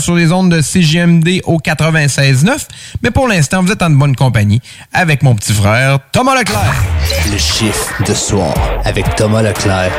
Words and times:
Sur 0.00 0.16
les 0.16 0.32
ondes 0.32 0.50
de 0.50 0.60
CGMD 0.60 1.40
au 1.44 1.58
96.9. 1.58 2.66
Mais 3.02 3.10
pour 3.10 3.28
l'instant, 3.28 3.62
vous 3.62 3.70
êtes 3.70 3.82
en 3.82 3.90
bonne 3.90 4.16
compagnie 4.16 4.60
avec 4.92 5.22
mon 5.22 5.34
petit 5.34 5.52
frère 5.52 5.98
Thomas 6.12 6.34
Leclerc. 6.34 6.74
Le 7.30 7.38
chiffre 7.38 8.02
de 8.04 8.14
soir 8.14 8.54
avec 8.84 9.14
Thomas 9.14 9.42
Leclerc. 9.42 9.92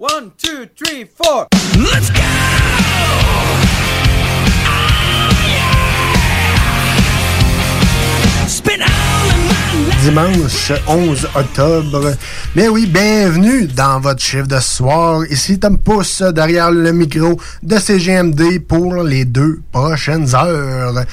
One, 0.00 0.30
two, 0.40 0.66
three, 0.76 1.04
four. 1.04 1.46
Let's 1.76 2.10
go! 2.10 2.61
Dimanche 10.02 10.72
11 10.88 11.28
octobre. 11.36 12.10
Mais 12.56 12.66
oui, 12.66 12.86
bienvenue 12.86 13.68
dans 13.68 14.00
votre 14.00 14.20
chiffre 14.20 14.48
de 14.48 14.58
ce 14.58 14.76
soir. 14.76 15.24
Ici 15.30 15.60
Tom 15.60 15.78
Pousse 15.78 16.22
derrière 16.22 16.72
le 16.72 16.90
micro 16.90 17.38
de 17.62 17.78
CGMD 17.78 18.58
pour 18.66 19.04
les 19.04 19.24
deux 19.24 19.60
prochaines 19.70 20.34
heures. 20.34 21.04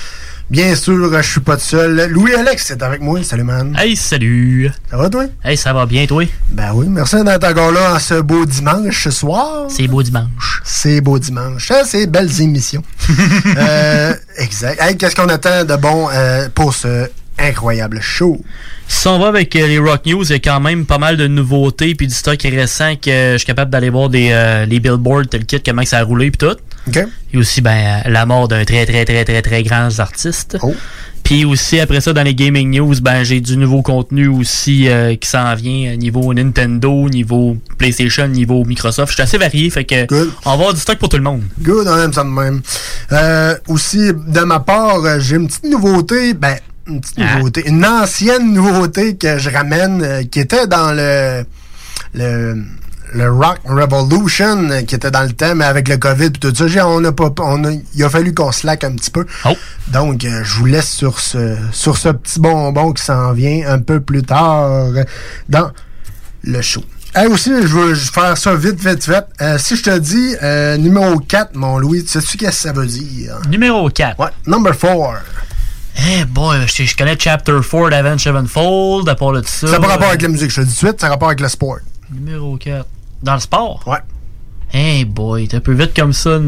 Bien 0.50 0.74
sûr, 0.74 1.16
je 1.16 1.22
suis 1.22 1.40
pas 1.40 1.58
tout 1.58 1.64
seul. 1.64 2.10
Louis-Alex 2.10 2.72
est 2.72 2.82
avec 2.82 3.02
moi. 3.02 3.22
Salut, 3.24 3.44
man. 3.44 3.76
Hey, 3.78 3.96
salut. 3.96 4.72
Ça 4.90 4.98
va, 4.98 5.08
toi? 5.08 5.26
Hey, 5.44 5.56
ça 5.56 5.72
va 5.72 5.86
bien, 5.86 6.08
toi? 6.08 6.24
Ben 6.50 6.72
oui, 6.74 6.88
merci 6.90 7.24
d'être 7.24 7.48
encore 7.48 7.72
là 7.72 7.94
en 7.94 8.00
ce 8.00 8.16
beau 8.22 8.44
dimanche 8.46 9.04
ce 9.04 9.12
soir. 9.12 9.68
C'est 9.70 9.88
beau 9.88 10.02
dimanche. 10.02 10.62
C'est 10.64 11.02
beau 11.02 11.20
dimanche. 11.20 11.70
Ah, 11.70 11.84
c'est 11.86 12.08
belles 12.08 12.42
émissions. 12.42 12.82
euh, 13.56 14.16
exact. 14.38 14.82
Hey, 14.82 14.98
qu'est-ce 14.98 15.16
qu'on 15.16 15.30
attend 15.30 15.64
de 15.64 15.76
bon 15.76 16.10
euh, 16.12 16.50
pour 16.56 16.74
ce 16.74 17.08
incroyable 17.40 18.00
show? 18.02 18.40
Si 18.90 19.08
on 19.08 19.20
va 19.20 19.28
avec 19.28 19.56
euh, 19.56 19.68
les 19.68 19.78
Rock 19.78 20.06
News, 20.08 20.26
il 20.26 20.32
y 20.32 20.34
a 20.34 20.40
quand 20.40 20.60
même 20.60 20.86
pas 20.86 20.98
mal 20.98 21.16
de 21.16 21.28
nouveautés 21.28 21.94
puis 21.94 22.08
du 22.08 22.14
stock 22.14 22.42
récent 22.42 22.96
que 22.96 23.34
je 23.34 23.38
suis 23.38 23.46
capable 23.46 23.72
d'aller 23.72 23.92
voir 23.92 24.10
des 24.10 24.30
euh, 24.32 24.66
les 24.66 24.80
billboards 24.80 25.28
tel 25.30 25.46
kit, 25.46 25.62
comment 25.62 25.86
ça 25.86 26.00
a 26.00 26.04
roulé 26.04 26.32
puis 26.32 26.40
tout. 26.40 26.58
OK. 26.88 27.08
Et 27.32 27.38
aussi 27.38 27.62
ben 27.62 28.02
euh, 28.06 28.10
la 28.10 28.26
mort 28.26 28.48
d'un 28.48 28.66
très 28.66 28.86
très 28.88 29.06
très 29.06 29.24
très 29.24 29.42
très 29.44 29.64
grand 29.64 29.88
artiste. 30.00 30.58
Oh. 30.64 30.74
Puis 31.24 31.46
aussi 31.46 31.80
après 31.80 32.02
ça 32.02 32.14
dans 32.14 32.24
les 32.24 32.34
gaming 32.34 32.76
news, 32.76 32.96
ben 33.00 33.24
j'ai 33.24 33.40
du 33.42 33.58
nouveau 33.58 33.84
contenu 33.84 34.28
aussi 34.28 34.88
qui 35.22 35.30
s'en 35.30 35.54
vient 35.54 35.96
niveau 35.96 36.34
Nintendo, 36.34 37.08
niveau 37.10 37.58
PlayStation, 37.78 38.28
niveau 38.28 38.66
Microsoft. 38.66 39.10
Je 39.10 39.14
suis 39.14 39.22
assez 39.22 39.38
varié, 39.38 39.70
fait 39.70 39.84
que 39.84 40.08
Good. 40.08 40.32
on 40.46 40.50
va 40.50 40.54
avoir 40.54 40.74
du 40.74 40.80
stock 40.80 40.98
pour 40.98 41.10
tout 41.10 41.18
le 41.18 41.24
monde. 41.24 41.44
Good, 41.62 41.88
on 41.88 41.98
aime 42.00 42.14
ça 42.14 42.24
de 42.24 42.30
même. 42.30 42.62
Aussi, 43.68 44.12
de 44.14 44.40
ma 44.40 44.60
part, 44.62 45.20
j'ai 45.20 45.36
une 45.36 45.48
petite 45.48 45.66
nouveauté. 45.66 46.34
Ben, 46.34 46.56
une 46.90 47.02
petite 47.02 47.18
Ah. 47.20 47.36
nouveauté. 47.38 47.68
Une 47.68 47.86
ancienne 47.86 48.54
nouveauté 48.54 49.16
que 49.18 49.38
je 49.38 49.50
ramène, 49.50 50.02
euh, 50.04 50.24
qui 50.24 50.40
était 50.40 50.68
dans 50.68 50.92
le. 50.94 51.46
le 52.14 52.56
le 53.12 53.28
Rock 53.28 53.58
Revolution 53.66 54.70
euh, 54.70 54.82
qui 54.84 54.94
était 54.94 55.10
dans 55.10 55.24
le 55.24 55.32
thème 55.32 55.62
avec 55.62 55.88
le 55.88 55.98
COVID 55.98 56.28
et 56.28 56.32
tout 56.32 56.54
ça, 56.56 56.88
on 56.88 57.04
a 57.04 57.12
pas, 57.12 57.32
on 57.40 57.64
a, 57.66 57.72
il 57.96 58.04
a 58.04 58.08
fallu 58.08 58.36
qu'on 58.36 58.52
slack 58.52 58.84
un 58.84 58.92
petit 58.92 59.10
peu. 59.10 59.26
Oh. 59.46 59.58
Donc, 59.88 60.24
euh, 60.26 60.44
je 60.44 60.54
vous 60.58 60.68
laisse 60.68 60.88
sur 60.92 61.20
ce, 61.20 61.58
sur 61.72 61.98
ce 61.98 62.10
petit 62.10 62.40
bonbon 62.40 62.94
qui 62.94 63.04
s'en 63.04 63.32
vient 63.34 63.68
un 63.68 63.80
peu 63.80 64.00
plus 64.00 64.22
tard 64.22 64.92
dans 65.48 65.72
le 66.44 66.62
show. 66.62 66.84
Et 67.20 67.26
aussi, 67.26 67.50
je 67.50 67.68
veux 67.68 67.96
faire 67.96 68.38
ça 68.38 68.54
vite, 68.54 68.80
vite, 68.80 69.10
vite. 69.10 69.26
Euh, 69.42 69.58
si 69.58 69.76
je 69.76 69.82
te 69.82 69.98
dis 69.98 70.36
euh, 70.44 70.78
numéro 70.78 71.18
4, 71.18 71.56
mon 71.56 71.80
Louis, 71.80 72.04
tu 72.04 72.10
sais-tu 72.10 72.38
qu'est-ce 72.38 72.58
que 72.64 72.70
ça 72.70 72.74
veut 72.74 72.86
dire? 72.86 73.40
Numéro 73.50 73.90
4. 73.90 74.20
Ouais, 74.20 74.28
number 74.46 74.78
4. 74.78 74.96
Eh 76.08 76.26
boy, 76.26 76.60
je, 76.68 76.84
je 76.84 76.96
connais 76.96 77.18
Chapter 77.20 77.60
4 77.70 77.90
d'Avenged 77.90 78.20
Sevenfold, 78.20 79.10
à 79.10 79.16
part 79.16 79.34
de 79.34 79.42
ça. 79.46 79.68
Ça 79.68 79.74
n'a 79.74 79.80
pas 79.80 79.88
rapport 79.88 80.06
euh, 80.08 80.10
avec 80.12 80.22
la 80.22 80.30
musique, 80.30 80.50
je 80.50 80.56
te 80.56 80.62
le 80.62 80.66
dis 80.68 80.76
tout 80.76 80.86
de 80.86 80.88
suite, 80.90 81.02
ça 81.02 81.08
a 81.08 81.10
rapport 81.10 81.28
avec 81.28 81.42
le 81.42 81.48
sport. 81.50 81.78
Numéro 82.14 82.56
4. 82.58 82.86
Dans 83.22 83.34
le 83.34 83.40
sport? 83.40 83.84
Ouais. 83.86 83.98
Hey 84.72 85.04
boy, 85.04 85.48
t'es 85.48 85.58
un 85.58 85.62
peu 85.62 85.74
vite 85.74 85.96
comme 85.96 86.14
ça, 86.14 86.40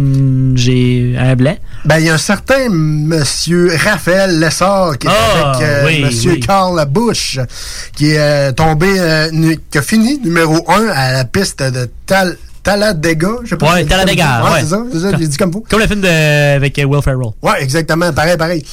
j'ai 0.56 1.16
un 1.18 1.36
blanc. 1.36 1.58
Ben, 1.86 1.98
il 1.98 2.06
y 2.06 2.10
a 2.10 2.14
un 2.14 2.18
certain 2.20 2.70
monsieur 2.70 3.76
Raphaël 3.84 4.40
Lessard 4.40 4.98
qui 5.00 5.08
est 5.08 5.12
Ah, 5.12 5.52
avec 5.56 5.68
euh, 5.68 5.86
oui, 5.88 6.04
monsieur 6.06 6.34
oui. 6.34 6.40
Carl 6.40 6.86
Bush, 6.88 7.40
qui 7.96 8.12
est 8.12 8.20
euh, 8.20 8.52
tombé, 8.52 8.94
euh, 9.00 9.56
qui 9.72 9.78
a 9.78 9.82
fini 9.82 10.20
numéro 10.20 10.64
1 10.70 10.88
à 10.90 11.14
la 11.14 11.26
piste 11.26 11.64
de 11.64 11.90
Tal 12.06 12.38
Talladega. 12.62 13.30
Je 13.44 13.50
sais 13.50 13.58
pas 13.58 13.74
Ouais, 13.74 13.86
Talladega, 13.86 14.44
ouais. 14.44 14.60
c'est 14.62 14.68
ça, 14.68 14.84
c'est 14.94 15.00
ça, 15.00 15.18
j'ai 15.18 15.28
dit 15.28 15.38
comme 15.38 15.50
vous. 15.50 15.66
Comme 15.68 15.80
le 15.80 15.88
film 15.88 16.02
de, 16.02 16.56
avec 16.58 16.78
Will 16.86 17.02
Ferrell. 17.02 17.32
Ouais, 17.42 17.62
exactement, 17.64 18.14
pareil, 18.14 18.38
pareil. 18.38 18.64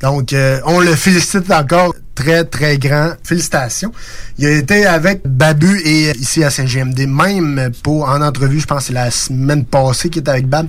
Donc, 0.00 0.32
euh, 0.32 0.60
on 0.64 0.80
le 0.80 0.94
félicite 0.94 1.50
encore. 1.50 1.94
Très, 2.14 2.44
très 2.44 2.78
grand. 2.78 3.10
Félicitations. 3.24 3.92
Il 4.38 4.46
a 4.46 4.50
été 4.52 4.86
avec 4.86 5.20
Babu 5.26 5.78
et 5.84 6.08
euh, 6.08 6.12
ici 6.18 6.42
à 6.42 6.48
Saint-GMD, 6.48 7.00
même 7.06 7.70
pour 7.82 8.08
en 8.08 8.22
entrevue, 8.22 8.58
je 8.58 8.64
pense 8.64 8.78
que 8.78 8.84
c'est 8.86 8.92
la 8.94 9.10
semaine 9.10 9.66
passée 9.66 10.08
qu'il 10.08 10.20
était 10.20 10.30
avec 10.30 10.48
Bab. 10.48 10.66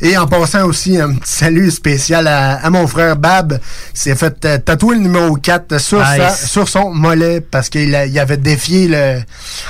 Et 0.00 0.16
en 0.16 0.26
passant 0.26 0.64
aussi, 0.64 0.98
un 0.98 1.12
petit 1.16 1.30
salut 1.34 1.70
spécial 1.70 2.26
à, 2.26 2.54
à 2.64 2.70
mon 2.70 2.86
frère 2.86 3.14
Bab, 3.16 3.58
qui 3.92 4.00
s'est 4.00 4.14
fait 4.14 4.42
euh, 4.46 4.56
tatouer 4.56 4.94
le 4.96 5.02
numéro 5.02 5.34
4 5.36 5.78
sur, 5.78 5.98
Nice. 5.98 6.06
sa- 6.16 6.30
sur 6.46 6.66
son 6.66 6.94
mollet 6.94 7.42
parce 7.42 7.68
qu'il 7.68 7.90
il 7.90 8.18
avait 8.18 8.38
défié 8.38 8.88
le 8.88 9.18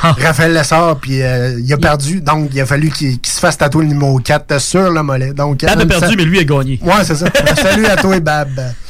Ah. 0.04 0.14
Raphaël 0.22 0.52
Lessard, 0.52 0.98
puis 1.00 1.22
euh, 1.22 1.58
il 1.58 1.72
a 1.72 1.76
perdu. 1.76 2.20
Donc, 2.20 2.50
il 2.54 2.60
a 2.60 2.66
fallu 2.66 2.88
qu'il 2.90 3.18
se 3.24 3.40
fasse 3.40 3.58
tatouer 3.58 3.82
le 3.82 3.90
numéro 3.90 4.16
4 4.20 4.60
sur 4.60 4.90
le 4.92 5.02
mollet. 5.02 5.32
Donc, 5.32 5.62
Bab 5.62 5.70
a 5.80 5.86
perdu, 5.86 6.14
mais 6.16 6.24
lui 6.24 6.38
a 6.38 6.44
gagné. 6.44 6.78
Ouais, 6.84 7.02
c'est 7.02 7.16
ça. 7.16 7.26
Salut 7.60 7.86
à 7.86 7.96
toi, 7.96 8.20
Bab. 8.20 8.48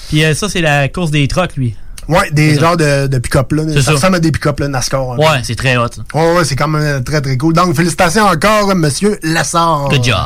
Puis 0.08 0.24
euh, 0.24 0.34
ça, 0.34 0.48
c'est 0.48 0.60
la 0.60 0.88
course 0.88 1.10
des 1.10 1.26
trucks, 1.28 1.56
lui. 1.56 1.74
Ouais, 2.08 2.30
des 2.30 2.54
genres 2.58 2.76
de, 2.76 3.08
de 3.08 3.18
pick-up 3.18 3.50
là. 3.52 3.64
C'est 3.66 3.74
Ça 3.80 3.82
ça. 3.82 3.92
ressemble 3.92 4.16
à 4.16 4.20
des 4.20 4.30
pick-up 4.30 4.60
là, 4.60 4.68
NASCAR. 4.68 5.16
peu. 5.16 5.20
Ouais, 5.22 5.40
c'est 5.42 5.56
très 5.56 5.76
hot. 5.76 5.88
ça. 5.94 6.02
Ouais, 6.14 6.36
ouais, 6.36 6.44
c'est 6.44 6.54
quand 6.54 6.68
même 6.68 7.02
très 7.02 7.20
très 7.20 7.36
cool. 7.36 7.52
Donc, 7.52 7.74
félicitations 7.74 8.24
encore, 8.26 8.72
monsieur 8.76 9.18
Lassard. 9.24 9.88
Good 9.90 10.04
job. 10.04 10.16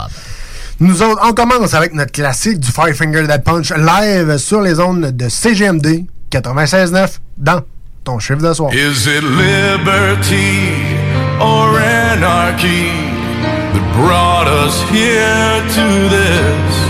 Nous 0.78 1.02
autres, 1.02 1.20
on 1.26 1.32
commence 1.32 1.72
avec 1.74 1.94
notre 1.94 2.12
classique 2.12 2.58
du 2.60 2.70
Five 2.70 2.94
Finger 2.94 3.26
Dead 3.26 3.42
Punch 3.42 3.70
live 3.72 4.36
sur 4.38 4.60
les 4.60 4.78
ondes 4.80 5.10
de 5.16 5.28
CGMD 5.28 6.04
96.9 6.30 7.08
dans 7.38 7.60
ton 8.04 8.18
chiffre 8.18 8.40
de 8.42 8.52
soir. 8.52 8.70
Is 8.74 9.06
it 9.06 9.22
liberty 9.22 10.68
or 11.40 11.78
anarchy 11.78 12.90
that 13.72 13.92
brought 13.94 14.48
us 14.48 14.82
here 14.90 15.62
to 15.74 16.08
this? 16.08 16.89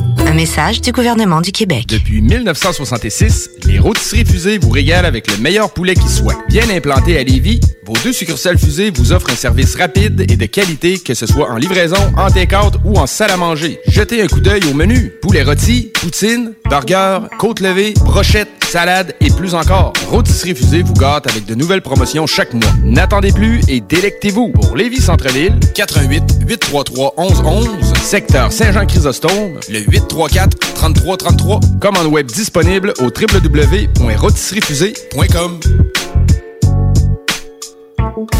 Un 0.31 0.33
message 0.33 0.79
du 0.79 0.93
gouvernement 0.93 1.41
du 1.41 1.51
Québec. 1.51 1.87
Depuis 1.87 2.21
1966, 2.21 3.49
les 3.65 3.79
rôtisseries 3.79 4.23
fusées 4.23 4.59
vous 4.59 4.69
régalent 4.69 5.05
avec 5.05 5.29
le 5.29 5.35
meilleur 5.35 5.73
poulet 5.73 5.93
qui 5.93 6.07
soit. 6.07 6.37
Bien 6.47 6.69
implanté 6.69 7.19
à 7.19 7.23
Lévis, 7.23 7.59
vos 7.85 7.97
deux 8.01 8.13
succursales 8.13 8.57
fusées 8.57 8.91
vous 8.91 9.11
offrent 9.11 9.29
un 9.29 9.35
service 9.35 9.75
rapide 9.75 10.21
et 10.31 10.37
de 10.37 10.45
qualité, 10.45 10.99
que 10.99 11.13
ce 11.13 11.25
soit 11.25 11.51
en 11.51 11.57
livraison, 11.57 12.13
en 12.15 12.31
take-out 12.31 12.75
ou 12.85 12.97
en 12.97 13.07
salle 13.07 13.31
à 13.31 13.35
manger. 13.35 13.81
Jetez 13.89 14.21
un 14.21 14.27
coup 14.27 14.39
d'œil 14.39 14.61
au 14.71 14.73
menu. 14.73 15.11
Poulet 15.21 15.43
rôti, 15.43 15.91
poutine, 15.99 16.53
burger, 16.69 17.27
côte 17.37 17.59
levée, 17.59 17.93
brochette, 18.05 18.47
salade 18.71 19.13
et 19.19 19.29
plus 19.31 19.53
encore. 19.53 19.91
Rôtisserie 20.07 20.55
fusée 20.55 20.81
vous 20.81 20.93
gâte 20.93 21.29
avec 21.29 21.45
de 21.45 21.55
nouvelles 21.55 21.81
promotions 21.81 22.25
chaque 22.25 22.53
mois. 22.53 22.71
N'attendez 22.85 23.33
plus 23.33 23.59
et 23.67 23.81
délectez-vous. 23.81 24.53
Pour 24.53 24.77
Lévis 24.77 25.01
Centre-Ville, 25.01 25.59
88 25.75 26.23
833 26.47 27.15
1111, 27.17 27.67
secteur 28.01 28.53
Saint-Jean-Chrysostome, 28.53 29.59
le 29.69 29.79
834 30.27 30.75
3333. 30.75 31.59
Commande 31.79 32.07
web 32.07 32.25
disponible 32.27 32.93
au 32.99 33.05
www.rôtisseriefusée.com. 33.05 35.59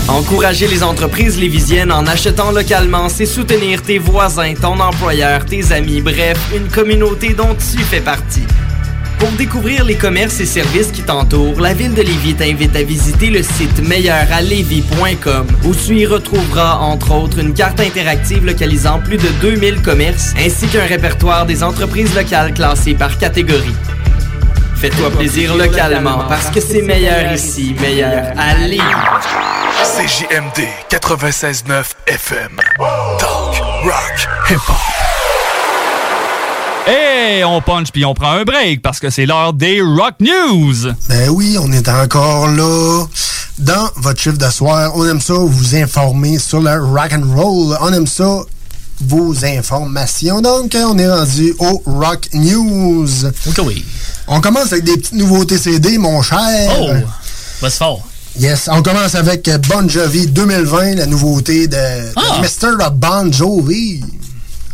Encourager 0.07 0.67
les 0.67 0.83
entreprises 0.83 1.39
lévisiennes 1.39 1.91
en 1.91 2.05
achetant 2.05 2.51
localement, 2.51 3.09
c'est 3.09 3.25
soutenir 3.25 3.81
tes 3.81 3.97
voisins, 3.97 4.53
ton 4.53 4.79
employeur, 4.79 5.43
tes 5.45 5.71
amis, 5.71 6.01
bref, 6.01 6.37
une 6.55 6.67
communauté 6.67 7.33
dont 7.33 7.55
tu 7.55 7.79
fais 7.83 8.01
partie. 8.01 8.43
Pour 9.21 9.31
découvrir 9.33 9.85
les 9.85 9.97
commerces 9.97 10.39
et 10.39 10.47
services 10.47 10.91
qui 10.91 11.03
t'entourent, 11.03 11.61
la 11.61 11.75
ville 11.75 11.93
de 11.93 12.01
Lévis 12.01 12.33
t'invite 12.33 12.75
à 12.75 12.81
visiter 12.81 13.29
le 13.29 13.43
site 13.43 13.79
meilleuralevis.com 13.87 15.45
où 15.63 15.75
tu 15.75 15.95
y 15.97 16.07
retrouveras 16.07 16.77
entre 16.77 17.11
autres 17.11 17.37
une 17.37 17.53
carte 17.53 17.79
interactive 17.79 18.43
localisant 18.43 18.97
plus 18.99 19.17
de 19.17 19.27
2000 19.39 19.83
commerces 19.83 20.33
ainsi 20.39 20.65
qu'un 20.65 20.87
répertoire 20.87 21.45
des 21.45 21.61
entreprises 21.61 22.15
locales 22.15 22.51
classées 22.55 22.95
par 22.95 23.15
catégorie. 23.19 23.75
Fais-toi 24.77 25.11
plaisir 25.11 25.55
localement 25.55 26.25
parce 26.27 26.49
que 26.49 26.59
c'est 26.59 26.81
meilleur 26.81 27.31
ici, 27.31 27.75
meilleur 27.79 28.33
à 28.39 28.55
Lévis. 28.55 28.81
CJMD 29.83 30.65
96.9 30.89 31.91
FM. 32.07 32.59
Talk, 33.19 33.61
rock, 33.83 34.27
hip-hop. 34.49 35.10
Et 36.87 37.43
on 37.43 37.61
punch 37.61 37.91
puis 37.91 38.05
on 38.05 38.13
prend 38.13 38.31
un 38.31 38.43
break 38.43 38.81
parce 38.81 38.99
que 38.99 39.09
c'est 39.09 39.25
l'heure 39.25 39.53
des 39.53 39.81
Rock 39.81 40.15
News. 40.19 40.91
Ben 41.09 41.29
oui, 41.29 41.57
on 41.59 41.71
est 41.71 41.87
encore 41.87 42.47
là. 42.47 43.05
Dans 43.59 43.89
votre 43.97 44.19
chiffre 44.19 44.37
de 44.37 44.49
soir, 44.49 44.91
on 44.95 45.05
aime 45.07 45.21
ça 45.21 45.33
vous 45.35 45.75
informer 45.75 46.39
sur 46.39 46.59
le 46.59 46.71
rock 46.83 47.13
and 47.13 47.35
roll. 47.35 47.77
On 47.81 47.93
aime 47.93 48.07
ça 48.07 48.41
vos 49.01 49.45
informations. 49.45 50.41
Donc, 50.41 50.75
on 50.75 50.97
est 50.97 51.09
rendu 51.09 51.53
au 51.59 51.81
Rock 51.85 52.27
News. 52.33 53.25
Ok, 53.47 53.59
oui. 53.65 53.85
On 54.27 54.41
commence 54.41 54.71
avec 54.71 54.83
des 54.85 54.97
petites 54.97 55.13
nouveautés 55.13 55.57
CD, 55.57 55.97
mon 55.97 56.21
cher. 56.21 56.71
Oh! 56.79 56.89
Va-se 57.61 57.77
fort. 57.77 58.01
Yes, 58.39 58.69
on 58.71 58.81
commence 58.81 59.13
avec 59.15 59.49
Bon 59.67 59.87
Jovi 59.89 60.25
2020, 60.27 60.95
la 60.95 61.05
nouveauté 61.05 61.67
de, 61.67 61.77
Ah! 62.15 62.37
de 62.37 62.41
Mr. 62.41 62.89
Bon 62.93 63.31
Jovi. 63.31 64.01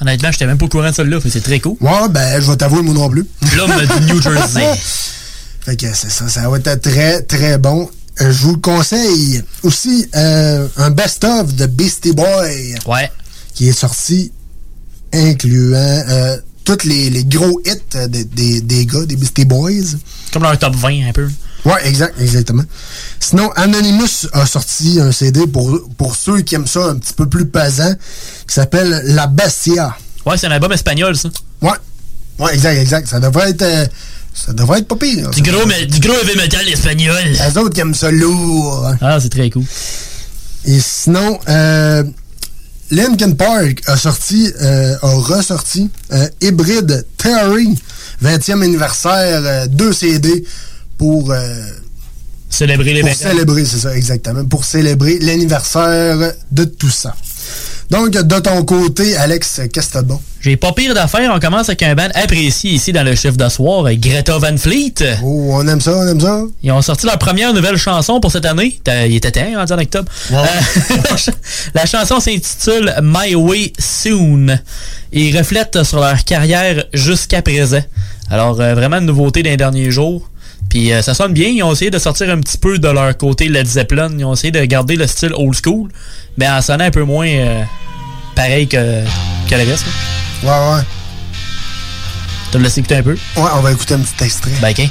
Honnêtement, 0.02 0.32
j'étais 0.32 0.46
même 0.46 0.58
pas 0.58 0.66
au 0.66 0.70
courant 0.70 0.90
de 0.90 0.96
ça 0.96 1.04
là, 1.04 1.18
c'est 1.28 1.44
très 1.44 1.60
cool. 1.60 1.76
Ouais, 1.82 2.10
ben, 2.10 2.40
je 2.42 2.50
vais 2.50 2.58
t'avouer, 2.58 2.82
moi 2.82 2.94
non 2.94 3.10
plus. 3.10 3.26
L'homme 3.56 3.72
du 4.00 4.06
New 4.14 4.22
Jersey. 4.22 4.66
Fait 5.66 5.76
que 5.76 5.88
c'est 5.94 6.10
ça, 6.12 6.30
ça 6.30 6.50
va 6.50 6.58
être 6.58 6.82
très, 6.82 7.22
très 7.24 7.58
bon. 7.58 7.90
Euh, 8.22 8.32
je 8.32 8.44
vous 8.44 8.54
le 8.54 8.60
conseille. 8.60 9.44
Aussi, 9.64 10.08
euh, 10.16 10.68
un 10.78 10.92
best-of 10.92 11.54
de 11.56 11.66
Beastie 11.66 12.14
Boy. 12.14 12.76
Ouais. 12.86 13.12
Qui 13.54 13.68
est 13.70 13.74
sorti, 13.78 14.32
incluant 15.14 15.78
euh, 15.78 16.38
tous 16.64 16.84
les, 16.86 17.10
les 17.10 17.26
gros 17.26 17.60
hits 17.66 18.08
des, 18.08 18.24
des, 18.24 18.62
des 18.62 18.86
gars, 18.86 19.06
des 19.06 19.16
Beastie 19.16 19.46
Boys. 19.46 19.98
Comme 20.32 20.44
leur 20.44 20.58
top 20.58 20.76
20 20.76 21.10
un 21.10 21.12
peu. 21.12 21.28
Ouais, 21.68 21.86
exact, 21.88 22.16
exactement. 22.22 22.64
Sinon, 23.20 23.52
Anonymous 23.58 24.28
a 24.32 24.46
sorti 24.46 25.00
un 25.02 25.12
CD 25.12 25.46
pour, 25.48 25.80
pour 25.98 26.16
ceux 26.16 26.40
qui 26.42 26.56
aiment 26.56 26.66
ça 26.68 26.86
un 26.86 26.96
petit 26.96 27.14
peu 27.14 27.28
plus 27.28 27.46
pesant, 27.46 27.94
qui 28.48 28.54
s'appelle 28.56 29.02
La 29.06 29.28
Bestia. 29.28 29.96
Ouais, 30.26 30.38
c'est 30.38 30.48
un 30.48 30.52
album 30.52 30.72
espagnol, 30.72 31.16
ça. 31.18 31.30
Ouais. 31.62 31.72
Ouais, 32.40 32.54
exact, 32.54 32.78
exact. 32.78 33.08
Ça 33.10 33.20
devrait 33.20 33.50
être. 33.50 33.62
euh, 33.64 33.86
ça 34.34 34.54
devrait 34.54 34.80
être 34.80 34.88
pas 34.88 34.96
pire. 34.96 35.30
Du 35.32 35.42
gros, 35.42 35.66
mais, 35.66 35.86
du 35.88 36.00
gros 36.00 36.14
heavy 36.14 36.38
metal 36.38 36.68
espagnol. 36.70 37.22
Les 37.26 37.58
autres 37.58 37.72
qui 37.74 37.82
aiment 37.82 37.96
ça 37.96 38.12
lourd. 38.12 38.90
Ah, 39.02 39.20
c'est 39.20 39.30
très 39.30 39.50
cool. 39.50 39.64
Et 40.66 40.80
sinon, 40.80 41.38
euh, 41.50 42.04
Linkin 42.92 43.32
Park 43.32 43.82
a 43.88 43.98
sorti, 43.98 44.54
euh, 44.62 44.96
a 45.02 45.08
ressorti 45.16 45.90
euh, 46.14 46.28
Hybrid 46.42 47.06
Theory, 47.18 47.78
20e 48.24 48.62
anniversaire, 48.64 49.42
euh, 49.44 49.68
deux 49.68 49.92
CD 49.92 50.46
pour. 50.98 51.32
euh, 51.32 51.38
Célébrer 52.50 52.94
les 52.94 53.02
pour 53.02 53.10
20 53.10 53.16
ans. 53.16 53.30
célébrer, 53.32 53.66
c'est 53.66 53.78
ça, 53.80 53.96
exactement. 53.96 54.46
Pour 54.46 54.64
célébrer 54.64 55.20
l'anniversaire 55.20 56.34
de 56.52 56.64
tout 56.64 56.90
ça. 56.90 57.14
Donc, 57.90 58.12
de 58.12 58.40
ton 58.40 58.64
côté, 58.64 59.16
Alex, 59.18 59.62
qu'est-ce 59.72 59.88
que 59.88 59.94
t'as 59.94 60.02
de 60.02 60.08
bon? 60.08 60.20
J'ai 60.42 60.56
pas 60.58 60.72
pire 60.74 60.94
d'affaires. 60.94 61.32
On 61.34 61.40
commence 61.40 61.68
avec 61.70 61.84
un 61.84 61.94
band 61.96 62.08
apprécié 62.14 62.72
ici 62.72 62.92
dans 62.94 63.04
le 63.04 63.16
chef 63.16 63.36
de 63.38 63.48
soir, 63.50 63.86
euh, 63.86 63.94
Greta 63.96 64.38
Van 64.38 64.56
Fleet. 64.58 64.94
Oh, 65.24 65.50
on 65.54 65.68
aime 65.68 65.80
ça, 65.82 65.96
on 65.98 66.08
aime 66.08 66.20
ça. 66.22 66.42
Ils 66.64 66.72
ont 66.72 66.82
sorti 66.82 67.06
leur 67.06 67.18
première 67.18 67.54
nouvelle 67.54 67.78
chanson 67.78 68.20
pour 68.22 68.32
cette 68.32 68.46
année. 68.46 68.80
Il 68.88 69.16
était 69.16 69.32
temps, 69.32 69.54
rendu 69.56 69.74
en 69.74 69.78
octobre. 69.80 70.12
Euh, 70.32 70.36
la 71.10 71.18
ch- 71.18 71.36
la 71.74 71.86
chanson 71.86 72.20
s'intitule 72.20 72.94
My 73.04 73.36
Way 73.36 73.74
Soon 73.80 74.58
et 75.14 75.38
reflète 75.38 75.84
sur 75.84 76.00
leur 76.00 76.24
carrière 76.24 76.86
jusqu'à 76.94 77.42
présent. 77.42 77.84
Alors, 78.30 78.60
euh, 78.60 78.74
vraiment 78.74 78.98
une 78.98 79.06
nouveauté 79.06 79.44
d'un 79.44 79.56
dernier 79.58 79.92
jour. 79.92 80.30
Puis 80.70 80.92
euh, 80.92 81.02
ça 81.02 81.14
sonne 81.14 81.34
bien. 81.34 81.48
Ils 81.48 81.64
ont 81.64 81.72
essayé 81.72 81.92
de 81.92 82.00
sortir 82.00 82.30
un 82.30 82.40
petit 82.40 82.58
peu 82.58 82.78
de 82.78 82.88
leur 82.88 83.16
côté 83.18 83.48
Led 83.48 83.66
Zeppelin. 83.66 84.10
Ils 84.18 84.26
ont 84.26 84.34
essayé 84.34 84.52
de 84.52 84.64
garder 84.66 84.96
le 84.96 85.08
style 85.08 85.34
old 85.36 85.56
school, 85.64 85.90
mais 86.38 86.48
en 86.48 86.62
sonnant 86.62 86.86
un 86.86 86.92
peu 86.92 87.04
moins 87.04 87.28
euh, 87.28 87.64
pareil 88.36 88.68
que, 88.68 89.04
que 89.50 89.56
le 89.56 89.64
reste. 89.70 89.86
là. 90.44 90.72
Ouais, 90.72 90.76
ouais. 90.78 90.84
Tu 92.52 92.58
le 92.58 92.64
laisses 92.64 92.78
écouter 92.78 92.96
un 92.96 93.04
peu? 93.04 93.14
Ouais, 93.36 93.50
on 93.56 93.62
va 93.62 93.72
écouter 93.72 93.94
un 93.96 94.00
petit 94.00 94.24
extrait. 94.24 94.52
Ben, 94.62 94.72
ok. 94.72 94.90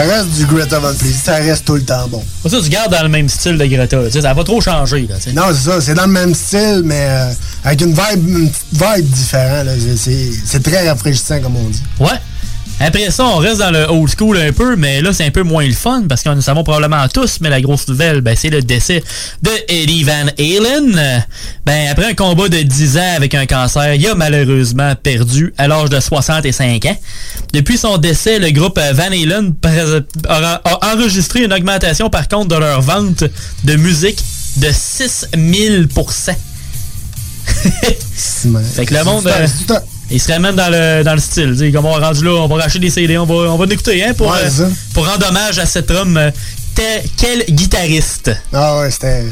Ça 0.00 0.06
reste 0.06 0.30
du 0.30 0.46
Greta 0.46 0.78
Van 0.78 0.94
Fleet, 0.94 1.12
ça 1.12 1.34
reste 1.34 1.66
tout 1.66 1.74
le 1.74 1.82
temps 1.82 2.08
bon. 2.08 2.24
Ça, 2.48 2.58
tu 2.62 2.70
gardes 2.70 2.90
dans 2.90 3.02
le 3.02 3.10
même 3.10 3.28
style 3.28 3.58
de 3.58 3.66
Greta. 3.66 4.10
Ça 4.10 4.20
n'a 4.22 4.34
pas 4.34 4.44
trop 4.44 4.58
changé. 4.58 5.06
Là. 5.06 5.16
Non, 5.34 5.52
c'est 5.52 5.70
ça, 5.70 5.80
c'est 5.82 5.92
dans 5.92 6.06
le 6.06 6.12
même 6.12 6.34
style, 6.34 6.80
mais 6.82 7.06
euh, 7.06 7.32
avec 7.64 7.82
une 7.82 7.92
vibe, 7.92 8.26
une 8.26 8.50
vibe 8.72 9.10
différente. 9.10 9.66
c'est 9.98 10.62
très 10.62 10.88
rafraîchissant, 10.88 11.40
comme 11.40 11.56
on 11.56 11.68
dit. 11.68 11.82
Ouais. 11.98 12.18
Après 12.80 13.10
ça, 13.10 13.26
on 13.26 13.36
reste 13.36 13.58
dans 13.58 13.70
le 13.70 13.84
old 13.90 14.10
school 14.16 14.36
un 14.38 14.52
peu, 14.52 14.74
mais 14.74 15.02
là, 15.02 15.12
c'est 15.12 15.24
un 15.24 15.30
peu 15.30 15.42
moins 15.42 15.66
le 15.66 15.74
fun 15.74 16.04
parce 16.08 16.22
qu'on 16.22 16.34
le 16.34 16.40
savons 16.40 16.64
probablement 16.64 17.06
tous, 17.08 17.38
mais 17.40 17.50
la 17.50 17.60
grosse 17.60 17.86
nouvelle, 17.88 18.22
ben, 18.22 18.34
c'est 18.36 18.50
le 18.50 18.62
décès 18.62 19.04
de 19.42 19.50
Eddie 19.68 20.04
Van 20.04 20.26
Halen. 20.38 21.24
Ben, 21.66 21.88
après 21.90 22.06
un 22.06 22.14
combat 22.14 22.48
de 22.48 22.62
10 22.62 22.96
ans 22.96 23.14
avec 23.16 23.34
un 23.34 23.46
cancer, 23.46 23.94
il 23.94 24.06
a 24.06 24.14
malheureusement 24.14 24.94
perdu 24.96 25.52
à 25.58 25.68
l'âge 25.68 25.90
de 25.90 26.00
65 26.00 26.86
ans. 26.86 26.96
Depuis 27.52 27.76
son 27.76 27.98
décès, 27.98 28.38
le 28.38 28.50
groupe 28.50 28.78
Van 28.78 29.12
Halen 29.12 29.54
a, 30.28 30.60
a 30.64 30.94
enregistré 30.94 31.44
une 31.44 31.52
augmentation 31.52 32.08
par 32.08 32.28
contre 32.28 32.48
de 32.48 32.56
leur 32.56 32.80
vente 32.80 33.24
de 33.64 33.76
musique 33.76 34.18
de 34.56 34.70
6000 34.72 35.88
Fait 38.74 38.86
que 38.86 38.94
le 38.94 39.04
monde, 39.04 39.26
euh, 39.26 39.46
il 40.10 40.20
serait 40.20 40.38
même 40.38 40.56
dans 40.56 40.68
le, 40.70 41.02
dans 41.04 41.14
le 41.14 41.20
style. 41.20 41.50
tu 41.52 41.58
sais, 41.58 41.72
Comme 41.72 41.86
on 41.86 41.98
est 42.00 42.04
rendu 42.04 42.24
là, 42.24 42.30
on 42.32 42.46
va 42.48 42.56
racheter 42.62 42.78
des 42.78 42.90
CD, 42.90 43.16
on 43.18 43.26
va, 43.26 43.34
on 43.52 43.56
va 43.56 43.66
l'écouter 43.66 44.04
hein, 44.04 44.12
pour, 44.14 44.28
Ouais, 44.28 44.38
euh, 44.44 44.50
ça. 44.50 44.68
pour 44.94 45.06
rendre 45.06 45.26
hommage 45.28 45.58
à 45.58 45.66
cet 45.66 45.90
homme. 45.90 46.16
euh, 46.16 46.30
quel 47.16 47.44
guitariste? 47.50 48.30
Ah 48.52 48.78
ouais, 48.80 48.90
c'était 48.90 49.22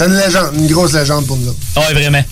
une 0.00 0.14
légende, 0.16 0.54
une 0.54 0.66
grosse 0.68 0.92
légende 0.94 1.26
pour 1.26 1.36
nous 1.36 1.48
autres. 1.48 1.58
Ouais, 1.76 1.92
vraiment. 1.94 2.22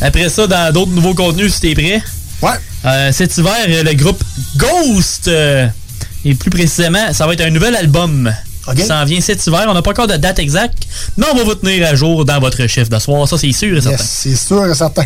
Après 0.00 0.28
ça, 0.30 0.46
dans 0.46 0.72
d'autres 0.72 0.92
nouveaux 0.92 1.14
contenus, 1.14 1.54
si 1.54 1.60
t'es 1.60 1.74
prêt? 1.74 2.02
Ouais. 2.42 3.12
cet 3.12 3.36
hiver, 3.36 3.52
euh, 3.68 3.82
le 3.82 3.92
groupe 3.94 4.22
Ghost, 4.56 5.28
euh, 5.28 5.66
et 6.24 6.34
plus 6.34 6.50
précisément, 6.50 7.12
ça 7.12 7.26
va 7.26 7.34
être 7.34 7.42
un 7.42 7.50
nouvel 7.50 7.76
album. 7.76 8.32
qui 8.76 8.82
s'en 8.84 9.04
vient 9.04 9.20
cet 9.20 9.46
hiver. 9.46 9.66
On 9.68 9.74
n'a 9.74 9.82
pas 9.82 9.90
encore 9.90 10.06
de 10.06 10.16
date 10.16 10.38
exacte, 10.38 10.84
mais 11.16 11.26
on 11.32 11.36
va 11.36 11.44
vous 11.44 11.54
tenir 11.54 11.86
à 11.88 11.94
jour 11.94 12.24
dans 12.24 12.38
votre 12.40 12.66
chiffre 12.66 12.88
de 12.88 12.98
soir. 12.98 13.26
Ça, 13.28 13.36
c'est 13.36 13.52
sûr 13.52 13.76
et 13.76 13.80
certain. 13.80 14.02
c'est 14.04 14.36
sûr 14.36 14.66
et 14.66 14.74
certain. 14.74 15.04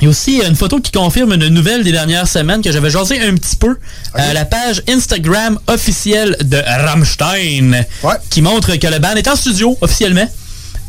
Il 0.00 0.04
y 0.04 0.06
a 0.06 0.10
aussi 0.10 0.40
une 0.46 0.56
photo 0.56 0.80
qui 0.80 0.90
confirme 0.90 1.32
une 1.34 1.48
nouvelle 1.48 1.84
des 1.84 1.92
dernières 1.92 2.26
semaines 2.28 2.62
que 2.62 2.72
j'avais 2.72 2.90
jasé 2.90 3.20
un 3.20 3.34
petit 3.34 3.56
peu. 3.56 3.76
Euh, 4.18 4.32
la 4.32 4.44
page 4.44 4.82
Instagram 4.88 5.58
officielle 5.68 6.36
de 6.44 6.58
Rammstein 6.66 7.84
qui 8.30 8.42
montre 8.42 8.74
que 8.76 8.86
le 8.86 8.98
band 8.98 9.14
est 9.14 9.28
en 9.28 9.36
studio 9.36 9.76
officiellement. 9.80 10.28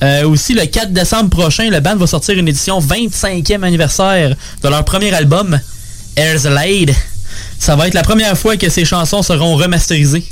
Euh, 0.04 0.28
aussi, 0.28 0.54
le 0.54 0.66
4 0.66 0.92
décembre 0.92 1.30
prochain, 1.30 1.70
le 1.70 1.80
band 1.80 1.96
va 1.96 2.08
sortir 2.08 2.38
une 2.38 2.48
édition 2.48 2.80
25e 2.80 3.64
anniversaire 3.64 4.36
de 4.62 4.68
leur 4.70 4.84
premier 4.84 5.14
album, 5.14 5.58
Airzlaid. 6.18 6.94
Ça 7.60 7.76
va 7.76 7.88
être 7.88 7.94
la 7.94 8.04
première 8.04 8.38
fois 8.38 8.58
que 8.58 8.70
ces 8.70 8.86
chansons 8.86 9.22
seront 9.22 9.56
remasterisées. 9.56 10.26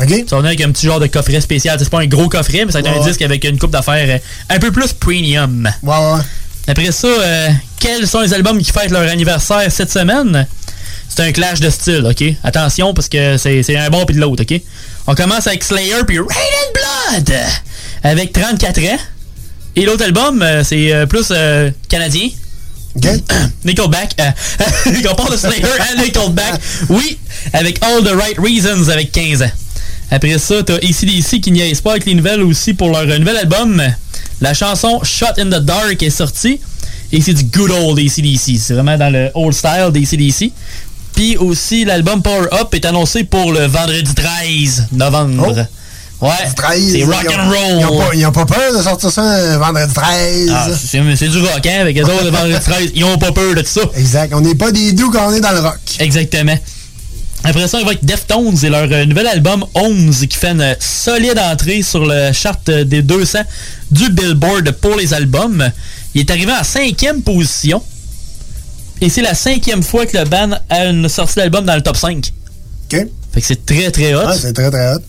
OK. 0.00 0.08
Ça 0.26 0.36
va 0.36 0.42
venir 0.42 0.46
avec 0.46 0.60
un 0.62 0.70
petit 0.72 0.86
genre 0.86 1.00
de 1.00 1.06
coffret 1.06 1.40
spécial. 1.40 1.76
C'est 1.78 1.90
pas 1.90 2.00
un 2.00 2.06
gros 2.06 2.28
coffret, 2.28 2.64
mais 2.64 2.72
ça 2.72 2.80
va 2.80 2.88
être 2.88 2.96
Ouais, 2.96 3.02
un 3.04 3.06
disque 3.06 3.22
avec 3.22 3.44
une 3.44 3.58
coupe 3.58 3.70
d'affaires 3.70 4.20
un 4.48 4.58
peu 4.58 4.70
plus 4.72 4.92
premium. 4.94 5.70
Ouais, 5.82 5.90
ouais. 5.96 6.20
Après 6.68 6.92
ça, 6.92 7.08
euh, 7.08 7.48
quels 7.80 8.06
sont 8.06 8.20
les 8.20 8.32
albums 8.32 8.58
qui 8.62 8.70
fêtent 8.70 8.90
leur 8.90 9.08
anniversaire 9.10 9.70
cette 9.70 9.90
semaine? 9.90 10.46
C'est 11.08 11.22
un 11.22 11.32
clash 11.32 11.60
de 11.60 11.68
style, 11.68 12.06
OK? 12.08 12.24
Attention, 12.44 12.94
parce 12.94 13.08
que 13.08 13.36
c'est 13.36 13.62
c'est 13.62 13.76
un 13.76 13.90
bon 13.90 14.04
puis 14.06 14.14
de 14.16 14.20
l'autre, 14.20 14.42
OK? 14.42 14.60
On 15.06 15.14
commence 15.14 15.46
avec 15.46 15.62
Slayer 15.64 16.04
puis 16.06 16.18
Rain 16.18 16.26
and 16.26 17.18
Blood 17.18 17.34
avec 18.02 18.32
34 18.32 18.80
ans. 18.80 18.98
Et 19.74 19.84
l'autre 19.84 20.04
album, 20.04 20.42
euh, 20.42 20.62
c'est 20.64 20.92
euh, 20.92 21.06
plus 21.06 21.28
euh, 21.30 21.70
canadien. 21.88 22.28
Nickelback. 23.64 24.14
Euh, 24.20 24.30
on 25.10 25.14
parle 25.14 25.32
de 25.32 25.36
Slayer 25.36 25.64
à 25.64 26.02
Nickelback. 26.02 26.60
Oui, 26.90 27.18
avec 27.52 27.82
All 27.82 28.02
the 28.04 28.12
Right 28.14 28.38
Reasons 28.38 28.88
avec 28.90 29.12
15 29.12 29.42
ans. 29.42 29.50
Après 30.12 30.36
ça, 30.36 30.62
t'as 30.62 30.74
ACDC 30.74 31.40
qui 31.40 31.50
niaise 31.52 31.80
pas 31.80 31.92
avec 31.92 32.04
les 32.04 32.14
nouvelles 32.14 32.42
aussi 32.42 32.74
pour 32.74 32.90
leur 32.90 33.00
euh, 33.00 33.18
nouvel 33.18 33.38
album. 33.38 33.82
La 34.42 34.52
chanson 34.52 35.00
Shot 35.02 35.38
in 35.38 35.46
the 35.46 35.64
Dark 35.64 36.02
est 36.02 36.10
sortie. 36.10 36.60
Et 37.12 37.22
c'est 37.22 37.32
du 37.32 37.44
good 37.44 37.70
old 37.70 37.98
ACDC. 37.98 38.58
C'est 38.60 38.74
vraiment 38.74 38.98
dans 38.98 39.10
le 39.10 39.30
old 39.32 39.54
style 39.54 39.88
d'ACDC. 39.90 40.52
Puis 41.14 41.38
aussi, 41.38 41.86
l'album 41.86 42.20
Power 42.20 42.46
Up 42.52 42.74
est 42.74 42.84
annoncé 42.84 43.24
pour 43.24 43.52
le 43.52 43.64
vendredi 43.64 44.14
13 44.14 44.88
novembre. 44.92 45.66
Ouais, 46.20 46.30
c'est 46.90 47.04
rock 47.04 47.26
and 47.34 47.48
roll. 47.48 48.10
Ils 48.14 48.26
ont, 48.26 48.32
pas, 48.32 48.44
peur 48.44 48.76
de 48.76 48.82
sortir 48.82 49.10
ça 49.10 49.22
un 49.22 49.56
vendredi 49.56 49.94
13. 49.94 50.52
Ah, 50.54 50.68
c'est 51.16 51.28
du 51.28 51.38
rock, 51.38 51.66
hein, 51.66 51.80
avec 51.80 51.96
les 51.96 52.02
autres, 52.02 52.24
le 52.24 52.30
vendredi 52.30 52.60
13, 52.62 52.92
ils 52.94 53.04
ont 53.04 53.16
pas 53.18 53.32
peur 53.32 53.54
de 53.54 53.62
tout 53.62 53.66
ça. 53.66 53.80
Exact. 53.96 54.32
On 54.34 54.42
n'est 54.42 54.54
pas 54.54 54.70
des 54.72 54.92
doux 54.92 55.10
quand 55.10 55.26
on 55.28 55.32
est 55.32 55.40
dans 55.40 55.52
le 55.52 55.60
rock. 55.60 55.80
Exactement. 55.98 56.56
Après 57.44 57.66
ça, 57.66 57.78
il 57.80 57.84
va 57.84 57.90
avec 57.90 58.04
Deftones 58.04 58.56
et 58.62 58.68
leur 58.68 58.88
euh, 58.92 59.04
nouvel 59.04 59.26
album 59.26 59.64
11 59.74 60.26
qui 60.28 60.38
fait 60.38 60.50
une 60.52 60.76
solide 60.78 61.38
entrée 61.38 61.82
sur 61.82 62.04
le 62.06 62.32
chart 62.32 62.60
euh, 62.68 62.84
des 62.84 63.02
200 63.02 63.40
du 63.90 64.10
Billboard 64.10 64.70
pour 64.72 64.94
les 64.96 65.12
albums. 65.12 65.70
Il 66.14 66.20
est 66.20 66.30
arrivé 66.30 66.52
en 66.52 66.62
cinquième 66.62 67.22
position. 67.22 67.82
Et 69.00 69.08
c'est 69.08 69.22
la 69.22 69.34
cinquième 69.34 69.82
fois 69.82 70.06
que 70.06 70.16
le 70.16 70.24
band 70.24 70.50
a 70.70 70.84
une 70.86 71.08
sortie 71.08 71.34
d'album 71.36 71.64
dans 71.64 71.74
le 71.74 71.82
top 71.82 71.96
5. 71.96 72.32
OK. 72.92 73.06
Fait 73.32 73.40
que 73.40 73.46
c'est 73.46 73.66
très 73.66 73.90
très 73.90 74.14
hot. 74.14 74.26
Ouais, 74.28 74.36
c'est 74.40 74.52
très 74.52 74.70
très 74.70 74.94
hot. 74.94 75.00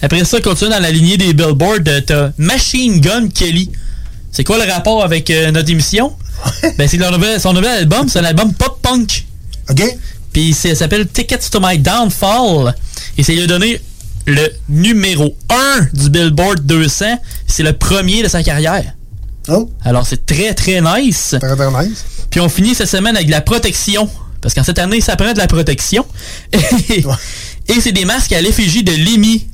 Après 0.00 0.24
ça, 0.24 0.40
continue 0.40 0.70
dans 0.70 0.78
la 0.80 0.90
lignée 0.92 1.16
des 1.16 1.32
Billboard, 1.34 1.88
euh, 1.88 2.00
t'as 2.06 2.30
Machine 2.38 3.00
Gun 3.00 3.28
Kelly. 3.34 3.70
C'est 4.30 4.44
quoi 4.44 4.64
le 4.64 4.70
rapport 4.70 5.02
avec 5.02 5.28
euh, 5.30 5.50
notre 5.50 5.70
émission? 5.70 6.12
ben, 6.78 6.86
c'est 6.86 6.98
leur 6.98 7.10
nouvel- 7.10 7.40
son 7.40 7.52
nouvel 7.52 7.70
album, 7.78 8.08
c'est 8.08 8.18
un 8.20 8.24
album 8.24 8.52
pop-punk. 8.54 9.24
OK. 9.70 9.82
Puis 10.34 10.52
ça 10.52 10.74
s'appelle 10.74 11.06
Tickets 11.08 11.48
to 11.50 11.60
My 11.62 11.78
Downfall. 11.78 12.74
Et 13.16 13.22
c'est 13.22 13.32
lui 13.34 13.44
a 13.44 13.46
donné 13.46 13.80
le 14.26 14.46
numéro 14.68 15.34
1 15.48 15.88
du 15.94 16.10
Billboard 16.10 16.60
200. 16.66 17.18
C'est 17.46 17.62
le 17.62 17.72
premier 17.72 18.22
de 18.22 18.28
sa 18.28 18.42
carrière. 18.42 18.84
Oh. 19.48 19.70
Alors 19.84 20.06
c'est 20.06 20.26
très 20.26 20.52
très 20.52 20.80
nice. 20.82 21.34
Très 21.40 21.56
très 21.56 21.86
nice. 21.86 22.04
Puis 22.30 22.40
on 22.40 22.48
finit 22.48 22.74
cette 22.74 22.88
semaine 22.88 23.14
avec 23.14 23.28
de 23.28 23.32
la 23.32 23.40
protection. 23.40 24.10
Parce 24.40 24.52
qu'en 24.54 24.64
cette 24.64 24.78
année, 24.78 25.00
ça 25.00 25.16
prend 25.16 25.32
de 25.32 25.38
la 25.38 25.46
protection. 25.46 26.04
Et 26.52 27.80
c'est 27.80 27.92
des 27.92 28.04
masques 28.04 28.32
à 28.32 28.42
l'effigie 28.42 28.82
de 28.82 28.92
Lemmy. 28.92 29.46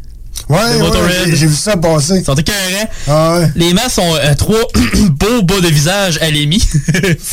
Ouais, 0.49 0.57
ouais, 0.59 1.37
j'ai- 1.37 1.47
vu 1.47 1.55
ça 1.55 1.77
passer. 1.77 2.19
Ils 2.19 2.25
sont 2.25 2.35
écœurants. 2.35 2.89
Ah 3.07 3.39
ouais. 3.39 3.51
Les 3.55 3.73
masques 3.73 3.93
sont 3.97 4.15
euh, 4.17 4.35
trois 4.35 4.59
beaux 5.11 5.43
bas 5.43 5.61
de 5.61 5.69
visage 5.69 6.19
à 6.21 6.29
Lemmy. 6.31 6.61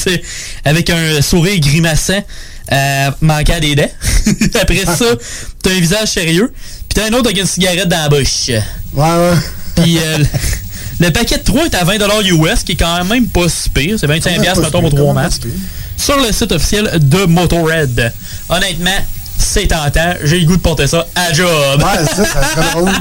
Avec 0.65 0.89
un 0.91 1.21
sourire 1.21 1.59
grimaçant 1.59 2.23
euh, 2.71 3.11
manquant 3.21 3.59
des 3.59 3.75
dents. 3.75 3.89
Après 4.61 4.85
ça, 4.85 5.05
t'as 5.61 5.71
un 5.71 5.79
visage 5.79 6.09
sérieux. 6.09 6.51
Puis 6.89 6.95
t'as 6.95 7.05
un 7.05 7.13
autre 7.13 7.27
avec 7.27 7.39
une 7.39 7.47
cigarette 7.47 7.87
dans 7.87 8.03
la 8.03 8.09
bouche. 8.09 8.49
Ouais, 8.49 8.61
ouais. 8.95 9.33
Puis 9.75 9.97
euh, 9.99 10.17
le 10.99 11.11
paquet 11.11 11.37
de 11.37 11.43
3 11.43 11.65
est 11.65 11.75
à 11.75 11.83
20$ 11.83 12.25
US, 12.25 12.63
qui 12.63 12.73
est 12.73 12.75
quand 12.75 13.03
même 13.05 13.27
pas 13.27 13.47
si 13.47 13.69
pire. 13.69 13.97
C'est 13.99 14.07
25$ 14.07 14.21
Quand 14.21 14.31
même 14.31 14.41
piastres, 14.41 14.63
mettons, 14.63 14.81
pour 14.81 14.89
pire, 14.89 14.99
3 14.99 15.13
quand 15.13 15.13
même 15.13 15.23
masques. 15.23 15.47
Sur 15.97 16.17
le 16.17 16.31
site 16.31 16.51
officiel 16.51 16.91
de 17.01 17.25
Motorhead. 17.25 18.13
Honnêtement, 18.49 18.97
c'est 19.37 19.67
tentant. 19.67 20.13
J'ai 20.23 20.39
le 20.39 20.45
goût 20.45 20.57
de 20.57 20.61
porter 20.61 20.87
ça 20.87 21.07
à 21.15 21.33
job. 21.33 21.47
Ouais, 21.81 22.05
ça, 22.05 22.25
ça 22.25 22.43
serait 22.43 22.71
drôle. 22.73 22.91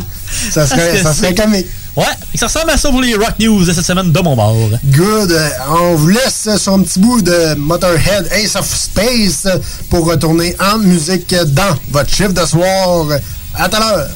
Ça 0.51 0.67
serait, 0.67 1.03
ça 1.03 1.33
comique. 1.33 1.67
Ouais, 1.97 2.05
et 2.35 2.37
ça 2.37 2.47
ressemble 2.47 2.71
à 2.71 2.77
ça 2.77 2.91
pour 2.91 3.01
les 3.01 3.15
Rock 3.15 3.39
News 3.41 3.65
de 3.65 3.73
cette 3.73 3.87
semaine 3.87 4.13
de 4.13 4.21
mon 4.21 4.37
bord. 4.37 4.55
Good. 4.85 5.35
On 5.71 5.95
vous 5.95 6.09
laisse 6.09 6.47
sur 6.59 6.75
un 6.75 6.83
petit 6.83 6.99
bout 6.99 7.23
de 7.23 7.55
Motorhead 7.55 8.29
Ace 8.33 8.55
of 8.55 8.67
Space 8.67 9.49
pour 9.89 10.07
retourner 10.07 10.55
en 10.61 10.77
musique 10.77 11.35
dans 11.35 11.75
votre 11.91 12.11
chiffre 12.11 12.35
de 12.35 12.45
soir. 12.45 13.07
À 13.55 13.71
tout 13.71 13.77
à 13.77 13.81
l'heure. 13.81 14.09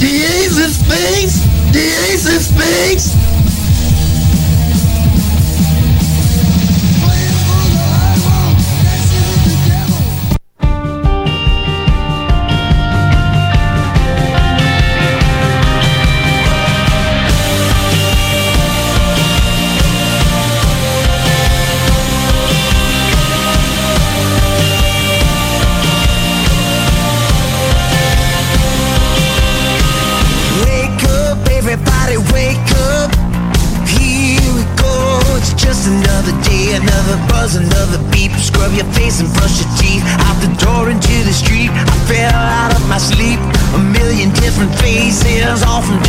The 0.00 0.24
ace 0.24 0.56
of 0.56 0.72
space! 0.72 1.42
The 1.72 1.84
ace 2.10 2.26
of 2.26 2.42
space! 2.42 3.37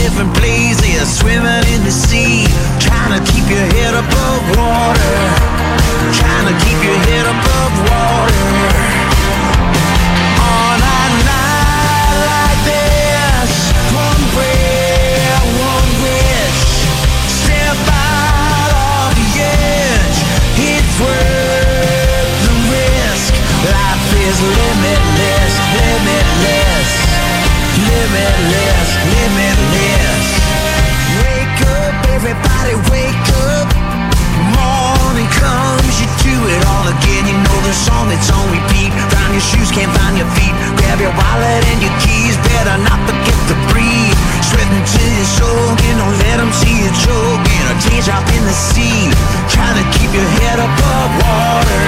Different 0.09 0.33
places. 0.35 1.19
Swimming 1.19 1.65
in 1.73 1.83
the 1.83 1.91
sea. 1.91 2.45
Trying 2.79 3.13
to 3.13 3.31
keep 3.31 3.45
your 3.49 3.65
head 3.77 3.93
above 3.93 4.57
water. 4.57 4.98
a 37.69 37.73
song 37.73 38.09
that's 38.09 38.33
on 38.33 38.49
repeat. 38.49 38.89
Found 39.13 39.31
your 39.37 39.45
shoes, 39.45 39.69
can't 39.69 39.93
find 40.01 40.17
your 40.17 40.25
feet. 40.33 40.53
Grab 40.81 40.97
your 40.97 41.13
wallet 41.13 41.61
and 41.69 41.77
your 41.85 41.93
keys. 42.01 42.33
Better 42.49 42.75
not 42.81 42.97
forget 43.05 43.37
to 43.45 43.55
breathe. 43.69 44.17
Sweating 44.41 44.81
to 44.81 45.03
your 45.13 45.29
soul 45.37 45.77
And 45.85 45.97
don't 46.01 46.17
let 46.25 46.37
them 46.41 46.49
see 46.49 46.81
you 46.81 46.89
choke. 47.05 47.45
In 47.45 47.65
a 47.69 47.75
teardrop 47.85 48.25
in 48.33 48.41
the 48.49 48.57
sea 48.57 49.13
Trying 49.53 49.77
to 49.77 49.85
keep 49.93 50.09
your 50.09 50.29
head 50.41 50.57
above 50.57 51.11
water. 51.21 51.85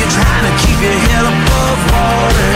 You're 0.00 0.14
trying 0.16 0.44
to 0.48 0.54
keep 0.64 0.78
your 0.80 0.96
head 0.96 1.24
above 1.28 1.80
water. 1.92 2.52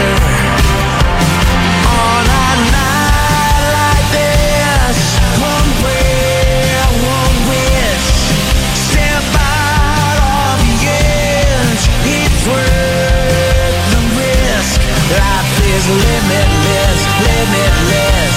All 1.85 2.21
night 2.25 2.71
long. 2.73 2.88
Limitless, 15.69 16.99
limitless, 17.25 18.35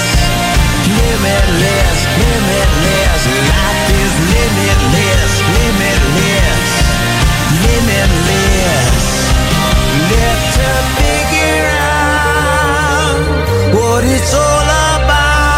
limitless, 1.01 1.99
limitless. 2.21 3.21
Life 3.53 3.89
is 4.03 4.15
limitless, 4.37 5.33
limitless, 5.57 6.69
limitless. 7.65 9.05
Let's 10.13 10.57
figure 11.01 11.69
out 11.81 13.17
what 13.77 14.03
it's 14.05 14.33
all 14.35 14.69
about 15.01 15.55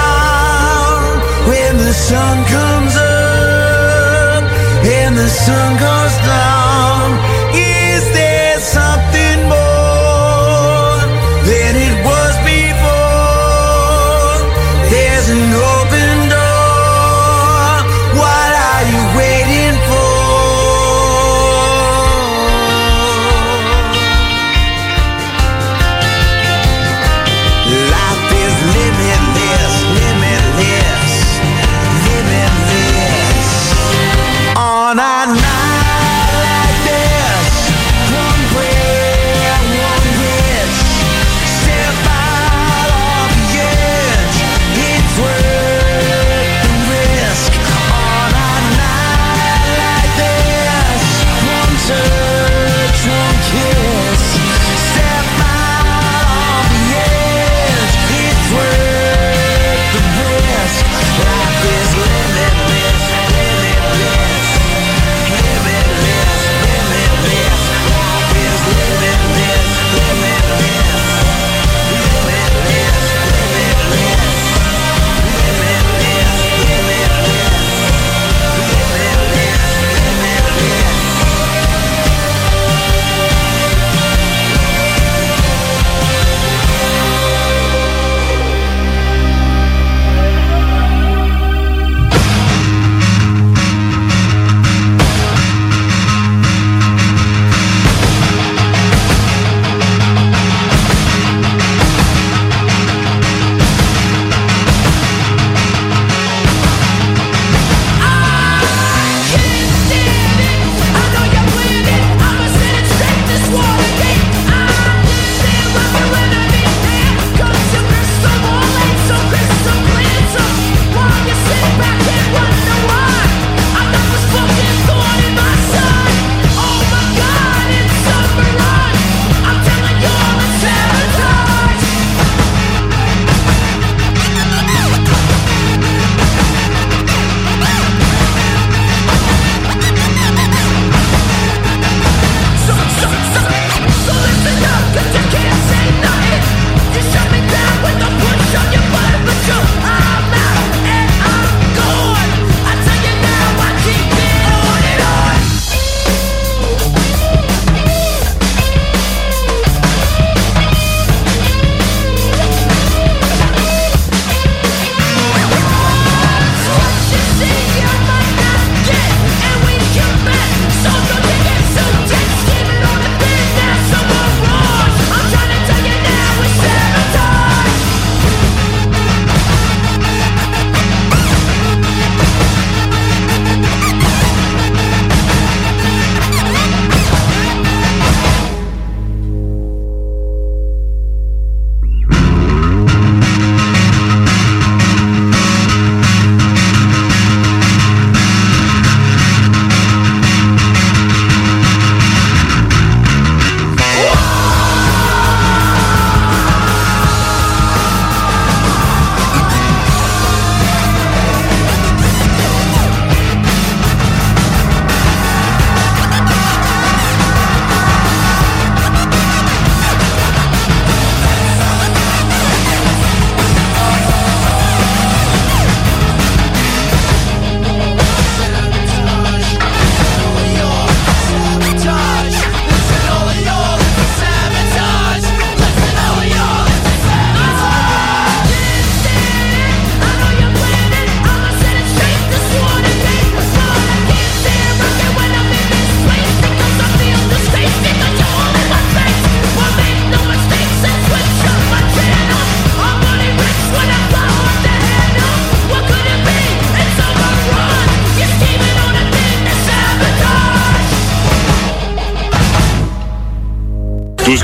when 1.48 1.72
the 1.78 1.92
sun 1.92 2.36
comes 2.54 2.94
up 2.96 4.44
and 4.86 5.16
the 5.16 5.28
sun 5.28 5.76
goes 5.78 6.16
down. 6.26 6.73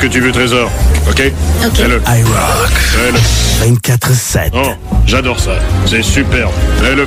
Ce 0.00 0.06
que 0.06 0.12
tu 0.12 0.20
veux, 0.20 0.32
Trésor. 0.32 0.70
OK? 1.10 1.32
OK. 1.66 1.76
Fais-le. 1.76 2.00
I 2.06 2.22
rock. 2.22 2.70
Fais-le. 2.70 3.18
24-7. 3.76 4.50
Oh, 4.54 4.70
j'adore 5.06 5.38
ça. 5.38 5.52
C'est 5.86 6.02
superbe. 6.02 6.52
Fais-le. 6.82 7.06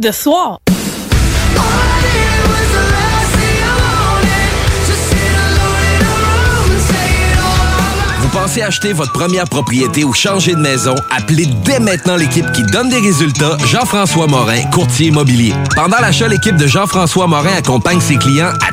De 0.00 0.10
soir. 0.10 0.58
Vous 8.20 8.28
pensez 8.38 8.62
acheter 8.62 8.92
votre 8.92 9.12
première 9.12 9.44
propriété 9.44 10.04
ou 10.04 10.14
changer 10.14 10.54
de 10.54 10.60
maison? 10.60 10.94
Appelez 11.10 11.46
dès 11.64 11.80
maintenant 11.80 12.16
l'équipe 12.16 12.50
qui 12.52 12.62
donne 12.62 12.88
des 12.88 13.00
résultats, 13.00 13.56
Jean-François 13.66 14.26
Morin, 14.26 14.62
courtier 14.72 15.08
immobilier. 15.08 15.52
Pendant 15.74 15.98
l'achat, 15.98 16.28
l'équipe 16.28 16.56
de 16.56 16.66
Jean-François 16.66 17.26
Morin 17.26 17.56
accompagne 17.58 18.00
ses 18.00 18.16
clients 18.16 18.52
à 18.66 18.72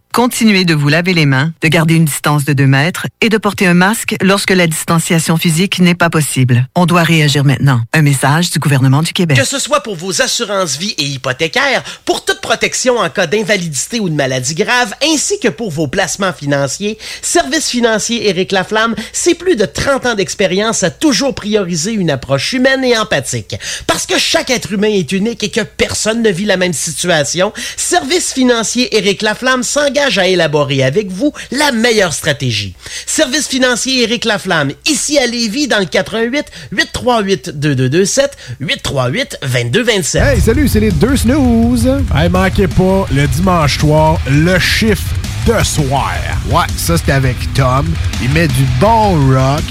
Continuez 0.13 0.65
de 0.65 0.73
vous 0.73 0.89
laver 0.89 1.13
les 1.13 1.25
mains, 1.25 1.53
de 1.61 1.69
garder 1.69 1.93
une 1.93 2.03
distance 2.03 2.43
de 2.43 2.51
2 2.51 2.67
mètres 2.67 3.07
et 3.21 3.29
de 3.29 3.37
porter 3.37 3.65
un 3.65 3.73
masque 3.73 4.17
lorsque 4.21 4.51
la 4.51 4.67
distanciation 4.67 5.37
physique 5.37 5.79
n'est 5.79 5.95
pas 5.95 6.09
possible. 6.09 6.67
On 6.75 6.85
doit 6.85 7.03
réagir 7.03 7.45
maintenant. 7.45 7.79
Un 7.93 8.01
message 8.01 8.49
du 8.49 8.59
gouvernement 8.59 9.03
du 9.03 9.13
Québec. 9.13 9.37
Que 9.37 9.45
ce 9.45 9.57
soit 9.57 9.79
pour 9.79 9.95
vos 9.95 10.21
assurances 10.21 10.77
vie 10.77 10.93
et 10.97 11.05
hypothécaires, 11.05 11.81
pour 12.03 12.25
toute 12.25 12.41
protection 12.41 12.97
en 12.97 13.09
cas 13.09 13.25
d'invalidité 13.25 14.01
ou 14.01 14.09
de 14.09 14.13
maladie 14.13 14.53
grave, 14.53 14.93
ainsi 15.01 15.39
que 15.39 15.47
pour 15.47 15.71
vos 15.71 15.87
placements 15.87 16.33
financiers, 16.33 16.97
Service 17.21 17.69
financier 17.69 18.27
Éric 18.27 18.51
Laflamme, 18.51 18.95
c'est 19.13 19.35
plus 19.35 19.55
de 19.55 19.63
30 19.63 20.07
ans 20.07 20.15
d'expérience 20.15 20.83
à 20.83 20.89
toujours 20.89 21.33
prioriser 21.33 21.93
une 21.93 22.09
approche 22.09 22.51
humaine 22.51 22.83
et 22.83 22.97
empathique. 22.97 23.55
Parce 23.87 24.05
que 24.05 24.17
chaque 24.17 24.49
être 24.49 24.73
humain 24.73 24.89
est 24.91 25.13
unique 25.13 25.41
et 25.45 25.51
que 25.51 25.61
personne 25.61 26.21
ne 26.21 26.31
vit 26.31 26.43
la 26.43 26.57
même 26.57 26.73
situation, 26.73 27.53
Service 27.77 28.33
financier 28.33 28.93
Éric 28.97 29.21
Laflamme 29.21 29.63
s'engage 29.63 30.00
à 30.01 30.27
élaborer 30.27 30.83
avec 30.83 31.11
vous 31.11 31.31
la 31.51 31.71
meilleure 31.71 32.13
stratégie. 32.13 32.73
Service 33.05 33.47
financier 33.47 34.03
Éric 34.03 34.25
Laflamme, 34.25 34.71
ici 34.87 35.19
à 35.19 35.27
Lévis, 35.27 35.67
dans 35.67 35.79
le 35.79 35.85
88 35.85 36.45
838 36.71 37.59
2227 37.59 38.37
838 38.59 39.37
2227. 39.41 40.23
Hey, 40.23 40.41
salut, 40.41 40.67
c'est 40.67 40.79
les 40.79 40.91
deux 40.91 41.15
snooze. 41.15 41.87
Hey, 42.15 42.29
manquez 42.29 42.67
pas, 42.67 43.05
le 43.13 43.27
dimanche 43.27 43.77
soir, 43.77 44.19
le 44.29 44.57
chiffre 44.59 45.03
de 45.45 45.63
soir. 45.63 46.13
Ouais, 46.49 46.65
ça 46.77 46.95
c'est 46.97 47.11
avec 47.11 47.35
Tom. 47.53 47.87
Il 48.23 48.29
met 48.31 48.47
du 48.47 48.63
bon 48.79 49.33
rock. 49.33 49.61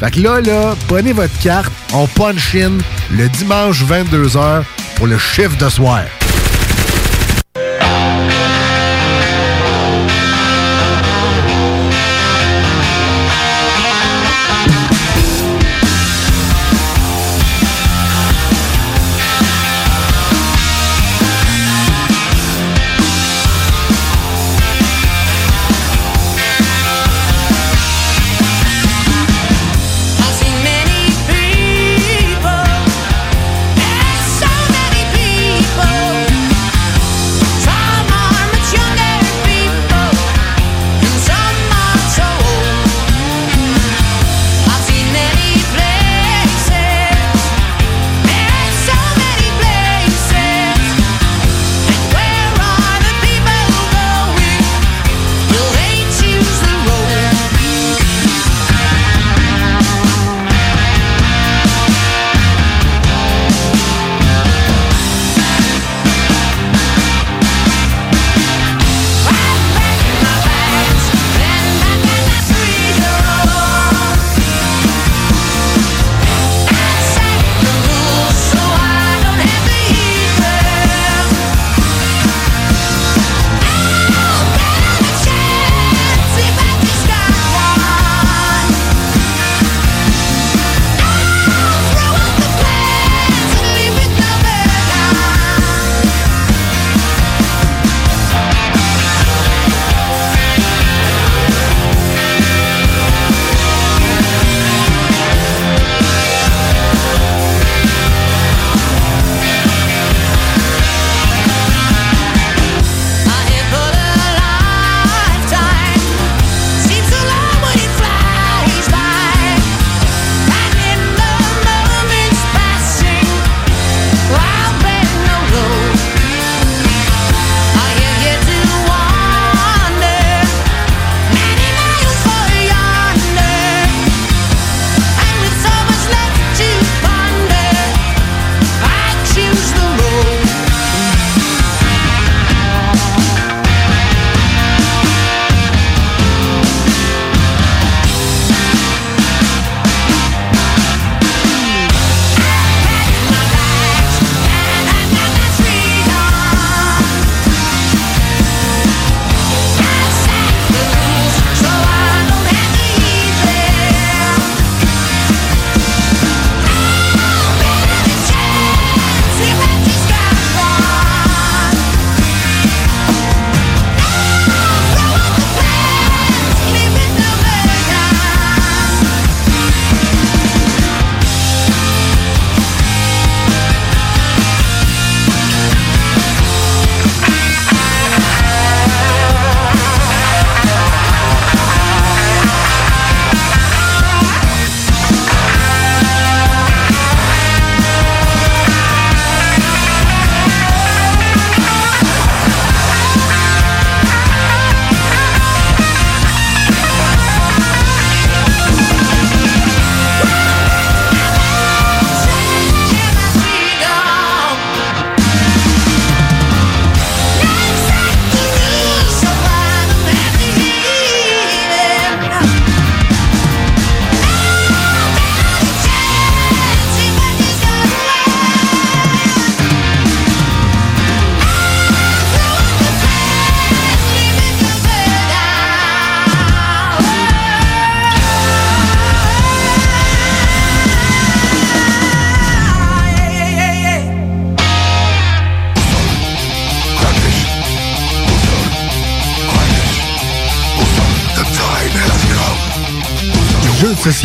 Fait 0.00 0.10
que 0.10 0.20
là, 0.20 0.40
là, 0.40 0.74
prenez 0.88 1.12
votre 1.12 1.38
carte, 1.38 1.72
on 1.94 2.06
punch 2.06 2.54
in 2.54 2.78
le 3.10 3.28
dimanche 3.28 3.82
22h 3.84 4.62
pour 4.96 5.06
le 5.06 5.18
chiffre 5.18 5.56
de 5.56 5.68
soir. 5.68 6.04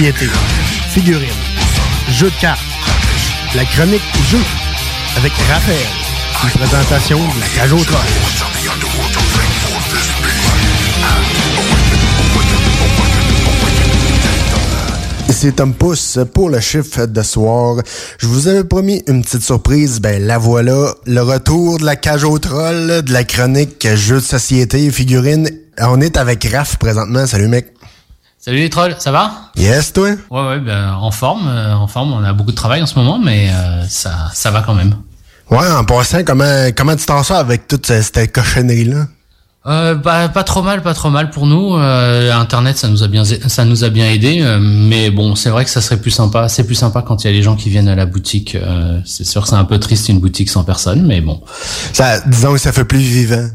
Société, 0.02 0.32
figurines, 0.90 1.30
jeux 2.10 2.32
de 2.32 2.42
cartes, 2.42 2.60
la 3.54 3.64
chronique 3.66 4.02
jeu 4.32 4.40
avec 5.16 5.32
Raphaël, 5.32 5.78
une 6.44 6.50
présentation 6.50 7.20
de 7.20 7.40
la 7.40 7.48
cage 7.56 7.72
au 7.72 7.84
trône. 7.84 8.00
Ici 15.30 15.54
Tom 15.54 15.76
Pousse 15.76 16.18
pour 16.34 16.50
le 16.50 16.60
chiffre 16.60 17.06
de 17.06 17.22
soir. 17.22 17.76
Je 18.18 18.26
vous 18.26 18.48
avais 18.48 18.64
promis 18.64 19.04
une 19.06 19.22
petite 19.22 19.44
surprise, 19.44 20.00
ben 20.00 20.26
la 20.26 20.40
voilà, 20.40 20.96
le 21.06 21.22
retour 21.22 21.78
de 21.78 21.86
la 21.86 21.96
cage 21.96 22.24
au 22.24 22.40
troll, 22.40 23.04
de 23.04 23.14
la 23.14 23.24
chronique 23.24 23.88
jeux 23.94 24.16
de 24.16 24.22
société 24.22 24.86
et 24.86 24.92
figurines. 24.92 25.48
On 25.80 26.02
est 26.02 26.18
avec 26.18 26.44
Raph 26.52 26.78
présentement, 26.78 27.28
salut 27.28 27.50
mec. 27.50 27.72
Salut 28.44 28.58
les 28.58 28.72
trolls, 28.72 28.96
ça 28.98 29.12
va? 29.12 29.52
Yes 29.56 29.94
toi? 29.94 30.10
Ouais 30.32 30.48
ouais, 30.48 30.60
ben, 30.60 30.94
en 31.00 31.12
forme, 31.12 31.48
euh, 31.48 31.76
en 31.76 31.86
forme. 31.86 32.12
On 32.12 32.24
a 32.24 32.34
beaucoup 32.34 32.50
de 32.50 32.56
travail 32.56 32.82
en 32.82 32.88
ce 32.88 32.98
moment, 32.98 33.20
mais 33.20 33.52
euh, 33.54 33.84
ça, 33.88 34.32
ça 34.34 34.50
va 34.50 34.62
quand 34.62 34.74
même. 34.74 34.96
Ouais, 35.52 35.70
en 35.70 35.84
passant, 35.84 36.24
comment, 36.24 36.70
comment 36.76 36.96
tu 36.96 37.06
t'en 37.06 37.22
sors 37.22 37.38
avec 37.38 37.68
toute 37.68 37.86
cette, 37.86 38.34
cochonnerie-là? 38.34 39.06
Euh, 39.68 39.94
bah, 39.94 40.28
pas 40.30 40.44
trop 40.44 40.64
mal, 40.64 40.82
pas 40.82 40.96
trop 40.96 41.12
mal 41.12 41.30
pour 41.30 41.46
nous. 41.46 41.76
Euh, 41.76 42.34
Internet, 42.34 42.80
ça 42.80 42.88
nous 42.88 43.04
a 43.04 43.08
bien, 43.08 43.24
ça 43.26 43.64
nous 43.64 43.84
a 43.84 43.90
bien 43.90 44.10
aidé. 44.10 44.40
euh, 44.42 44.58
mais 44.60 45.12
bon, 45.12 45.36
c'est 45.36 45.52
vrai 45.52 45.64
que 45.64 45.70
ça 45.70 45.80
serait 45.80 45.98
plus 45.98 46.10
sympa. 46.10 46.50
C'est 46.50 46.64
plus 46.64 46.74
sympa 46.74 47.04
quand 47.04 47.24
il 47.24 47.28
y 47.28 47.30
a 47.30 47.34
les 47.34 47.44
gens 47.44 47.56
qui 47.56 47.70
viennent 47.70 47.90
à 47.90 47.96
la 47.96 48.08
boutique. 48.08 48.56
euh, 48.56 49.00
c'est 49.06 49.24
sûr 49.24 49.44
que 49.44 49.50
c'est 49.50 49.56
un 49.56 49.66
peu 49.66 49.78
triste 49.78 50.10
une 50.10 50.20
boutique 50.20 50.50
sans 50.50 50.64
personne, 50.64 51.06
mais 51.06 51.22
bon. 51.22 51.44
Ça, 51.94 52.22
disons 52.22 52.54
que 52.54 52.58
ça 52.58 52.72
fait 52.72 52.86
plus 52.86 52.98
vivant. 53.02 53.50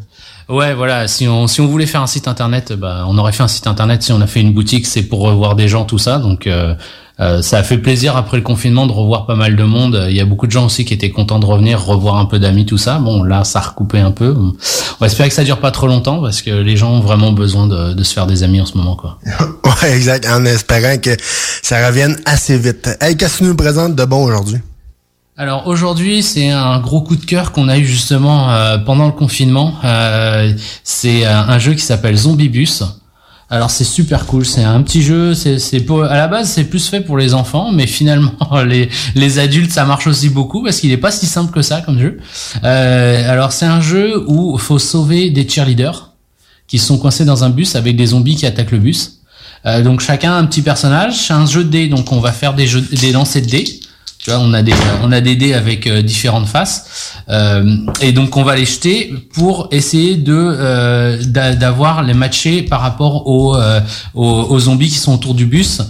Ouais, 0.49 0.75
voilà. 0.75 1.09
Si 1.09 1.27
on 1.27 1.47
si 1.47 1.61
on 1.61 1.67
voulait 1.67 1.87
faire 1.87 2.03
un 2.03 2.07
site 2.07 2.29
internet, 2.29 2.73
bah, 2.73 3.05
on 3.09 3.19
aurait 3.19 3.33
fait 3.33 3.43
un 3.43 3.49
site 3.49 3.67
internet. 3.67 4.03
Si 4.03 4.13
on 4.13 4.21
a 4.21 4.27
fait 4.27 4.41
une 4.41 4.53
boutique, 4.53 4.87
c'est 4.87 5.03
pour 5.03 5.21
revoir 5.21 5.57
des 5.57 5.69
gens, 5.69 5.85
tout 5.85 5.99
ça. 5.99 6.19
Donc 6.19 6.47
euh, 6.47 6.75
euh, 7.19 7.43
ça 7.43 7.59
a 7.59 7.63
fait 7.65 7.79
plaisir 7.79 8.17
après 8.17 8.37
le 8.37 8.45
confinement 8.45 8.87
de 8.87 8.93
revoir 8.93 9.27
pas 9.27 9.35
mal 9.35 9.57
de 9.57 9.65
monde. 9.65 10.07
Il 10.09 10.15
y 10.15 10.21
a 10.21 10.25
beaucoup 10.25 10.47
de 10.47 10.53
gens 10.53 10.67
aussi 10.67 10.85
qui 10.85 10.95
étaient 10.95 11.11
contents 11.11 11.41
de 11.41 11.47
revenir, 11.47 11.85
revoir 11.85 12.17
un 12.17 12.27
peu 12.27 12.39
d'amis, 12.39 12.65
tout 12.65 12.79
ça. 12.79 12.99
Bon, 12.99 13.25
là, 13.25 13.43
ça 13.43 13.59
a 13.59 13.63
recoupé 13.63 13.99
un 13.99 14.13
peu. 14.13 14.37
On 14.39 14.55
va 15.01 15.07
espérer 15.07 15.29
que 15.29 15.35
ça 15.35 15.43
dure 15.43 15.59
pas 15.59 15.73
trop 15.73 15.89
longtemps 15.89 16.21
parce 16.21 16.43
que 16.43 16.51
les 16.51 16.77
gens 16.77 16.93
ont 16.93 17.01
vraiment 17.01 17.33
besoin 17.33 17.67
de, 17.67 18.03
se 18.05 18.15
faire 18.15 18.29
des 18.29 18.45
amis 18.45 18.61
en 18.61 18.67
ce 18.67 18.77
moment, 18.79 18.95
quoi. 18.95 19.19
Ouais, 19.83 19.95
exact, 19.95 20.27
en 20.27 20.45
espérant 20.45 20.97
que 20.99 21.11
ça 21.21 21.87
revienne 21.87 22.17
assez 22.25 22.57
vite. 22.57 22.89
Hey, 23.01 23.17
qu'est-ce 23.17 23.35
que 23.35 23.39
tu 23.39 23.45
nous 23.45 23.57
présentes 23.57 23.97
de 23.97 24.05
bon 24.05 24.25
aujourd'hui? 24.25 24.59
Alors 25.39 25.67
aujourd'hui, 25.67 26.23
c'est 26.23 26.49
un 26.49 26.81
gros 26.81 27.03
coup 27.03 27.17
de 27.17 27.25
cœur 27.25 27.53
qu'on 27.53 27.69
a 27.69 27.77
eu 27.77 27.85
justement 27.85 28.51
euh, 28.53 28.79
pendant 28.79 29.07
le 29.07 29.13
confinement. 29.13 29.75
Euh, 29.85 30.53
c'est 30.83 31.27
euh, 31.27 31.39
un 31.39 31.59
jeu 31.59 31.75
qui 31.75 31.83
s'appelle 31.83 32.17
Zombibus. 32.17 32.83
Alors 33.51 33.71
c'est 33.71 33.85
super 33.85 34.27
cool, 34.27 34.45
c'est 34.45 34.65
un 34.65 34.83
petit 34.83 35.03
jeu, 35.03 35.33
c'est 35.35 35.81
pour- 35.81 36.03
à 36.03 36.17
la 36.17 36.27
base 36.27 36.49
c'est 36.51 36.65
plus 36.65 36.89
fait 36.89 37.01
pour 37.01 37.17
les 37.17 37.33
enfants, 37.33 37.71
mais 37.71 37.87
finalement 37.87 38.33
les 39.15 39.39
adultes 39.39 39.71
ça 39.71 39.85
marche 39.85 40.09
aussi 40.09 40.31
beaucoup 40.31 40.65
parce 40.65 40.81
qu'il 40.81 40.91
est 40.91 40.97
pas 40.97 41.13
si 41.13 41.27
simple 41.27 41.53
que 41.53 41.63
ça 41.63 41.81
comme 41.81 41.97
jeu. 42.01 42.19
Alors 42.65 43.53
c'est 43.53 43.67
un 43.67 43.81
jeu 43.81 44.25
où 44.27 44.59
faut 44.59 44.81
sauver 44.81 45.31
des 45.31 45.49
cheerleaders 45.49 46.11
qui 46.67 46.79
sont 46.79 46.99
coincés 46.99 47.25
dans 47.25 47.45
un 47.45 47.51
bus 47.51 47.77
avec 47.77 47.95
des 47.95 48.07
zombies 48.07 48.35
qui 48.35 48.47
attaquent 48.47 48.73
le 48.73 48.79
bus. 48.79 49.21
Donc 49.85 50.01
chacun 50.01 50.37
un 50.37 50.45
petit 50.47 50.63
personnage, 50.63 51.15
c'est 51.15 51.33
un 51.33 51.47
jeu 51.47 51.63
de 51.63 51.69
dés, 51.69 51.87
donc 51.87 52.11
on 52.11 52.19
va 52.19 52.33
faire 52.33 52.53
des 52.55 52.67
jeux, 52.67 52.81
des 52.81 53.13
lancers 53.13 53.43
de 53.43 53.47
dés. 53.47 53.81
On 54.29 54.53
a 54.55 54.63
des 54.63 54.73
on 55.03 55.13
a 55.13 55.21
des 55.21 55.37
dés 55.37 55.55
avec 55.55 55.87
euh, 55.87 56.03
différentes 56.03 56.47
faces, 56.47 57.13
Euh, 57.29 57.77
et 58.01 58.13
donc 58.13 58.37
on 58.37 58.45
va 58.45 58.55
les 58.57 58.65
jeter 58.67 59.13
pour 59.35 59.69
essayer 59.73 60.17
de 60.17 60.33
euh, 60.37 61.21
d'a- 61.25 61.55
d'avoir 61.55 62.03
les 62.05 62.15
matchés 62.15 62.63
par 62.63 62.81
rapport 62.81 63.27
aux, 63.27 63.57
aux 64.15 64.61
zombies 64.61 64.89
qui 64.89 64.99
sont 64.99 65.15
autour 65.15 65.35
du 65.35 65.47
bus. 65.47 65.83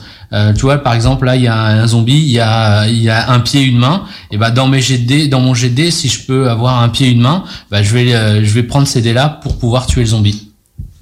Tu 0.56 0.60
vois, 0.62 0.78
par 0.78 0.92
exemple, 0.94 1.24
là, 1.24 1.36
il 1.36 1.42
y 1.42 1.46
a 1.48 1.56
un 1.56 1.86
zombie, 1.86 2.18
il 2.18 2.30
y 2.30 2.40
a, 2.40 2.86
y 2.88 3.08
a 3.08 3.30
un 3.30 3.40
pied, 3.40 3.62
une 3.62 3.78
main. 3.78 4.02
Et 4.30 4.36
bah, 4.38 4.50
dans 4.50 4.66
mes 4.66 4.80
jets 4.82 4.98
de 4.98 5.06
dés, 5.06 5.28
dans 5.28 5.40
mon 5.40 5.54
jet 5.54 5.68
de 5.70 5.74
dés, 5.74 5.90
si 5.90 6.08
je 6.08 6.26
peux 6.26 6.50
avoir 6.50 6.82
un 6.82 6.88
pied, 6.88 7.08
une 7.08 7.20
main, 7.22 7.44
bah, 7.70 7.82
je 7.82 7.92
vais, 7.94 8.44
je 8.44 8.52
vais 8.52 8.62
prendre 8.64 8.86
ces 8.88 9.00
dés-là 9.02 9.28
pour 9.42 9.56
pouvoir 9.56 9.86
tuer 9.86 10.00
le 10.02 10.08
zombie. 10.08 10.45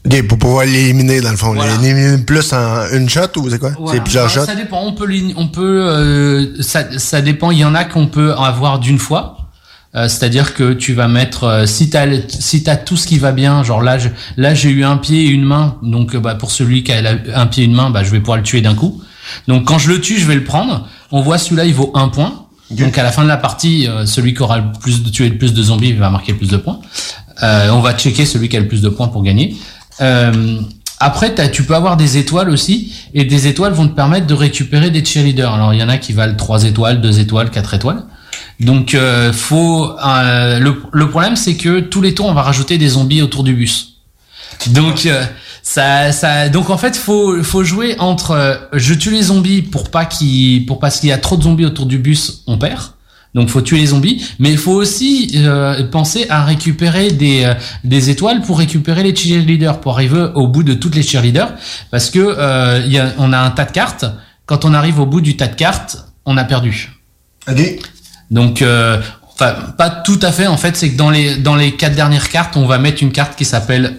Ok, 0.06 0.26
pour 0.28 0.38
pouvoir 0.38 0.66
l'éliminer 0.66 1.20
dans 1.20 1.30
le 1.30 1.36
fond. 1.36 1.54
L'éliminer 1.54 2.18
plus 2.18 2.52
en 2.52 2.88
une 2.92 3.08
shot 3.08 3.20
ou 3.36 3.48
c'est 3.48 3.58
quoi? 3.58 3.70
Voilà. 3.78 3.92
C'est 3.94 4.02
plusieurs 4.02 4.24
Alors, 4.24 4.34
shots? 4.34 4.44
Ça 4.46 4.54
dépend. 4.54 4.82
On 4.84 4.92
peut, 4.92 5.08
on 5.36 5.48
peut, 5.48 5.82
euh, 5.88 6.62
ça, 6.62 6.98
ça 6.98 7.22
dépend. 7.22 7.50
Il 7.50 7.58
y 7.58 7.64
en 7.64 7.74
a 7.74 7.84
qu'on 7.84 8.06
peut 8.06 8.32
avoir 8.34 8.78
d'une 8.80 8.98
fois. 8.98 9.38
Euh, 9.96 10.08
C'est-à-dire 10.08 10.54
que 10.54 10.72
tu 10.72 10.92
vas 10.92 11.06
mettre, 11.08 11.44
euh, 11.44 11.66
si 11.66 11.88
t'as, 11.88 12.06
si 12.28 12.64
t'as 12.64 12.76
tout 12.76 12.96
ce 12.96 13.06
qui 13.06 13.18
va 13.18 13.30
bien, 13.32 13.62
genre 13.62 13.80
là, 13.80 13.96
je- 13.96 14.08
là 14.36 14.52
j'ai 14.52 14.68
eu 14.70 14.84
un 14.84 14.96
pied 14.96 15.22
et 15.26 15.28
une 15.28 15.44
main, 15.44 15.76
donc 15.82 16.14
euh, 16.16 16.20
bah, 16.20 16.34
pour 16.34 16.50
celui 16.50 16.82
qui 16.82 16.92
a 16.92 17.00
un 17.34 17.46
pied 17.46 17.62
et 17.62 17.66
une 17.66 17.74
main, 17.74 17.90
bah, 17.90 18.02
je 18.02 18.10
vais 18.10 18.18
pouvoir 18.18 18.36
le 18.38 18.42
tuer 18.42 18.60
d'un 18.60 18.74
coup. 18.74 19.00
Donc 19.46 19.66
quand 19.66 19.78
je 19.78 19.88
le 19.90 20.00
tue, 20.00 20.18
je 20.18 20.26
vais 20.26 20.34
le 20.34 20.42
prendre. 20.44 20.88
On 21.12 21.20
voit 21.20 21.38
celui-là, 21.38 21.64
il 21.64 21.74
vaut 21.74 21.92
un 21.94 22.08
point. 22.08 22.44
Donc 22.70 22.98
à 22.98 23.04
la 23.04 23.12
fin 23.12 23.22
de 23.22 23.28
la 23.28 23.36
partie, 23.36 23.86
euh, 23.88 24.04
celui 24.04 24.34
qui 24.34 24.42
aura 24.42 24.58
le 24.58 24.64
plus 24.80 25.02
de 25.04 25.10
tué 25.10 25.28
le 25.28 25.38
plus 25.38 25.54
de 25.54 25.62
zombies 25.62 25.92
va 25.92 26.10
marquer 26.10 26.32
le 26.32 26.38
plus 26.38 26.48
de 26.50 26.56
points. 26.56 26.80
Euh, 27.42 27.70
on 27.70 27.80
va 27.80 27.94
checker 27.94 28.26
celui 28.26 28.48
qui 28.48 28.56
a 28.56 28.60
le 28.60 28.66
plus 28.68 28.82
de 28.82 28.88
points 28.88 29.08
pour 29.08 29.22
gagner. 29.22 29.56
Euh, 30.00 30.60
après, 31.00 31.34
tu 31.50 31.64
peux 31.64 31.74
avoir 31.74 31.96
des 31.96 32.16
étoiles 32.16 32.50
aussi, 32.50 32.92
et 33.14 33.24
des 33.24 33.46
étoiles 33.46 33.72
vont 33.72 33.86
te 33.88 33.94
permettre 33.94 34.26
de 34.26 34.34
récupérer 34.34 34.90
des 34.90 35.04
cheerleaders. 35.04 35.52
Alors, 35.52 35.74
il 35.74 35.80
y 35.80 35.82
en 35.82 35.88
a 35.88 35.98
qui 35.98 36.12
valent 36.12 36.36
3 36.36 36.64
étoiles, 36.64 37.00
2 37.00 37.20
étoiles, 37.20 37.50
4 37.50 37.74
étoiles. 37.74 38.04
Donc, 38.60 38.94
euh, 38.94 39.32
faut. 39.32 39.90
euh, 40.04 40.58
le, 40.58 40.82
le 40.92 41.10
problème, 41.10 41.36
c'est 41.36 41.56
que 41.56 41.80
tous 41.80 42.00
les 42.00 42.14
tours, 42.14 42.26
on 42.26 42.34
va 42.34 42.42
rajouter 42.42 42.78
des 42.78 42.88
zombies 42.88 43.22
autour 43.22 43.42
du 43.44 43.54
bus. 43.54 43.98
Donc, 44.68 45.06
euh, 45.06 45.24
ça, 45.62 46.12
ça, 46.12 46.48
donc 46.48 46.70
en 46.70 46.78
fait, 46.78 46.96
faut, 46.96 47.42
faut 47.42 47.64
jouer 47.64 47.96
entre 47.98 48.30
euh, 48.32 48.54
je 48.72 48.94
tue 48.94 49.10
les 49.10 49.22
zombies 49.24 49.62
pour 49.62 49.90
pas 49.90 50.04
qu'ils, 50.04 50.66
pour 50.66 50.78
parce 50.78 51.00
qu'il 51.00 51.08
y 51.08 51.12
a 51.12 51.18
trop 51.18 51.36
de 51.36 51.42
zombies 51.42 51.64
autour 51.64 51.86
du 51.86 51.98
bus, 51.98 52.42
on 52.46 52.56
perd. 52.58 52.80
Donc 53.34 53.48
faut 53.48 53.62
tuer 53.62 53.78
les 53.78 53.86
zombies, 53.86 54.24
mais 54.38 54.50
il 54.52 54.58
faut 54.58 54.72
aussi 54.72 55.32
euh, 55.34 55.82
penser 55.88 56.26
à 56.28 56.44
récupérer 56.44 57.10
des, 57.10 57.44
euh, 57.44 57.54
des 57.82 58.08
étoiles 58.10 58.42
pour 58.42 58.58
récupérer 58.58 59.02
les 59.02 59.14
cheerleaders, 59.14 59.80
pour 59.80 59.94
arriver 59.94 60.28
au 60.34 60.46
bout 60.46 60.62
de 60.62 60.74
toutes 60.74 60.94
les 60.94 61.02
cheerleaders, 61.02 61.52
parce 61.90 62.10
que 62.10 62.20
euh, 62.20 62.80
il 62.86 62.92
y 62.92 62.98
a, 62.98 63.12
on 63.18 63.32
a 63.32 63.38
un 63.38 63.50
tas 63.50 63.64
de 63.64 63.72
cartes. 63.72 64.04
Quand 64.46 64.64
on 64.64 64.72
arrive 64.72 65.00
au 65.00 65.06
bout 65.06 65.20
du 65.20 65.36
tas 65.36 65.48
de 65.48 65.56
cartes, 65.56 65.96
on 66.24 66.36
a 66.36 66.44
perdu. 66.44 66.92
Ok. 67.50 67.60
Donc, 68.30 68.62
euh, 68.62 69.00
enfin, 69.34 69.54
pas 69.76 69.90
tout 69.90 70.20
à 70.22 70.30
fait. 70.30 70.46
En 70.46 70.56
fait, 70.56 70.76
c'est 70.76 70.90
que 70.90 70.96
dans 70.96 71.10
les 71.10 71.36
dans 71.36 71.56
les 71.56 71.72
quatre 71.72 71.96
dernières 71.96 72.28
cartes, 72.28 72.56
on 72.56 72.66
va 72.66 72.78
mettre 72.78 73.02
une 73.02 73.12
carte 73.12 73.36
qui 73.36 73.44
s'appelle 73.44 73.98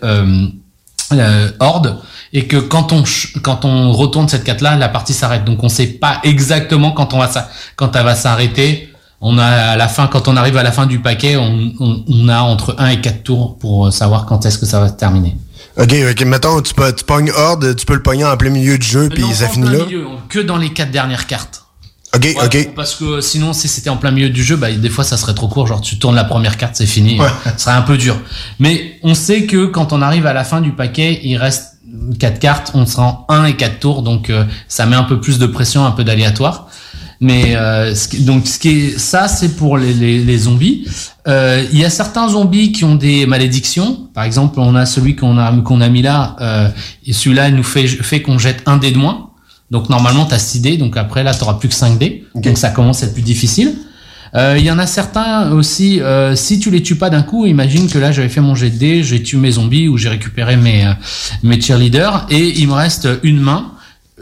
Horde, 1.60 1.98
et 2.34 2.48
que 2.48 2.58
quand 2.58 2.94
on 2.94 3.06
ch- 3.06 3.34
quand 3.44 3.66
on 3.66 3.92
retourne 3.92 4.28
cette 4.30 4.44
carte-là, 4.44 4.76
la 4.78 4.90
partie 4.90 5.14
s'arrête. 5.14 5.44
Donc, 5.46 5.64
on 5.64 5.70
sait 5.70 5.88
pas 5.88 6.20
exactement 6.24 6.92
quand 6.92 7.14
on 7.14 7.20
va 7.20 7.30
quand 7.76 7.96
elle 7.96 8.06
va 8.06 8.16
s'arrêter. 8.16 8.92
On 9.22 9.38
a 9.38 9.46
à 9.46 9.76
la 9.78 9.88
fin, 9.88 10.08
quand 10.08 10.28
on 10.28 10.36
arrive 10.38 10.58
à 10.58 10.64
la 10.64 10.72
fin 10.72 10.86
du 10.86 11.00
paquet, 11.00 11.38
on, 11.38 11.72
on, 11.80 12.04
on 12.08 12.30
a 12.30 12.40
entre 12.42 12.76
1 12.78 12.88
et 12.90 13.02
4 13.02 13.24
tours 13.24 13.58
pour 13.58 13.92
savoir 13.92 14.26
quand 14.26 14.46
est-ce 14.46 14.58
que 14.58 14.66
ça 14.66 14.80
va 14.80 14.90
se 14.90 14.94
terminer. 14.94 15.36
Ok, 15.78 15.94
ok, 16.12 16.22
mettons, 16.26 16.62
tu, 16.62 16.74
peux, 16.74 16.94
tu 16.94 17.04
pognes 17.04 17.32
Horde, 17.36 17.76
tu 17.76 17.86
peux 17.86 17.96
le 17.96 18.04
pogner 18.04 18.24
en 18.26 18.38
plein 18.38 18.50
milieu 18.50 18.78
du 18.78 18.86
jeu, 18.88 19.10
puis 19.10 19.24
ça 19.34 19.46
En 19.46 19.50
finit 19.50 19.70
plein 19.70 19.78
là. 19.80 19.86
milieu, 19.86 20.06
que 20.30 20.40
dans 20.40 20.58
les 20.58 20.70
quatre 20.70 20.92
dernières 20.92 21.28
cartes. 21.28 21.64
Ok, 22.16 22.24
Ouais, 22.24 22.46
ok. 22.46 22.70
Parce 22.76 22.96
que 22.96 23.20
sinon, 23.20 23.52
si 23.52 23.68
c'était 23.68 23.90
en 23.90 23.98
plein 23.98 24.12
milieu 24.12 24.30
du 24.30 24.42
jeu, 24.42 24.56
bah, 24.56 24.72
des 24.72 24.90
fois, 24.90 25.04
ça 25.04 25.18
serait 25.18 25.34
trop 25.34 25.50
court. 25.50 25.68
Genre, 25.68 25.82
tu 25.82 26.00
tournes 26.00 26.16
la 26.16 26.24
première 26.24 26.56
carte, 26.56 26.76
c'est 26.78 26.86
fini. 26.86 27.20
Ouais. 27.20 27.28
Serait 27.58 27.76
un 27.76 27.82
peu 27.82 27.98
dur. 27.98 28.16
Mais 28.60 29.00
on 29.04 29.16
sait 29.16 29.46
que 29.46 29.66
quand 29.66 29.92
on 29.92 30.02
arrive 30.02 30.26
à 30.26 30.32
la 30.34 30.46
fin 30.46 30.62
du 30.62 30.72
paquet, 30.72 31.20
il 31.24 31.36
reste 31.36 31.74
quatre 32.20 32.40
cartes. 32.40 32.72
On 32.74 32.86
sera 32.86 33.26
en 33.28 33.34
1 33.34 33.46
et 33.46 33.56
4 33.58 33.80
tours. 33.80 34.02
Donc, 34.02 34.30
euh, 34.30 34.46
ça 34.70 34.86
met 34.86 34.96
un 34.96 35.04
peu 35.04 35.20
plus 35.20 35.40
de 35.40 35.46
pression, 35.46 35.86
un 35.86 35.92
peu 35.92 36.06
d'aléatoire. 36.06 36.68
Mais 37.22 37.56
euh, 37.56 37.96
ce 37.96 38.18
donc 38.22 38.48
ce 38.48 38.60
qui 38.60 38.70
est 38.70 39.00
ça 39.00 39.28
c'est 39.28 39.56
pour 39.56 39.78
les, 39.78 39.94
les, 39.94 40.24
les 40.24 40.38
zombies. 40.38 40.88
Euh, 41.28 41.64
Il 41.72 41.80
y 41.80 41.86
a 41.86 41.90
certains 41.90 42.30
zombies 42.30 42.72
qui 42.72 42.84
ont 42.84 42.96
des 42.96 43.26
malédictions. 43.26 44.10
Par 44.14 44.24
exemple, 44.24 44.60
on 44.60 44.76
a 44.76 44.86
celui 44.86 45.16
qu'on 45.16 45.38
a 45.38 45.52
qu'on 45.62 45.82
a 45.82 45.90
mis 45.90 46.02
là. 46.02 46.36
Euh, 46.42 46.70
et 47.06 47.14
celui-là 47.14 47.50
il 47.50 47.56
nous 47.56 47.64
fait 47.64 47.88
fait 47.88 48.22
qu'on 48.22 48.38
jette 48.38 48.64
un 48.66 48.78
dé 48.78 48.92
de 48.92 48.98
moins. 48.98 49.30
Donc 49.72 49.90
normalement 49.90 50.26
t'as 50.26 50.40
6 50.40 50.60
dés. 50.62 50.78
Donc 50.78 50.98
après 50.98 51.24
là 51.24 51.34
t'auras 51.34 51.56
plus 51.56 51.70
que 51.70 51.76
5 51.76 51.98
dés. 51.98 52.26
Donc 52.36 52.58
ça 52.58 52.70
commence 52.70 53.04
à 53.04 53.08
être 53.08 53.14
plus 53.14 53.24
difficile. 53.24 53.76
Euh, 54.36 54.56
Il 54.58 54.66
y 54.66 54.72
en 54.72 54.80
a 54.80 54.86
certains 54.86 55.52
aussi, 55.52 56.02
euh, 56.02 56.36
si 56.36 56.60
tu 56.60 56.70
les 56.70 56.84
tues 56.84 56.96
pas 56.98 57.10
d'un 57.10 57.22
coup, 57.24 57.46
imagine 57.46 57.90
que 57.90 57.98
là 57.98 58.12
j'avais 58.12 58.30
fait 58.30 58.42
mon 58.42 58.54
jet 58.54 58.70
de 58.70 58.78
dés, 58.78 59.04
j'ai 59.04 59.24
tué 59.24 59.38
mes 59.38 59.52
zombies 59.52 59.88
ou 59.88 59.98
j'ai 59.98 60.10
récupéré 60.10 60.58
mes, 60.58 60.86
euh, 60.86 60.92
mes 61.44 61.60
cheerleaders 61.62 62.28
et 62.30 62.60
il 62.60 62.68
me 62.68 62.74
reste 62.74 63.08
une 63.24 63.40
main. 63.40 63.72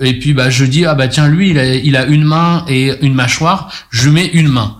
Et 0.01 0.17
puis 0.17 0.33
bah 0.33 0.49
je 0.49 0.65
dis 0.65 0.85
ah 0.85 0.95
bah 0.95 1.07
tiens 1.07 1.27
lui 1.27 1.51
il 1.51 1.59
a, 1.59 1.75
il 1.75 1.95
a 1.95 2.05
une 2.05 2.23
main 2.23 2.65
et 2.67 2.93
une 3.05 3.13
mâchoire, 3.13 3.71
je 3.91 4.09
mets 4.09 4.25
une 4.25 4.47
main. 4.47 4.77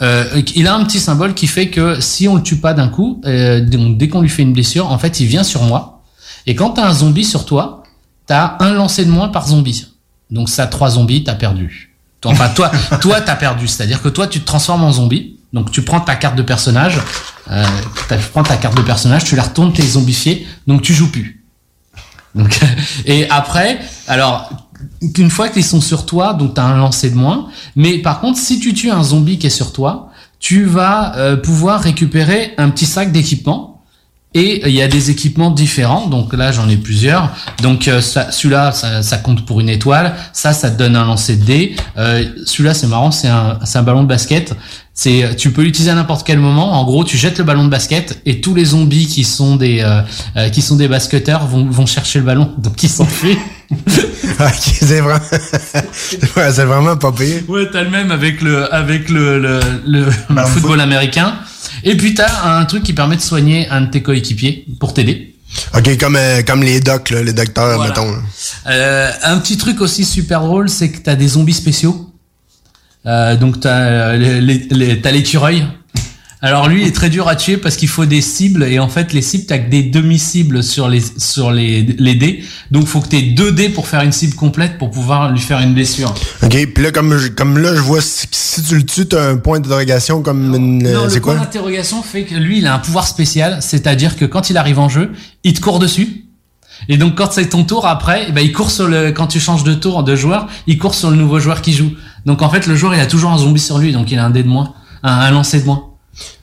Euh, 0.00 0.42
il 0.54 0.66
a 0.66 0.74
un 0.74 0.84
petit 0.84 1.00
symbole 1.00 1.34
qui 1.34 1.46
fait 1.46 1.68
que 1.68 2.00
si 2.00 2.28
on 2.28 2.36
le 2.36 2.42
tue 2.42 2.56
pas 2.56 2.72
d'un 2.72 2.88
coup, 2.88 3.20
euh, 3.24 3.60
donc 3.60 3.98
dès 3.98 4.08
qu'on 4.08 4.20
lui 4.20 4.28
fait 4.28 4.42
une 4.42 4.52
blessure, 4.52 4.90
en 4.90 4.98
fait 4.98 5.20
il 5.20 5.26
vient 5.26 5.42
sur 5.42 5.62
moi. 5.62 6.02
Et 6.46 6.54
quand 6.54 6.70
t'as 6.70 6.88
un 6.88 6.92
zombie 6.92 7.24
sur 7.24 7.44
toi, 7.44 7.82
t'as 8.26 8.56
un 8.60 8.72
lancer 8.72 9.04
de 9.04 9.10
moins 9.10 9.28
par 9.28 9.48
zombie. 9.48 9.86
Donc 10.30 10.48
ça 10.48 10.66
trois 10.66 10.90
zombies, 10.90 11.24
t'as 11.24 11.34
perdu. 11.34 11.94
Enfin 12.24 12.48
toi, 12.48 12.70
toi 13.00 13.20
t'as 13.20 13.36
perdu. 13.36 13.66
C'est-à-dire 13.66 14.02
que 14.02 14.08
toi 14.08 14.26
tu 14.26 14.40
te 14.40 14.46
transformes 14.46 14.84
en 14.84 14.92
zombie. 14.92 15.36
Donc 15.52 15.70
tu 15.70 15.82
prends 15.82 16.00
ta 16.00 16.14
carte 16.14 16.36
de 16.36 16.42
personnage, 16.42 17.00
euh, 17.50 17.64
tu 18.08 18.16
prends 18.32 18.42
ta 18.42 18.56
carte 18.56 18.76
de 18.76 18.82
personnage, 18.82 19.24
tu 19.24 19.34
la 19.34 19.44
retournes, 19.44 19.72
t'es 19.72 19.82
zombifié, 19.82 20.46
donc 20.66 20.82
tu 20.82 20.92
joues 20.92 21.10
plus. 21.10 21.37
Donc, 22.34 22.58
et 23.06 23.28
après, 23.30 23.78
alors 24.06 24.50
qu'une 25.14 25.30
fois 25.30 25.48
qu'ils 25.48 25.64
sont 25.64 25.80
sur 25.80 26.06
toi, 26.06 26.34
donc 26.34 26.54
t'as 26.54 26.64
un 26.64 26.76
lancer 26.76 27.10
de 27.10 27.16
moins. 27.16 27.48
Mais 27.76 27.98
par 27.98 28.20
contre, 28.20 28.38
si 28.38 28.60
tu 28.60 28.74
tues 28.74 28.90
un 28.90 29.02
zombie 29.02 29.38
qui 29.38 29.46
est 29.46 29.50
sur 29.50 29.72
toi, 29.72 30.10
tu 30.38 30.64
vas 30.64 31.16
euh, 31.16 31.36
pouvoir 31.36 31.80
récupérer 31.80 32.54
un 32.58 32.70
petit 32.70 32.86
sac 32.86 33.12
d'équipement. 33.12 33.74
Et 34.34 34.68
il 34.68 34.74
y 34.74 34.82
a 34.82 34.88
des 34.88 35.10
équipements 35.10 35.50
différents, 35.50 36.06
donc 36.06 36.34
là 36.34 36.52
j'en 36.52 36.68
ai 36.68 36.76
plusieurs. 36.76 37.30
Donc 37.62 37.88
euh, 37.88 38.02
celui-là, 38.02 38.72
ça, 38.72 39.02
ça 39.02 39.16
compte 39.16 39.46
pour 39.46 39.60
une 39.60 39.70
étoile. 39.70 40.14
Ça, 40.34 40.52
ça 40.52 40.70
te 40.70 40.78
donne 40.78 40.96
un 40.96 41.06
lancer 41.06 41.36
de 41.36 41.44
dés. 41.44 41.76
Euh, 41.96 42.24
celui-là, 42.44 42.74
c'est 42.74 42.88
marrant, 42.88 43.10
c'est 43.10 43.28
un 43.28 43.82
ballon 43.82 44.02
de 44.02 44.08
basket. 44.08 44.54
C'est, 45.00 45.36
tu 45.36 45.52
peux 45.52 45.62
l'utiliser 45.62 45.92
à 45.92 45.94
n'importe 45.94 46.26
quel 46.26 46.40
moment. 46.40 46.72
En 46.72 46.84
gros, 46.84 47.04
tu 47.04 47.16
jettes 47.16 47.38
le 47.38 47.44
ballon 47.44 47.64
de 47.64 47.70
basket 47.70 48.20
et 48.26 48.40
tous 48.40 48.52
les 48.52 48.64
zombies 48.64 49.06
qui 49.06 49.22
sont 49.22 49.54
des 49.54 49.78
euh, 49.80 50.00
euh, 50.36 50.48
qui 50.48 50.60
sont 50.60 50.74
des 50.74 50.88
basketteurs 50.88 51.46
vont, 51.46 51.64
vont 51.70 51.86
chercher 51.86 52.18
le 52.18 52.24
ballon, 52.24 52.52
donc 52.58 52.82
ils 52.82 52.88
s'enfuient. 52.90 53.38
ok, 53.70 54.50
c'est 54.60 55.00
vraiment... 55.00 55.20
Ouais, 56.36 56.52
c'est 56.52 56.64
vraiment 56.64 56.96
pas 56.96 57.12
pire. 57.12 57.42
Ouais, 57.46 57.68
t'as 57.70 57.84
le 57.84 57.90
même 57.90 58.10
avec 58.10 58.42
le 58.42 58.74
avec 58.74 59.08
le 59.08 59.38
le, 59.38 59.60
le, 59.86 60.06
le 60.30 60.42
football 60.46 60.80
américain. 60.80 61.34
Et 61.84 61.96
puis 61.96 62.14
t'as 62.14 62.58
un 62.58 62.64
truc 62.64 62.82
qui 62.82 62.92
permet 62.92 63.14
de 63.14 63.20
soigner 63.20 63.68
un 63.70 63.82
de 63.82 63.90
tes 63.90 64.02
coéquipiers 64.02 64.66
pour 64.80 64.94
t'aider. 64.94 65.36
Ok, 65.76 65.96
comme, 65.98 66.16
euh, 66.16 66.42
comme 66.42 66.62
les 66.64 66.80
docs, 66.80 67.10
là, 67.10 67.22
les 67.22 67.32
docteurs, 67.32 67.80
mettons. 67.80 68.10
là. 68.10 68.18
Euh, 68.66 69.10
un 69.22 69.38
petit 69.38 69.56
truc 69.56 69.80
aussi 69.80 70.04
super 70.04 70.40
drôle, 70.40 70.68
c'est 70.68 70.90
que 70.90 70.98
t'as 70.98 71.14
des 71.14 71.28
zombies 71.28 71.54
spéciaux. 71.54 72.07
Euh, 73.08 73.36
donc 73.36 73.60
t'as 73.60 73.70
euh, 73.78 74.40
les, 74.40 74.66
les- 74.70 75.00
t'as 75.00 75.10
l'écureuil. 75.10 75.64
Alors 76.40 76.68
lui 76.68 76.82
il 76.82 76.86
est 76.86 76.92
très 76.94 77.10
dur 77.10 77.26
à 77.26 77.34
tuer 77.34 77.56
parce 77.56 77.74
qu'il 77.74 77.88
faut 77.88 78.04
des 78.06 78.20
cibles 78.20 78.62
et 78.62 78.78
en 78.78 78.88
fait 78.88 79.12
les 79.12 79.22
cibles 79.22 79.44
t'as 79.46 79.58
que 79.58 79.68
des 79.70 79.82
demi-cibles 79.82 80.62
sur 80.62 80.88
les 80.88 81.02
sur 81.16 81.50
les, 81.50 81.82
les 81.98 82.14
dés. 82.14 82.44
Donc 82.70 82.86
faut 82.86 83.00
que 83.00 83.08
t'aies 83.08 83.22
deux 83.22 83.50
dés 83.50 83.70
pour 83.70 83.88
faire 83.88 84.02
une 84.02 84.12
cible 84.12 84.34
complète 84.36 84.78
pour 84.78 84.90
pouvoir 84.92 85.32
lui 85.32 85.40
faire 85.40 85.58
une 85.60 85.74
blessure. 85.74 86.14
Ok, 86.44 86.56
puis 86.74 86.84
là, 86.84 86.92
comme, 86.92 87.16
je- 87.18 87.26
comme 87.28 87.58
là, 87.58 87.74
je 87.74 87.80
vois, 87.80 88.00
si, 88.00 88.28
si 88.30 88.62
tu 88.62 88.76
le 88.76 88.84
tues, 88.86 89.06
t'as 89.06 89.30
un 89.30 89.36
point 89.38 89.58
d'interrogation 89.58 90.22
comme 90.22 90.54
une... 90.54 90.78
Non, 90.84 91.00
euh, 91.00 91.04
le 91.04 91.10
c'est 91.10 91.20
point 91.20 91.34
d'interrogation 91.34 92.02
fait 92.02 92.22
que 92.22 92.36
lui, 92.36 92.58
il 92.58 92.66
a 92.68 92.74
un 92.74 92.78
pouvoir 92.78 93.08
spécial, 93.08 93.58
c'est-à-dire 93.60 94.16
que 94.16 94.24
quand 94.24 94.48
il 94.48 94.56
arrive 94.58 94.78
en 94.78 94.88
jeu, 94.88 95.10
il 95.42 95.54
te 95.54 95.60
court 95.60 95.80
dessus. 95.80 96.24
Et 96.88 96.96
donc 96.98 97.16
quand 97.16 97.32
c'est 97.32 97.48
ton 97.48 97.64
tour 97.64 97.84
après, 97.88 98.26
eh 98.28 98.32
ben 98.32 98.42
il 98.42 98.52
court 98.52 98.70
sur 98.70 98.86
le 98.86 99.10
quand 99.10 99.26
tu 99.26 99.40
changes 99.40 99.64
de 99.64 99.74
tour 99.74 100.04
de 100.04 100.14
joueur, 100.14 100.46
il 100.68 100.78
court 100.78 100.94
sur 100.94 101.10
le 101.10 101.16
nouveau 101.16 101.40
joueur 101.40 101.60
qui 101.62 101.72
joue. 101.72 101.90
Donc 102.26 102.42
en 102.42 102.50
fait 102.50 102.66
le 102.66 102.76
joueur 102.76 102.94
il 102.94 103.00
a 103.00 103.06
toujours 103.06 103.30
un 103.32 103.38
zombie 103.38 103.60
sur 103.60 103.78
lui, 103.78 103.92
donc 103.92 104.10
il 104.10 104.18
a 104.18 104.24
un 104.24 104.30
dé 104.30 104.42
de 104.42 104.48
moins, 104.48 104.74
un, 105.02 105.12
un 105.12 105.30
lancer 105.30 105.60
de 105.60 105.66
moins. 105.66 105.84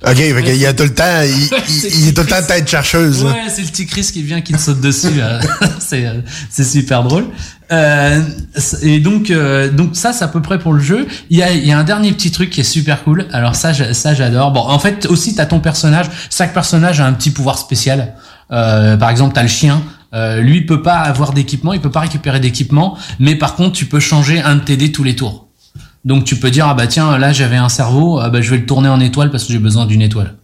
Ok, 0.08 0.16
fait 0.16 0.44
qu'il 0.44 0.56
y 0.56 0.66
a 0.66 0.74
tout 0.74 0.84
le 0.84 0.94
temps, 0.94 1.22
il, 1.24 1.50
il- 1.70 2.00
il 2.04 2.08
est 2.08 2.14
tout 2.14 2.22
le 2.22 2.28
temps 2.28 2.42
tête 2.48 2.66
chercheuse. 2.70 3.26
Ouais, 3.26 3.34
c'est 3.50 3.62
le 3.62 3.68
petit 3.68 3.86
Chris 3.86 4.08
qui 4.14 4.22
vient 4.22 4.40
qui 4.40 4.54
te 4.54 4.58
saute 4.58 4.80
dessus. 4.80 5.20
euh, 5.20 5.42
c'est 5.80 6.06
euh, 6.06 6.22
c'est 6.50 6.64
super 6.64 7.04
drôle. 7.04 7.26
Euh, 7.74 8.22
et 8.84 9.00
donc 9.00 9.32
euh, 9.32 9.70
donc 9.70 9.96
ça 9.98 10.14
c'est 10.14 10.24
à 10.24 10.28
peu 10.30 10.42
près 10.42 10.60
pour 10.60 10.72
le 10.72 10.80
jeu. 10.82 11.08
Il 11.30 11.38
y 11.38 11.44
a 11.44 11.52
il 11.52 11.66
y 11.68 11.72
a 11.74 11.78
un 11.78 11.84
dernier 11.84 12.14
petit 12.14 12.32
truc 12.32 12.52
qui 12.52 12.62
est 12.62 12.64
super 12.64 13.04
cool. 13.04 13.26
Alors 13.34 13.56
ça 13.56 13.74
ça 13.94 14.14
j'adore. 14.14 14.52
Bon 14.52 14.62
en 14.62 14.80
fait 14.80 15.08
aussi 15.08 15.36
t'as 15.36 15.46
ton 15.46 15.60
personnage. 15.60 16.06
Chaque 16.30 16.54
personnage 16.54 17.02
a 17.02 17.06
un 17.06 17.14
petit 17.14 17.32
pouvoir 17.32 17.58
spécial. 17.58 18.14
Euh, 18.52 18.96
par 18.96 19.10
exemple 19.10 19.34
t'as 19.36 19.42
le 19.44 19.50
chien. 19.50 19.82
Euh, 20.14 20.40
lui 20.40 20.58
il 20.60 20.66
peut 20.66 20.84
pas 20.84 21.00
avoir 21.00 21.34
d'équipement, 21.34 21.74
il 21.74 21.82
peut 21.82 21.92
pas 21.92 22.00
récupérer 22.00 22.40
d'équipement, 22.40 22.98
mais 23.20 23.36
par 23.36 23.56
contre 23.56 23.74
tu 23.74 23.88
peux 23.88 24.00
changer 24.00 24.40
un 24.40 24.56
de 24.56 24.62
tes 24.62 24.78
dés 24.78 24.94
tous 24.94 25.04
les 25.04 25.16
tours. 25.18 25.45
Donc 26.06 26.24
tu 26.24 26.38
peux 26.38 26.52
dire 26.52 26.68
ah 26.68 26.74
bah 26.76 26.88
tiens 26.88 27.18
là 27.18 27.34
j'avais 27.34 27.58
un 27.58 27.70
cerveau, 27.70 28.20
ah 28.20 28.30
bah 28.30 28.42
je 28.42 28.52
vais 28.52 28.58
le 28.58 28.66
tourner 28.66 28.90
en 28.90 29.00
étoile 29.00 29.32
parce 29.32 29.44
que 29.46 29.52
j'ai 29.52 29.60
besoin 29.60 29.86
d'une 29.86 30.02
étoile. 30.02 30.36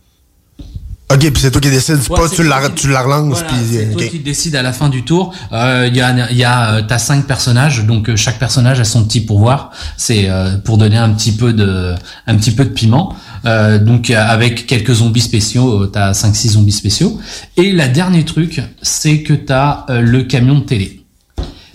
Ok, 1.13 1.19
puis 1.19 1.41
c'est 1.41 1.51
toi 1.51 1.59
qui 1.59 1.69
décides, 1.69 1.97
Ouais, 2.09 2.17
pas 2.17 2.29
tu 2.29 2.41
la, 2.43 2.69
tu 2.69 2.87
la 2.87 3.01
relances, 3.01 3.39
Voilà, 3.39 3.47
puis... 3.49 3.57
c'est 3.69 3.91
toi 3.91 4.05
qui 4.05 4.19
décides 4.19 4.55
à 4.55 4.61
la 4.61 4.71
fin 4.71 4.87
du 4.87 5.03
tour. 5.03 5.33
Euh, 5.51 5.89
Il 5.89 5.95
y 5.95 5.99
a, 5.99 6.31
il 6.31 6.37
y 6.37 6.45
a, 6.45 6.75
euh, 6.75 6.81
t'as 6.87 6.99
cinq 6.99 7.27
personnages, 7.27 7.85
donc 7.85 8.09
euh, 8.09 8.15
chaque 8.15 8.39
personnage 8.39 8.79
a 8.79 8.85
son 8.85 9.03
petit 9.03 9.19
pouvoir. 9.19 9.71
C'est 9.97 10.29
euh, 10.29 10.57
pour 10.57 10.77
donner 10.77 10.95
un 10.97 11.09
petit 11.09 11.33
peu 11.33 11.51
de, 11.51 11.95
un 12.27 12.35
petit 12.37 12.51
peu 12.51 12.63
de 12.63 12.69
piment. 12.69 13.13
Euh, 13.43 13.77
donc 13.77 14.09
avec 14.09 14.67
quelques 14.67 14.93
zombies 14.93 15.19
spéciaux, 15.19 15.87
t'as 15.87 16.13
5-6 16.13 16.51
zombies 16.51 16.71
spéciaux. 16.71 17.19
Et 17.57 17.73
la 17.73 17.89
dernier 17.89 18.23
truc, 18.23 18.61
c'est 18.81 19.21
que 19.21 19.33
t'as 19.33 19.85
le 19.89 20.23
camion 20.23 20.59
de 20.59 20.63
télé. 20.63 21.00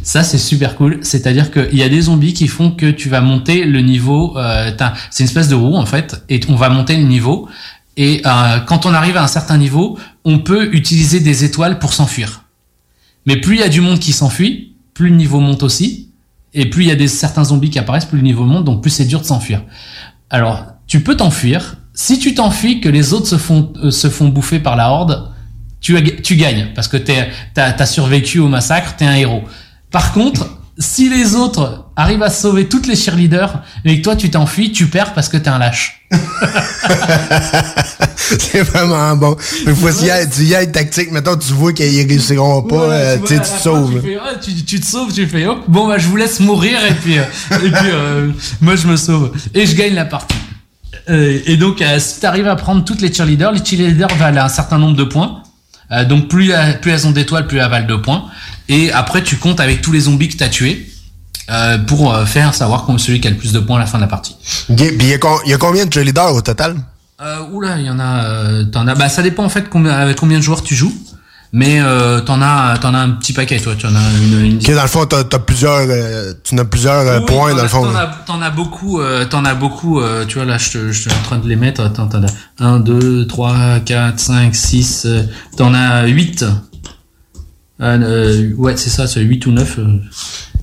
Ça 0.07 0.23
c'est 0.23 0.39
super 0.39 0.77
cool, 0.77 1.01
c'est-à-dire 1.03 1.51
qu'il 1.51 1.77
y 1.77 1.83
a 1.83 1.89
des 1.89 2.03
zombies 2.03 2.33
qui 2.33 2.47
font 2.47 2.71
que 2.71 2.89
tu 2.93 3.09
vas 3.09 3.21
monter 3.21 3.65
le 3.65 3.81
niveau. 3.81 4.39
Euh, 4.39 4.71
c'est 5.11 5.25
une 5.25 5.27
espèce 5.27 5.49
de 5.49 5.57
roue 5.57 5.75
en 5.75 5.85
fait, 5.85 6.23
et 6.29 6.39
on 6.49 6.55
va 6.55 6.69
monter 6.69 6.97
le 6.97 7.03
niveau. 7.03 7.49
Et 7.97 8.23
euh, 8.25 8.61
quand 8.61 8.87
on 8.87 8.95
arrive 8.95 9.17
à 9.17 9.25
un 9.25 9.27
certain 9.27 9.59
niveau, 9.59 9.99
on 10.25 10.39
peut 10.39 10.73
utiliser 10.73 11.19
des 11.19 11.43
étoiles 11.43 11.81
pour 11.81 11.93
s'enfuir. 11.93 12.45
Mais 13.27 13.39
plus 13.39 13.57
il 13.57 13.61
y 13.63 13.65
a 13.65 13.69
du 13.69 13.81
monde 13.81 13.99
qui 13.99 14.13
s'enfuit, 14.13 14.77
plus 14.95 15.09
le 15.09 15.17
niveau 15.17 15.41
monte 15.41 15.65
aussi. 15.65 16.13
Et 16.55 16.67
plus 16.67 16.85
il 16.85 16.89
y 16.89 16.93
a 16.93 16.97
des 16.97 17.09
certains 17.09 17.43
zombies 17.43 17.71
qui 17.71 17.81
apparaissent, 17.81 18.05
plus 18.05 18.19
le 18.19 18.25
niveau 18.25 18.45
monte, 18.45 18.65
donc 18.65 18.83
plus 18.83 18.91
c'est 18.91 19.07
dur 19.07 19.21
de 19.21 19.27
s'enfuir. 19.27 19.65
Alors, 20.31 20.67
tu 20.87 21.01
peux 21.01 21.17
t'enfuir. 21.17 21.79
Si 21.95 22.21
tu 22.21 22.33
t'enfuis, 22.33 22.81
que 22.81 22.89
les 22.89 23.13
autres 23.13 23.27
se 23.27 23.39
font 23.39 23.73
euh, 23.83 23.91
se 23.91 24.09
font 24.09 24.29
bouffer 24.29 24.61
par 24.61 24.77
la 24.77 24.89
horde, 24.89 25.33
tu, 25.81 26.01
tu 26.23 26.37
gagnes 26.37 26.69
parce 26.77 26.87
que 26.87 26.97
t'as 26.97 27.27
as 27.57 27.87
survécu 27.87 28.39
au 28.39 28.47
massacre, 28.47 28.95
t'es 28.95 29.05
un 29.05 29.17
héros. 29.17 29.43
Par 29.91 30.13
contre, 30.13 30.47
si 30.79 31.09
les 31.09 31.35
autres 31.35 31.87
arrivent 31.97 32.23
à 32.23 32.31
sauver 32.31 32.69
toutes 32.69 32.87
les 32.87 32.97
cheerleaders 32.97 33.63
et 33.85 33.99
que 33.99 34.05
toi 34.05 34.15
tu 34.17 34.31
t'enfuis, 34.31 34.73
tu 34.73 34.87
perds 34.87 35.15
parce 35.15 35.29
que 35.29 35.37
t'es 35.39 35.49
un 35.49 35.59
lâche. 35.59 36.03
c'est 38.17 38.63
vraiment 38.63 39.17
bon. 39.17 39.37
Il 39.67 39.75
faut 39.75 39.89
y 39.89 40.11
tu 40.31 40.43
y 40.43 40.55
ailles 40.55 40.71
tactique, 40.71 41.11
mettons, 41.13 41.37
tu 41.37 41.53
vois 41.55 41.73
qu'ils 41.73 42.07
réussiront 42.07 42.63
pas, 42.63 42.77
euh, 42.77 43.19
tu 43.19 43.29
sais, 43.29 43.41
tu 43.41 43.41
te 43.41 43.61
sauves. 43.63 44.03
Tu, 44.03 44.09
fais, 44.09 44.19
tu, 44.43 44.65
tu 44.65 44.81
te 44.81 44.87
sauves, 44.87 45.13
tu 45.13 45.27
fais 45.27 45.47
oh, 45.47 45.59
bon 45.67 45.89
bah 45.89 45.99
je 45.99 46.09
vous 46.09 46.17
laisse 46.17 46.41
mourir 46.41 46.79
et 46.85 46.95
puis 46.95 47.19
euh, 47.19 47.25
et 47.53 47.71
puis 47.71 47.91
euh, 47.91 48.31
moi 48.61 48.77
je 48.77 48.87
me 48.87 48.97
sauve 48.97 49.33
et 49.55 49.65
je 49.65 49.75
gagne 49.75 49.95
la 49.95 50.05
partie. 50.05 50.37
Euh, 51.09 51.41
et 51.47 51.57
donc 51.57 51.83
si 51.99 52.21
tu 52.21 52.27
arrives 52.27 52.49
à 52.49 52.57
prendre 52.57 52.85
toutes 52.85 53.01
les 53.01 53.13
cheerleaders, 53.13 53.53
les 53.53 53.65
cheerleaders 53.65 54.15
valent 54.17 54.45
un 54.45 54.49
certain 54.49 54.77
nombre 54.79 54.97
de 54.97 55.05
points. 55.05 55.43
Donc 56.09 56.27
plus, 56.27 56.53
plus 56.83 56.91
elles 56.91 57.07
ont 57.07 57.13
d'étoiles, 57.13 57.47
plus 57.47 57.59
elles 57.59 57.71
valent 57.71 57.87
de 57.87 57.95
points. 57.95 58.25
Et 58.69 58.91
après 58.93 59.23
tu 59.23 59.37
comptes 59.37 59.61
avec 59.61 59.81
tous 59.83 59.93
les 59.93 60.01
zombies 60.01 60.29
que 60.29 60.37
tu 60.37 60.45
as 60.45 60.49
tués 60.49 60.87
euh, 61.51 61.79
pour 61.79 62.13
euh, 62.13 62.25
faire 62.27 62.55
savoir 62.55 62.87
celui 62.99 63.21
qui 63.21 63.29
a 63.29 63.31
le 63.31 63.37
plus 63.37 63.53
de 63.53 63.61
points 63.61 63.77
à 63.77 63.81
la 63.81 63.87
fin 63.87 63.99
de 63.99 64.03
la 64.03 64.09
partie. 64.09 64.37
Il 64.69 65.05
y, 65.05 65.13
a 65.13 65.19
con- 65.19 65.39
il 65.45 65.51
y 65.51 65.55
a 65.55 65.59
combien 65.59 65.87
de 65.87 65.93
cheerleaders 65.93 66.35
au 66.35 66.41
total? 66.43 66.75
Euh, 67.23 67.39
oula, 67.53 67.79
il 67.79 67.87
y 67.87 67.91
en 67.91 68.01
a, 68.01 68.65
t'en 68.65 68.87
as, 68.89 68.95
bah 68.95 69.09
ça 69.09 69.23
dépend 69.23 69.45
en 69.45 69.49
fait 69.49 69.69
combien, 69.71 69.93
avec 69.93 70.17
combien 70.17 70.39
de 70.39 70.43
joueurs 70.43 70.63
tu 70.63 70.75
joues, 70.75 70.93
mais 71.53 71.81
t'en 72.27 72.43
as, 72.43 72.77
t'en 72.79 72.93
as 72.93 72.99
un 72.99 73.11
petit 73.11 73.33
paquet, 73.33 73.59
toi, 73.59 73.75
tu 73.79 73.87
en 73.87 73.95
as 73.95 74.01
une, 74.23 74.45
une 74.45 74.57
Ok, 74.57 74.71
dans 74.75 74.83
le 74.83 74.89
fond, 74.89 75.07
t'as 75.07 75.21
as 75.21 75.39
plusieurs, 75.39 75.81
tu 76.45 76.59
as 76.59 76.65
plusieurs 76.65 77.21
Oui, 77.21 77.27
points, 77.27 77.51
t'en 77.53 77.57
dans 77.57 77.63
le 77.63 77.69
fond. 77.69 77.85
T'en 77.85 77.95
as, 77.97 78.07
t'en 78.27 78.43
as 78.43 78.51
beaucoup, 78.51 79.01
t'en 79.31 79.45
as 79.47 79.55
beaucoup, 79.55 80.03
tu 80.29 80.35
vois, 80.37 80.45
là, 80.45 80.59
je, 80.59 80.91
suis 80.93 81.11
en 81.11 81.23
train 81.25 81.39
de 81.39 81.49
les 81.49 81.57
mettre. 81.57 81.81
Attends, 81.81 82.09
t'en 82.09 82.23
as 82.25 82.31
1, 82.59 82.81
2, 82.81 83.27
3, 83.27 83.81
4, 83.85 84.19
5, 84.19 84.55
6, 84.55 85.03
euh, 85.07 85.23
t'en 85.57 85.73
as 85.73 86.07
8. 86.07 86.45
Euh, 87.83 87.99
euh, 88.01 88.53
ouais, 88.57 88.75
c'est 88.77 88.89
ça, 88.91 89.07
c'est 89.07 89.21
8 89.21 89.47
ou 89.47 89.53
9. 89.53 89.79
euh. 89.79 89.99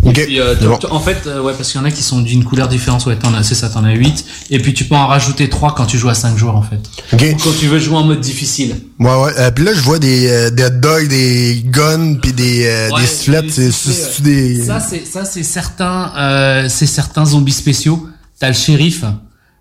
Et 0.06 0.10
Ok, 0.10 0.24
puis, 0.26 0.40
euh, 0.40 0.56
bon. 0.56 0.78
en 0.90 1.00
fait, 1.00 1.28
euh, 1.28 1.42
ouais, 1.42 1.54
parce 1.56 1.72
qu'il 1.72 1.80
y 1.80 1.84
en 1.84 1.86
a 1.86 1.92
qui 1.92 2.02
sont 2.04 2.20
d'une 2.22 2.44
couleur 2.44 2.68
différente, 2.68 3.06
ouais, 3.06 3.16
t'en 3.16 3.34
as, 3.36 3.44
c'est 3.44 3.56
ça, 3.56 3.70
t'en 3.70 3.84
as 3.86 3.94
8. 3.94 4.26
Et 4.50 4.60
puis 4.60 4.74
tu 4.74 4.84
peux 4.86 4.96
en 4.96 5.08
rajouter 5.08 5.48
3 5.48 5.76
quand 5.76 5.86
tu 5.86 5.98
joues 5.98 6.10
à 6.10 6.16
5 6.16 6.36
joueurs, 6.38 6.56
en 6.58 6.64
fait. 6.64 6.80
Ok. 7.14 7.24
Ou 7.36 7.38
quand 7.44 7.58
tu 7.58 7.68
veux 7.68 7.80
jouer 7.80 7.96
en 7.98 8.04
mode 8.04 8.20
difficile. 8.20 8.76
Ouais, 9.00 9.06
ouais. 9.16 9.32
Euh, 9.38 9.52
puis 9.52 9.64
là, 9.64 9.72
je 9.74 9.80
vois 9.82 10.00
des, 10.00 10.28
euh, 10.28 10.50
des 10.50 10.66
hot 10.66 10.70
dogs, 10.72 11.08
des 11.08 11.64
guns, 11.68 12.16
puis 12.22 12.34
des, 12.34 12.66
euh, 12.66 12.90
Ouais, 12.90 13.02
des 13.02 13.08
sifflettes. 13.08 13.52
C'est 13.52 14.22
des... 14.24 14.64
Ça, 14.66 14.80
c'est 14.80 15.06
ça, 15.06 15.24
c'est 15.24 15.44
certains, 15.44 16.12
euh, 16.18 16.66
c'est 16.68 16.88
certains 16.88 17.26
zombies 17.26 17.54
spéciaux. 17.54 18.10
T'as 18.40 18.48
le 18.50 18.56
shérif. 18.56 19.06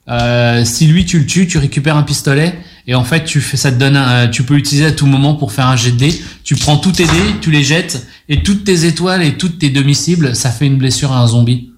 Euh, 0.09 0.65
si 0.65 0.87
lui 0.87 1.05
tu 1.05 1.21
le 1.21 1.27
tues, 1.27 1.47
tu 1.47 1.59
récupères 1.59 1.97
un 1.97 2.03
pistolet 2.03 2.59
et 2.87 2.95
en 2.95 3.05
fait 3.05 3.25
tu 3.25 3.41
fais, 3.41 3.57
ça 3.57 3.71
te 3.73 3.77
donne, 3.79 3.97
un, 3.97 4.09
euh, 4.09 4.29
tu 4.29 4.43
peux 4.43 4.55
l'utiliser 4.55 4.87
à 4.87 4.93
tout 4.93 5.07
moment 5.07 5.35
pour 5.35 5.53
faire 5.53 5.67
un 5.67 5.77
jet 5.77 5.93
de 5.93 5.97
dés. 5.97 6.23
Tu 6.45 6.57
prends 6.57 6.77
tous 6.77 6.93
tes 6.93 7.05
dés, 7.05 7.37
tu 7.41 7.51
les 7.51 7.63
jettes 7.65 8.07
et 8.29 8.43
toutes 8.43 8.65
tes 8.65 8.85
étoiles 8.87 9.23
et 9.23 9.37
toutes 9.37 9.59
tes 9.59 9.71
demi 9.71 9.95
cibles, 9.95 10.35
ça 10.37 10.51
fait 10.51 10.67
une 10.67 10.77
blessure 10.79 11.13
à 11.13 11.19
un 11.21 11.27
zombie. 11.27 11.71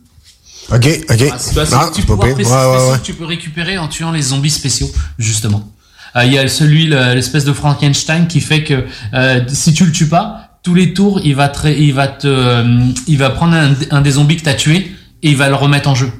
Ok, 0.72 0.86
ok. 1.10 1.22
Ah, 1.32 1.36
c'est 1.38 1.52
Ah, 1.74 1.90
spécial 2.34 2.56
Ouais, 2.56 2.76
ouais, 2.76 2.90
ouais. 2.92 2.98
tu 3.02 3.12
peux 3.14 3.26
récupérer 3.26 3.76
en 3.76 3.86
tuant 3.88 4.12
les 4.12 4.22
zombies 4.22 4.50
spéciaux, 4.50 4.90
justement. 5.18 5.70
Euh, 6.16 6.24
Il 6.24 6.32
y 6.32 6.38
a 6.38 6.48
celui, 6.48 6.86
le- 6.86 7.14
l'espèce 7.14 7.44
de 7.44 7.52
Frankenstein 7.52 8.26
qui 8.28 8.40
fait 8.40 8.64
que 8.64 8.84
euh, 9.12 9.40
si 9.48 9.74
tu 9.74 9.84
le 9.84 9.92
tues 9.92 10.06
pas, 10.06 10.58
tous 10.62 10.74
les 10.74 10.94
tours, 10.94 11.20
il 11.22 11.34
va 11.34 11.48
te, 11.48 11.68
il 11.68 11.92
va 11.92 12.06
te, 12.08 12.26
euh, 12.26 12.78
il 13.06 13.18
va 13.18 13.28
prendre 13.30 13.54
un, 13.54 13.74
un 13.90 14.00
des 14.00 14.12
zombies 14.12 14.36
que 14.38 14.44
t'as 14.44 14.54
tué 14.54 14.90
et 15.22 15.30
il 15.30 15.36
va 15.36 15.50
le 15.50 15.54
remettre 15.54 15.88
en 15.90 15.94
jeu. 15.94 16.10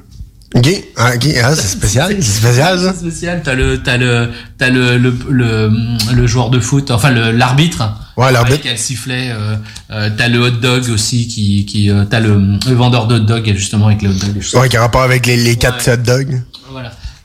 Ok, 0.53 0.69
ah, 0.95 1.11
ok, 1.15 1.27
ah, 1.43 1.55
c'est 1.55 1.67
spécial, 1.67 2.15
c'est 2.21 2.31
spécial. 2.31 2.79
C'est 2.79 2.99
spécial. 2.99 3.41
T'as 3.43 3.55
le, 3.55 3.79
t'as 3.83 3.97
le, 3.97 4.29
t'as 4.57 4.69
le, 4.69 4.97
le, 4.97 5.13
le, 5.29 5.69
le 6.13 6.27
joueur 6.27 6.49
de 6.49 6.59
foot, 6.59 6.91
enfin 6.91 7.11
le, 7.11 7.31
l'arbitre. 7.31 7.83
Ouais, 8.15 8.31
l'arbitre. 8.31 8.61
Qui 8.61 8.69
a 8.69 8.71
le 8.71 8.77
sifflet. 8.77 9.31
Euh, 9.31 9.55
euh, 9.91 10.09
t'as 10.15 10.29
le 10.29 10.39
hot 10.39 10.51
dog 10.51 10.89
aussi 10.89 11.27
qui, 11.27 11.65
qui, 11.65 11.89
euh, 11.89 12.05
t'as 12.09 12.21
le, 12.21 12.39
le 12.67 12.73
vendeur 12.73 13.07
de 13.07 13.15
hot 13.15 13.19
dog 13.19 13.51
justement 13.55 13.87
avec 13.87 14.01
le 14.01 14.11
hot 14.11 14.13
dog. 14.13 14.41
Ouais, 14.53 14.69
qui 14.69 14.77
a 14.77 14.81
rapport 14.81 15.01
avec 15.01 15.25
les, 15.25 15.35
les 15.35 15.57
quatre 15.57 15.91
hot 15.91 15.97
dogs. 15.97 16.41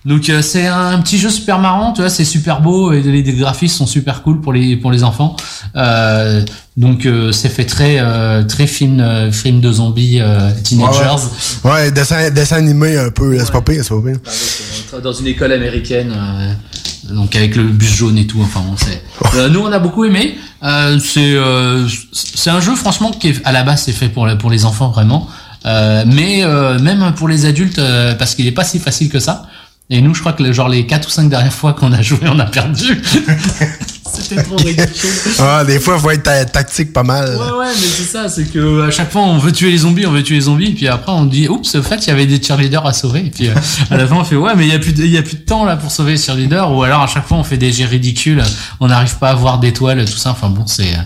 Donc 0.06 0.30
euh, 0.30 0.40
c'est 0.40 0.66
un 0.66 0.98
petit 1.00 1.18
jeu 1.18 1.28
super 1.28 1.58
marrant, 1.58 1.92
tu 1.92 2.00
vois, 2.00 2.08
c'est 2.08 2.24
super 2.24 2.62
beau 2.62 2.92
et 2.92 3.02
les, 3.02 3.22
les 3.22 3.32
graphismes 3.34 3.76
sont 3.76 3.86
super 3.86 4.22
cool 4.22 4.40
pour 4.40 4.52
les 4.52 4.76
pour 4.76 4.90
les 4.90 5.04
enfants. 5.04 5.36
Euh, 5.76 6.42
donc 6.76 7.04
euh, 7.04 7.32
c'est 7.32 7.50
fait 7.50 7.66
très 7.66 7.98
euh, 8.00 8.42
très 8.44 8.66
film 8.66 8.98
euh, 9.00 9.30
film 9.30 9.60
de 9.60 9.70
zombies 9.70 10.20
euh, 10.20 10.50
teenagers. 10.64 11.22
Ouais, 11.64 11.70
ouais. 11.70 11.90
dessin, 11.90 12.30
dessin 12.30 12.56
animé 12.56 12.96
un 12.96 13.10
peu, 13.10 13.38
c'est 13.38 13.52
pas 13.52 13.60
pire, 13.60 13.84
c'est 13.84 13.94
pas 13.94 14.00
pire. 14.00 15.02
dans 15.02 15.12
une 15.12 15.26
école 15.26 15.52
américaine, 15.52 16.12
euh, 16.16 17.14
donc 17.14 17.36
avec 17.36 17.54
le 17.56 17.64
bus 17.64 17.94
jaune 17.94 18.16
et 18.16 18.26
tout. 18.26 18.40
Enfin, 18.40 18.60
bon, 18.60 18.76
c'est. 18.76 19.02
Euh, 19.36 19.50
nous, 19.50 19.60
on 19.60 19.70
a 19.70 19.78
beaucoup 19.78 20.04
aimé. 20.04 20.38
Euh, 20.62 20.98
c'est 20.98 21.34
euh, 21.34 21.86
c'est 22.12 22.50
un 22.50 22.60
jeu, 22.60 22.74
franchement, 22.74 23.10
qui 23.10 23.28
est, 23.28 23.42
à 23.44 23.52
la 23.52 23.64
base, 23.64 23.82
c'est 23.82 23.92
fait 23.92 24.08
pour 24.08 24.26
pour 24.38 24.50
les 24.50 24.64
enfants 24.64 24.88
vraiment, 24.90 25.28
Euh, 25.66 26.04
mais 26.06 26.42
euh, 26.42 26.78
même 26.78 27.12
pour 27.16 27.28
les 27.28 27.44
adultes, 27.44 27.78
euh, 27.78 28.14
parce 28.14 28.34
qu'il 28.34 28.46
est 28.46 28.52
pas 28.52 28.64
si 28.64 28.78
facile 28.78 29.10
que 29.10 29.20
ça. 29.20 29.44
Et 29.92 30.00
nous, 30.00 30.14
je 30.14 30.20
crois 30.20 30.32
que 30.32 30.42
le- 30.42 30.52
genre 30.52 30.68
les 30.68 30.86
quatre 30.86 31.08
ou 31.08 31.10
cinq 31.10 31.28
dernières 31.28 31.52
fois 31.52 31.72
qu'on 31.72 31.92
a 31.92 32.00
joué, 32.00 32.18
on 32.26 32.38
a 32.38 32.44
perdu. 32.46 33.02
C'était 34.12 34.42
trop 34.42 34.56
ridicule. 34.56 35.10
Ah, 35.38 35.64
des 35.64 35.78
fois, 35.78 35.94
il 35.96 36.00
faut 36.02 36.10
être 36.10 36.22
ta- 36.24 36.44
tactique 36.44 36.92
pas 36.92 37.02
mal. 37.04 37.28
Ouais, 37.36 37.58
ouais, 37.58 37.66
mais 37.74 37.86
c'est 37.86 38.02
ça, 38.04 38.28
c'est 38.28 38.44
que 38.44 38.82
à 38.86 38.90
chaque 38.90 39.10
fois 39.10 39.22
on 39.22 39.38
veut 39.38 39.52
tuer 39.52 39.70
les 39.70 39.78
zombies, 39.78 40.04
on 40.06 40.10
veut 40.10 40.22
tuer 40.22 40.34
les 40.36 40.40
zombies, 40.42 40.72
puis 40.72 40.88
après 40.88 41.12
on 41.12 41.24
dit, 41.24 41.48
oups, 41.48 41.74
au 41.76 41.82
fait, 41.82 41.96
il 42.06 42.08
y 42.08 42.10
avait 42.10 42.26
des 42.26 42.42
cheerleaders 42.42 42.84
à 42.86 42.92
sauver, 42.92 43.20
et 43.26 43.30
puis 43.30 43.48
euh, 43.48 43.54
à 43.90 43.96
la 43.96 44.06
fin 44.06 44.16
on 44.16 44.24
fait, 44.24 44.34
ouais, 44.36 44.52
mais 44.56 44.66
il 44.66 44.72
y 44.72 44.74
a 44.74 44.78
plus 44.80 44.92
de, 44.92 45.04
il 45.04 45.10
y 45.10 45.16
a 45.18 45.22
plus 45.22 45.36
de 45.36 45.42
temps 45.42 45.64
là 45.64 45.76
pour 45.76 45.90
sauver 45.92 46.12
les 46.12 46.18
cheerleaders, 46.18 46.72
ou 46.72 46.82
alors 46.82 47.02
à 47.02 47.06
chaque 47.06 47.26
fois 47.26 47.36
on 47.38 47.44
fait 47.44 47.56
des 47.56 47.70
jets 47.72 47.84
ridicules, 47.86 48.42
on 48.80 48.88
n'arrive 48.88 49.16
pas 49.18 49.30
à 49.30 49.34
voir 49.34 49.58
d'étoiles, 49.58 50.04
tout 50.04 50.18
ça, 50.18 50.30
enfin 50.30 50.48
bon, 50.48 50.66
c'est. 50.66 50.92
euh, 50.94 50.98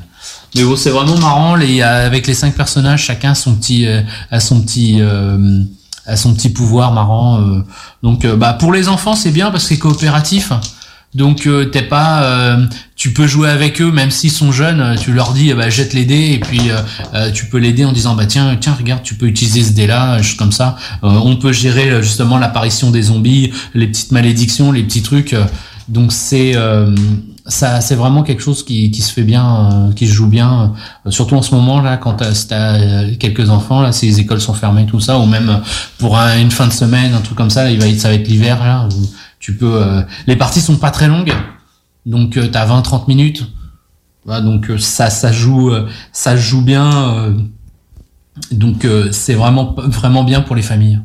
Mais 0.56 0.62
bon, 0.64 0.76
c'est 0.76 0.90
vraiment 0.90 1.18
marrant, 1.18 1.56
les, 1.56 1.82
avec 1.82 2.26
les 2.26 2.34
cinq 2.34 2.54
personnages, 2.54 3.04
chacun 3.04 3.32
a 3.32 3.34
son 3.34 3.54
petit, 3.54 3.86
euh, 3.86 4.00
a 4.30 4.40
son 4.40 4.62
petit, 4.62 4.96
euh, 5.00 5.62
a 6.06 6.16
son 6.16 6.34
petit 6.34 6.50
pouvoir 6.50 6.92
marrant. 6.92 7.40
euh. 7.40 7.62
Donc, 8.02 8.24
euh, 8.24 8.36
bah, 8.36 8.52
pour 8.52 8.72
les 8.72 8.88
enfants, 8.88 9.14
c'est 9.14 9.30
bien 9.30 9.50
parce 9.50 9.64
que 9.64 9.68
c'est 9.70 9.78
coopératif. 9.78 10.52
Donc 11.14 11.46
euh, 11.46 11.66
t'es 11.66 11.82
pas, 11.82 12.58
tu 12.96 13.12
peux 13.12 13.28
jouer 13.28 13.48
avec 13.48 13.80
eux 13.80 13.92
même 13.92 14.10
s'ils 14.10 14.32
sont 14.32 14.50
jeunes. 14.50 14.96
Tu 15.00 15.12
leur 15.12 15.32
dis, 15.32 15.54
bah, 15.54 15.70
jette 15.70 15.92
les 15.92 16.04
dés 16.04 16.32
et 16.32 16.40
puis 16.40 16.70
tu 17.32 17.46
peux 17.46 17.58
l'aider 17.58 17.84
en 17.84 17.92
disant, 17.92 18.16
bah 18.16 18.26
tiens, 18.26 18.56
tiens, 18.60 18.74
regarde, 18.76 19.04
tu 19.04 19.14
peux 19.14 19.26
utiliser 19.26 19.62
ce 19.62 19.74
dé-là, 19.74 20.18
comme 20.36 20.50
ça. 20.50 20.74
On 21.02 21.36
peut 21.36 21.52
gérer 21.52 22.02
justement 22.02 22.36
l'apparition 22.36 22.90
des 22.90 23.02
zombies, 23.02 23.52
les 23.74 23.86
petites 23.86 24.10
malédictions, 24.10 24.72
les 24.72 24.82
petits 24.82 25.02
trucs. 25.02 25.36
donc 25.86 26.12
c'est 26.12 26.56
ça, 27.46 27.80
c'est 27.82 27.94
vraiment 27.94 28.22
quelque 28.22 28.40
chose 28.42 28.64
qui, 28.64 28.92
se 28.94 29.12
fait 29.12 29.22
bien, 29.22 29.88
euh, 29.88 29.92
qui 29.92 30.06
se 30.06 30.12
joue 30.14 30.26
bien, 30.28 30.72
euh, 31.06 31.10
surtout 31.10 31.36
en 31.36 31.42
ce 31.42 31.54
moment 31.54 31.80
là, 31.82 31.98
quand 31.98 32.14
t'as 32.14 32.32
t'as, 32.48 32.74
euh, 32.78 33.14
quelques 33.20 33.50
enfants 33.50 33.82
là, 33.82 33.92
si 33.92 34.06
les 34.06 34.20
écoles 34.20 34.40
sont 34.40 34.54
fermées, 34.54 34.86
tout 34.86 35.00
ça, 35.00 35.18
ou 35.18 35.26
même 35.26 35.60
pour 35.98 36.16
un- 36.16 36.38
une 36.40 36.50
fin 36.50 36.66
de 36.66 36.72
semaine, 36.72 37.12
un 37.14 37.20
truc 37.20 37.36
comme 37.36 37.50
ça, 37.50 37.70
il 37.70 37.78
va, 37.78 37.86
ça 37.98 38.08
va 38.08 38.14
être 38.14 38.26
l'hiver 38.28 38.64
là. 38.64 38.88
où 38.90 39.06
tu 39.40 39.56
peux, 39.56 39.84
les 40.26 40.36
parties 40.36 40.62
sont 40.62 40.76
pas 40.76 40.90
très 40.90 41.06
longues, 41.06 41.34
donc 42.06 42.38
t'as 42.50 42.64
20-30 42.64 43.08
minutes, 43.08 43.44
Voilà, 44.24 44.40
donc 44.40 44.70
ça, 44.78 45.10
ça 45.10 45.30
joue, 45.32 45.70
ça 46.12 46.34
joue 46.34 46.62
bien, 46.62 47.34
donc 48.50 48.86
c'est 49.12 49.34
vraiment, 49.34 49.74
vraiment 49.76 50.24
bien 50.24 50.40
pour 50.40 50.56
les 50.56 50.62
familles. 50.62 51.00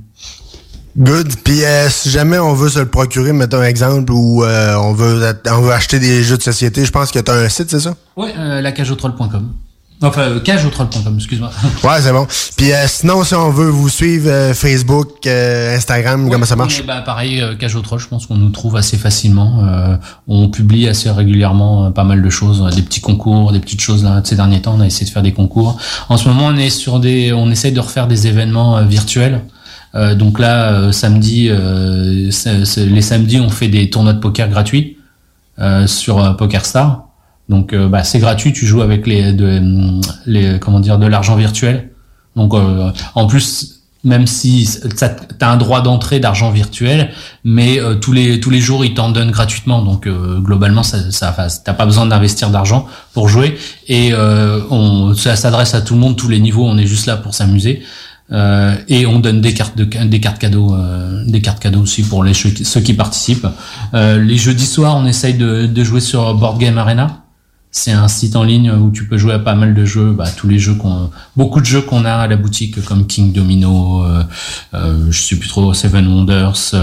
Good. 1.00 1.36
Puis 1.44 1.64
euh, 1.64 1.90
si 1.90 2.10
jamais 2.10 2.38
on 2.40 2.54
veut 2.54 2.70
se 2.70 2.80
le 2.80 2.86
procurer, 2.86 3.32
mettons 3.32 3.60
un 3.60 3.64
exemple, 3.64 4.12
ou 4.12 4.44
euh, 4.44 4.76
on, 4.76 4.94
veut, 4.94 5.34
on 5.50 5.62
veut 5.62 5.72
acheter 5.72 5.98
des 6.00 6.24
jeux 6.24 6.38
de 6.38 6.44
société, 6.44 6.84
je 6.84 6.92
pense 6.92 7.12
que 7.12 7.20
tu 7.20 7.32
as 7.32 7.36
un 7.36 7.48
site, 7.48 7.72
c'est 7.72 7.80
ça? 7.80 7.96
Ouais, 8.18 8.34
euh, 8.38 8.60
lacageautroll.com. 8.62 9.54
Enfin, 10.02 10.22
euh, 10.22 10.40
cageautroll.com, 10.40 11.16
excuse-moi. 11.16 11.52
Ouais, 11.84 12.02
c'est 12.02 12.12
bon. 12.12 12.26
Puis 12.58 12.72
euh, 12.72 12.86
sinon, 12.88 13.24
si 13.24 13.36
on 13.36 13.50
veut 13.50 13.68
vous 13.70 13.90
suivre, 13.90 14.30
euh, 14.30 14.54
Facebook, 14.54 15.26
euh, 15.26 15.76
Instagram, 15.76 16.30
comment 16.30 16.46
ça 16.46 16.56
marche? 16.56 16.86
Bah, 16.86 17.02
pareil, 17.02 17.42
euh, 17.42 17.56
Cage 17.56 17.76
au 17.76 17.82
Troll, 17.82 18.00
je 18.00 18.08
pense 18.08 18.26
qu'on 18.26 18.36
nous 18.36 18.50
trouve 18.50 18.76
assez 18.78 18.98
facilement. 18.98 19.64
Euh, 19.64 19.96
on 20.28 20.50
publie 20.50 20.88
assez 20.88 21.10
régulièrement 21.10 21.92
pas 21.92 22.06
mal 22.06 22.22
de 22.22 22.30
choses, 22.30 22.64
des 22.76 22.82
petits 22.82 23.02
concours, 23.02 23.52
des 23.54 23.60
petites 23.60 23.82
choses 23.82 24.04
là. 24.04 24.22
Ces 24.24 24.36
derniers 24.36 24.62
temps, 24.62 24.76
on 24.78 24.82
a 24.82 24.86
essayé 24.86 25.06
de 25.06 25.12
faire 25.12 25.24
des 25.24 25.34
concours. 25.34 25.78
En 26.08 26.18
ce 26.18 26.28
moment, 26.28 26.48
on 26.48 26.56
est 26.58 26.70
sur 26.70 27.00
des, 27.00 27.34
on 27.34 27.52
essaye 27.52 27.72
de 27.74 27.80
refaire 27.80 28.08
des 28.08 28.28
événements 28.28 28.82
virtuels. 28.86 29.42
Euh, 29.96 30.16
donc 30.16 30.40
là, 30.40 30.72
euh, 30.74 30.92
samedi, 30.92 31.48
euh, 31.50 32.30
les 32.78 33.02
samedis, 33.02 33.40
on 33.40 33.50
fait 33.50 33.68
des 33.68 33.90
tournois 33.90 34.14
de 34.14 34.20
poker 34.20 34.50
gratuits 34.50 34.98
euh, 35.60 35.88
sur 35.88 36.36
PokerStar. 36.38 37.06
Donc 37.50 37.74
bah, 37.74 38.04
c'est 38.04 38.20
gratuit, 38.20 38.54
tu 38.54 38.68
joues 38.68 38.82
avec 38.84 39.08
les, 39.08 39.34
de, 39.34 39.60
les 40.28 40.60
comment 40.60 40.80
dire 40.80 41.00
de 41.00 41.08
l'argent 41.08 41.36
virtuel. 41.36 41.90
Donc 42.36 42.54
en 43.16 43.26
plus 43.28 43.80
même 44.04 44.28
si 44.28 44.66
ça- 44.66 45.10
t'as 45.10 45.50
un 45.50 45.58
droit 45.58 45.82
d'entrée 45.82 46.20
d'argent 46.20 46.52
virtuel, 46.52 47.10
mais 47.44 47.80
euh, 47.82 47.96
tous 47.96 48.14
les 48.14 48.40
tous 48.40 48.50
les 48.52 48.62
jours 48.62 48.86
ils 48.86 48.94
t'en 48.94 49.10
donnent 49.10 49.32
gratuitement. 49.32 49.82
Donc 49.82 50.06
euh, 50.06 50.40
globalement 50.40 50.84
ça, 50.84 51.12
ça 51.12 51.36
t'as 51.66 51.74
pas 51.74 51.86
besoin 51.88 52.06
d'investir 52.06 52.52
d'argent 52.52 52.88
pour 53.14 53.28
jouer 53.28 53.58
et 53.88 54.12
euh, 54.14 54.62
on 54.70 55.14
ça 55.16 55.36
s'adresse 55.36 55.74
à 55.74 55.82
tout 55.82 55.96
le 55.96 56.00
monde, 56.00 56.16
tous 56.16 56.30
les 56.30 56.40
niveaux. 56.40 56.66
On 56.66 56.78
est 56.78 56.86
juste 56.88 57.08
là 57.08 57.18
pour 57.18 57.34
s'amuser. 57.34 57.82
Euh, 58.32 58.76
et 58.88 59.08
on 59.08 59.20
donne 59.20 59.42
des 59.42 59.54
cartes 59.54 59.76
de, 59.76 59.86
des 59.86 60.20
cartes 60.20 60.38
cadeaux 60.38 60.76
euh, 60.76 61.24
des 61.26 61.42
cartes 61.42 61.60
cadeaux 61.60 61.82
aussi 61.82 62.04
pour 62.04 62.24
les 62.24 62.34
ceux 62.36 62.82
qui, 62.82 62.94
participent 62.94 63.48
Euh, 63.96 64.22
les 64.24 64.38
jeudis 64.38 64.68
soirs 64.68 64.96
on 64.96 65.08
essaye 65.08 65.34
de, 65.34 65.84
jouer 65.84 66.00
sur 66.00 66.36
Board 66.36 66.60
Game 66.60 66.78
Arena 66.78 67.24
c'est 67.72 67.92
un 67.92 68.08
site 68.08 68.36
en 68.36 68.44
ligne 68.44 68.72
où 68.72 68.92
tu 68.92 69.08
peux 69.08 69.18
jouer 69.18 69.34
à 69.34 69.40
pas 69.40 69.54
mal 69.54 69.76
de 69.76 69.86
jeux, 69.86 70.12
bah, 70.12 70.26
tous 70.36 70.48
les 70.48 70.58
jeux 70.58 70.74
qu'on, 70.74 71.12
beaucoup 71.36 71.60
de 71.60 71.66
jeux 71.66 71.82
qu'on 71.82 72.04
a 72.04 72.14
à 72.14 72.28
la 72.28 72.36
boutique 72.36 72.84
comme 72.84 73.06
King 73.06 73.32
Domino, 73.32 74.04
je 74.74 75.12
sais 75.12 75.36
plus 75.36 75.48
trop, 75.48 75.72
Seven 75.76 76.08
Wonders, 76.08 76.74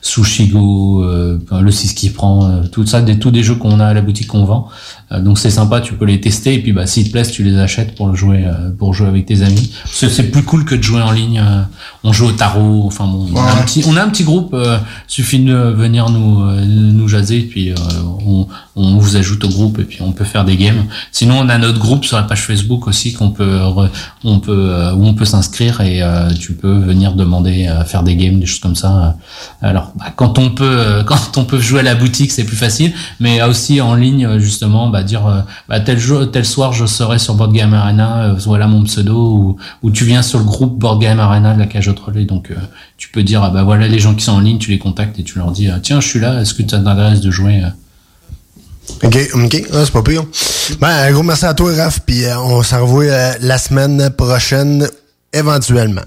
Sushigo, 0.00 1.04
le 1.04 1.70
6 1.70 1.92
qui 1.92 2.08
prend, 2.08 2.62
tout 2.72 2.86
ça, 2.86 3.02
des, 3.02 3.18
tous 3.18 3.30
des 3.30 3.42
jeux 3.42 3.56
qu'on 3.56 3.80
a 3.80 3.88
à 3.88 3.92
la 3.92 4.00
boutique 4.00 4.28
qu'on 4.28 4.46
vend. 4.46 4.70
Euh, 5.12 5.20
donc 5.20 5.38
c'est 5.38 5.50
sympa, 5.50 5.80
tu 5.80 5.94
peux 5.94 6.04
les 6.04 6.20
tester 6.20 6.54
et 6.54 6.58
puis 6.62 6.72
bah 6.72 6.86
s'ils 6.86 7.06
te 7.06 7.10
plaisent, 7.12 7.30
tu 7.32 7.42
les 7.42 7.58
achètes 7.58 7.94
pour 7.96 8.08
le 8.08 8.14
jouer, 8.14 8.44
euh, 8.44 8.70
pour 8.78 8.94
jouer 8.94 9.08
avec 9.08 9.26
tes 9.26 9.42
amis. 9.42 9.72
C'est, 9.92 10.30
plus 10.30 10.42
cool 10.44 10.64
que 10.64 10.74
de 10.76 10.82
jouer 10.82 11.02
en 11.02 11.10
ligne. 11.10 11.38
euh, 11.44 11.62
on 12.04 12.12
joue 12.12 12.26
au 12.28 12.32
tarot, 12.32 12.84
enfin 12.86 13.06
bon, 13.06 13.26
on 13.34 13.36
a 13.38 13.52
un 13.52 13.62
petit, 13.62 13.82
on 13.86 13.96
a 13.96 14.02
un 14.02 14.08
petit 14.08 14.24
groupe. 14.24 14.54
euh, 14.54 14.78
suffit 15.06 15.40
de 15.40 15.52
venir 15.54 16.08
nous 16.10 16.40
euh, 16.42 16.64
nous 16.64 17.08
jaser 17.08 17.40
puis 17.40 17.70
euh, 17.70 17.74
on, 18.26 18.46
on 18.76 18.96
vous 18.98 19.16
ajoute 19.16 19.44
au 19.44 19.48
groupe 19.48 19.78
et 19.80 19.84
puis 19.84 19.98
on 20.02 20.12
peut 20.12 20.24
faire 20.24 20.44
des 20.44 20.56
games. 20.56 20.84
Sinon 21.12 21.38
on 21.40 21.48
a 21.48 21.58
notre 21.58 21.78
groupe 21.80 22.04
sur 22.04 22.16
la 22.16 22.22
page 22.22 22.42
Facebook 22.42 22.86
aussi 22.86 23.12
qu'on 23.12 23.30
peut 23.30 23.56
re- 23.58 23.88
on 24.24 24.38
peut 24.38 24.52
euh, 24.70 24.94
où 24.94 25.04
on 25.06 25.14
peut 25.14 25.24
s'inscrire 25.24 25.80
et 25.80 26.02
euh, 26.02 26.30
tu 26.38 26.52
peux 26.52 26.72
venir 26.78 27.14
demander 27.14 27.66
à 27.66 27.84
faire 27.84 28.02
des 28.04 28.14
games, 28.16 28.38
des 28.38 28.46
choses 28.46 28.60
comme 28.60 28.76
ça. 28.76 29.16
Alors 29.60 29.92
bah, 29.98 30.06
quand 30.14 30.38
on 30.38 30.50
peut 30.50 30.64
euh, 30.64 31.02
quand 31.10 31.36
on 31.36 31.44
peut 31.44 31.58
jouer 31.58 31.80
à 31.80 31.82
la 31.82 31.94
boutique 31.96 32.30
c'est 32.30 32.44
plus 32.44 32.56
facile, 32.56 32.92
mais 33.18 33.42
aussi 33.42 33.80
en 33.80 33.94
ligne 33.94 34.38
justement 34.38 34.88
bah, 34.88 34.99
dire 35.02 35.26
euh, 35.26 35.40
bah, 35.68 35.80
tel 35.80 35.98
jour 35.98 36.30
tel 36.30 36.44
soir 36.44 36.72
je 36.72 36.86
serai 36.86 37.18
sur 37.18 37.34
Board 37.34 37.52
Game 37.52 37.74
Arena, 37.74 38.24
euh, 38.24 38.34
voilà 38.46 38.66
mon 38.66 38.84
pseudo 38.84 39.56
ou, 39.82 39.90
tu 39.90 40.04
viens 40.04 40.22
sur 40.22 40.38
le 40.38 40.44
groupe 40.44 40.78
Board 40.78 41.00
Game 41.00 41.20
Arena 41.20 41.54
de 41.54 41.58
la 41.58 41.66
cage 41.66 41.88
au 41.88 41.92
trolley 41.92 42.24
donc 42.24 42.50
euh, 42.50 42.56
tu 42.96 43.10
peux 43.10 43.22
dire 43.22 43.42
ah 43.42 43.50
bah 43.50 43.62
voilà 43.62 43.88
les 43.88 43.98
gens 43.98 44.14
qui 44.14 44.24
sont 44.24 44.32
en 44.32 44.40
ligne 44.40 44.58
tu 44.58 44.70
les 44.70 44.78
contactes 44.78 45.18
et 45.18 45.22
tu 45.22 45.38
leur 45.38 45.50
dis 45.50 45.68
tiens 45.82 46.00
je 46.00 46.08
suis 46.08 46.20
là 46.20 46.40
est-ce 46.40 46.54
que 46.54 46.62
tu 46.62 46.68
t'intéresse 46.68 47.20
de 47.20 47.30
jouer 47.30 47.62
OK, 49.02 49.16
OK, 49.34 49.62
Ah, 49.72 49.84
c'est 49.84 49.92
pas 49.92 50.02
pire. 50.02 50.24
Ben, 50.80 50.88
un 50.88 51.12
gros 51.12 51.22
merci 51.22 51.44
à 51.44 51.54
toi, 51.54 51.72
Raph, 51.74 52.00
puis 52.04 52.24
on 52.36 52.62
s'en 52.64 52.82
revoit 52.82 53.38
la 53.40 53.56
semaine 53.56 54.10
prochaine, 54.10 54.86
éventuellement. 55.32 56.02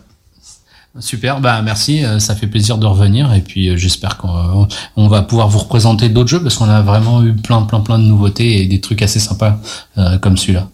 Super, 0.99 1.41
bah 1.41 1.61
merci, 1.63 2.05
euh, 2.05 2.19
ça 2.19 2.35
fait 2.35 2.45
plaisir 2.45 2.77
de 2.77 2.85
revenir 2.85 3.33
et 3.33 3.41
puis 3.41 3.69
euh, 3.69 3.77
j'espère 3.77 4.17
qu'on 4.17 4.67
on 4.95 5.07
va 5.07 5.23
pouvoir 5.23 5.47
vous 5.47 5.57
représenter 5.57 6.07
d'autres 6.07 6.29
jeux 6.29 6.43
parce 6.43 6.55
qu'on 6.55 6.69
a 6.69 6.81
vraiment 6.81 7.23
eu 7.23 7.33
plein 7.33 7.63
plein 7.63 7.79
plein 7.79 7.97
de 7.97 8.03
nouveautés 8.03 8.61
et 8.61 8.67
des 8.67 8.79
trucs 8.79 9.01
assez 9.01 9.19
sympas 9.19 9.57
euh, 9.97 10.19
comme 10.19 10.37
celui-là. 10.37 10.67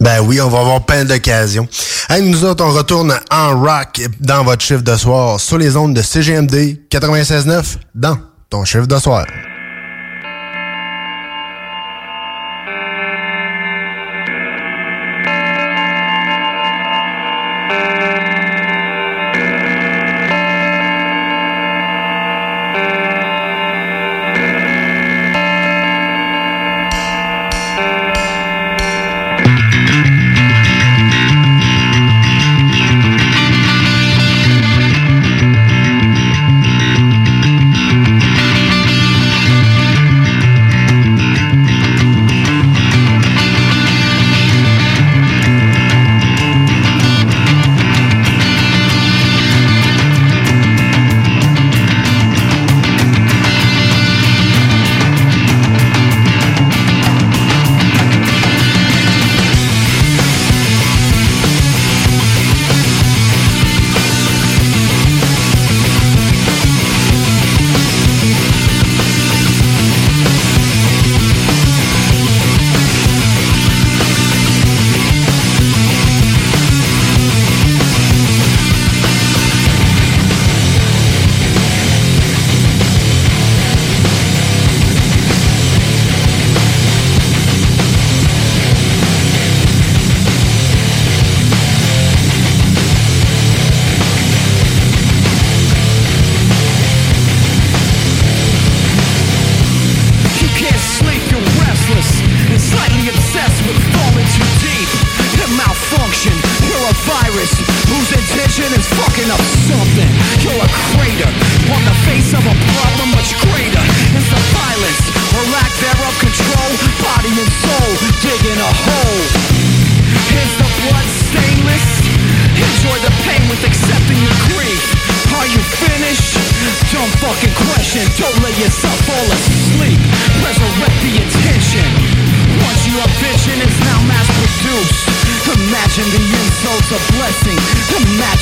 Ben 0.00 0.20
oui, 0.20 0.40
on 0.40 0.48
va 0.48 0.58
avoir 0.58 0.84
plein 0.84 1.04
d'occasions. 1.04 1.68
Hey, 2.10 2.28
nous 2.28 2.44
autres, 2.44 2.64
on 2.64 2.72
retourne 2.72 3.14
en 3.30 3.60
rock 3.60 4.00
dans 4.18 4.42
votre 4.42 4.64
chiffre 4.64 4.82
de 4.82 4.96
soir 4.96 5.38
sur 5.38 5.58
les 5.58 5.76
ondes 5.76 5.94
de 5.94 6.02
CGMD 6.02 6.80
96.9 6.90 7.76
dans 7.94 8.18
ton 8.50 8.64
chiffre 8.64 8.88
de 8.88 8.98
soir. 8.98 9.24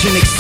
Imagine 0.03 0.23
accepting 0.23 0.40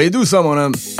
les 0.00 0.08
doux, 0.10 0.24
ça, 0.24 0.40
mon 0.40 0.56
homme. 0.56 0.72
Um, 0.72 0.99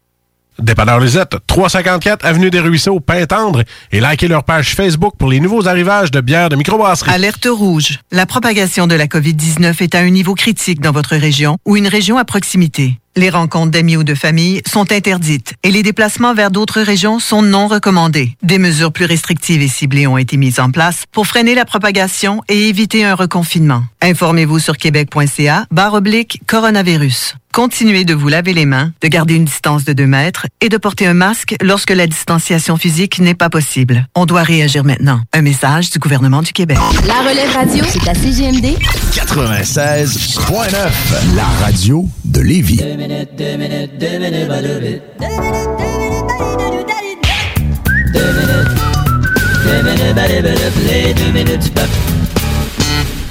Dépanneur 0.61 0.99
Lisette, 0.99 1.37
354 1.47 2.25
Avenue 2.25 2.49
des 2.49 2.59
Ruisseaux, 2.59 2.99
Pintendre, 2.99 3.63
et 3.91 3.99
likez 3.99 4.27
leur 4.27 4.43
page 4.43 4.75
Facebook 4.75 5.15
pour 5.17 5.29
les 5.29 5.39
nouveaux 5.39 5.67
arrivages 5.67 6.11
de 6.11 6.21
bières 6.21 6.49
de 6.49 6.55
microbrasserie. 6.55 7.11
Alerte 7.11 7.47
rouge. 7.49 7.99
La 8.11 8.25
propagation 8.25 8.87
de 8.87 8.95
la 8.95 9.07
COVID-19 9.07 9.81
est 9.81 9.95
à 9.95 9.99
un 9.99 10.09
niveau 10.09 10.35
critique 10.35 10.79
dans 10.79 10.91
votre 10.91 11.15
région 11.15 11.57
ou 11.65 11.77
une 11.77 11.87
région 11.87 12.17
à 12.17 12.25
proximité. 12.25 12.97
Les 13.17 13.29
rencontres 13.29 13.71
d'amis 13.71 13.97
ou 13.97 14.05
de 14.05 14.15
famille 14.15 14.61
sont 14.65 14.91
interdites 14.93 15.55
et 15.63 15.71
les 15.71 15.83
déplacements 15.83 16.33
vers 16.33 16.49
d'autres 16.49 16.81
régions 16.81 17.19
sont 17.19 17.41
non 17.41 17.67
recommandés. 17.67 18.37
Des 18.41 18.57
mesures 18.57 18.93
plus 18.93 19.05
restrictives 19.05 19.61
et 19.61 19.67
ciblées 19.67 20.07
ont 20.07 20.17
été 20.17 20.37
mises 20.37 20.61
en 20.61 20.71
place 20.71 21.03
pour 21.11 21.27
freiner 21.27 21.55
la 21.55 21.65
propagation 21.65 22.41
et 22.47 22.69
éviter 22.69 23.03
un 23.03 23.15
reconfinement. 23.15 23.83
Informez-vous 24.01 24.59
sur 24.59 24.77
québec.ca 24.77 25.65
barre 25.71 25.95
oblique 25.95 26.41
coronavirus. 26.47 27.35
Continuez 27.53 28.05
de 28.05 28.13
vous 28.13 28.29
laver 28.29 28.53
les 28.53 28.65
mains, 28.65 28.93
de 29.01 29.09
garder 29.09 29.35
une 29.35 29.43
distance 29.43 29.83
de 29.83 29.91
2 29.91 30.07
mètres 30.07 30.47
et 30.61 30.69
de 30.69 30.77
porter 30.77 31.05
un 31.05 31.13
masque 31.13 31.53
lorsque 31.61 31.89
la 31.89 32.07
distanciation 32.07 32.77
physique 32.77 33.19
n'est 33.19 33.35
pas 33.35 33.49
possible. 33.49 34.07
On 34.15 34.25
doit 34.25 34.43
réagir 34.43 34.85
maintenant. 34.85 35.19
Un 35.33 35.41
message 35.41 35.89
du 35.89 35.99
gouvernement 35.99 36.41
du 36.41 36.53
Québec. 36.53 36.77
La 37.05 37.29
relève 37.29 37.53
radio, 37.53 37.83
c'est 37.89 38.07
à 38.07 38.13
CGMD 38.13 38.77
96.9, 39.11 41.35
la 41.35 41.43
radio 41.61 42.07
de 42.23 42.39
Lévis. 42.39 42.79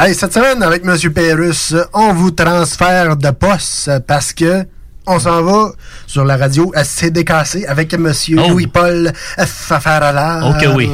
Hey, 0.02 0.14
cette 0.14 0.32
semaine, 0.32 0.62
avec 0.62 0.82
M. 0.82 1.12
Pérus, 1.12 1.74
on 1.92 2.14
vous 2.14 2.30
transfère 2.30 3.18
de 3.18 3.30
poste 3.32 3.90
parce 4.06 4.32
que 4.32 4.64
on 5.06 5.18
s'en 5.18 5.42
va 5.42 5.72
sur 6.06 6.24
la 6.24 6.38
radio 6.38 6.72
à 6.74 6.84
CDKC 6.84 7.66
avec 7.68 7.92
M. 7.92 8.10
Louis-Paul 8.30 9.12
Fafarala. 9.36 10.40
Oh 10.44 10.58
que 10.58 10.68
oui. 10.68 10.88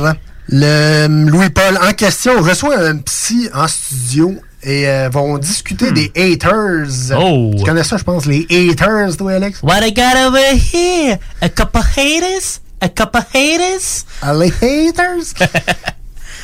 Le 0.49 1.07
Louis-Paul 1.31 1.79
en 1.89 1.93
question 1.93 2.43
reçoit 2.43 2.81
un 2.81 2.97
psy 2.97 3.49
en 3.55 3.69
studio 3.69 4.35
et 4.65 4.89
euh, 4.89 5.09
vont 5.09 5.39
discuter 5.39 5.93
des 5.93 6.11
haters. 6.17 7.17
Oh. 7.17 7.53
Tu 7.57 7.63
connais 7.63 7.85
ça, 7.85 7.99
je 7.99 8.03
pense, 8.03 8.27
les 8.27 8.45
haters, 8.51 9.17
toi, 9.17 9.35
Alex? 9.35 9.63
What 9.63 9.87
I 9.87 9.93
got 9.95 10.17
over 10.27 10.57
here? 10.57 11.19
A 11.41 11.49
couple 11.49 11.81
haters? 11.97 12.61
A 12.81 12.89
couple 12.89 13.21
haters? 13.33 14.05
Ah, 14.21 14.35
les 14.35 14.53
haters? 14.61 15.33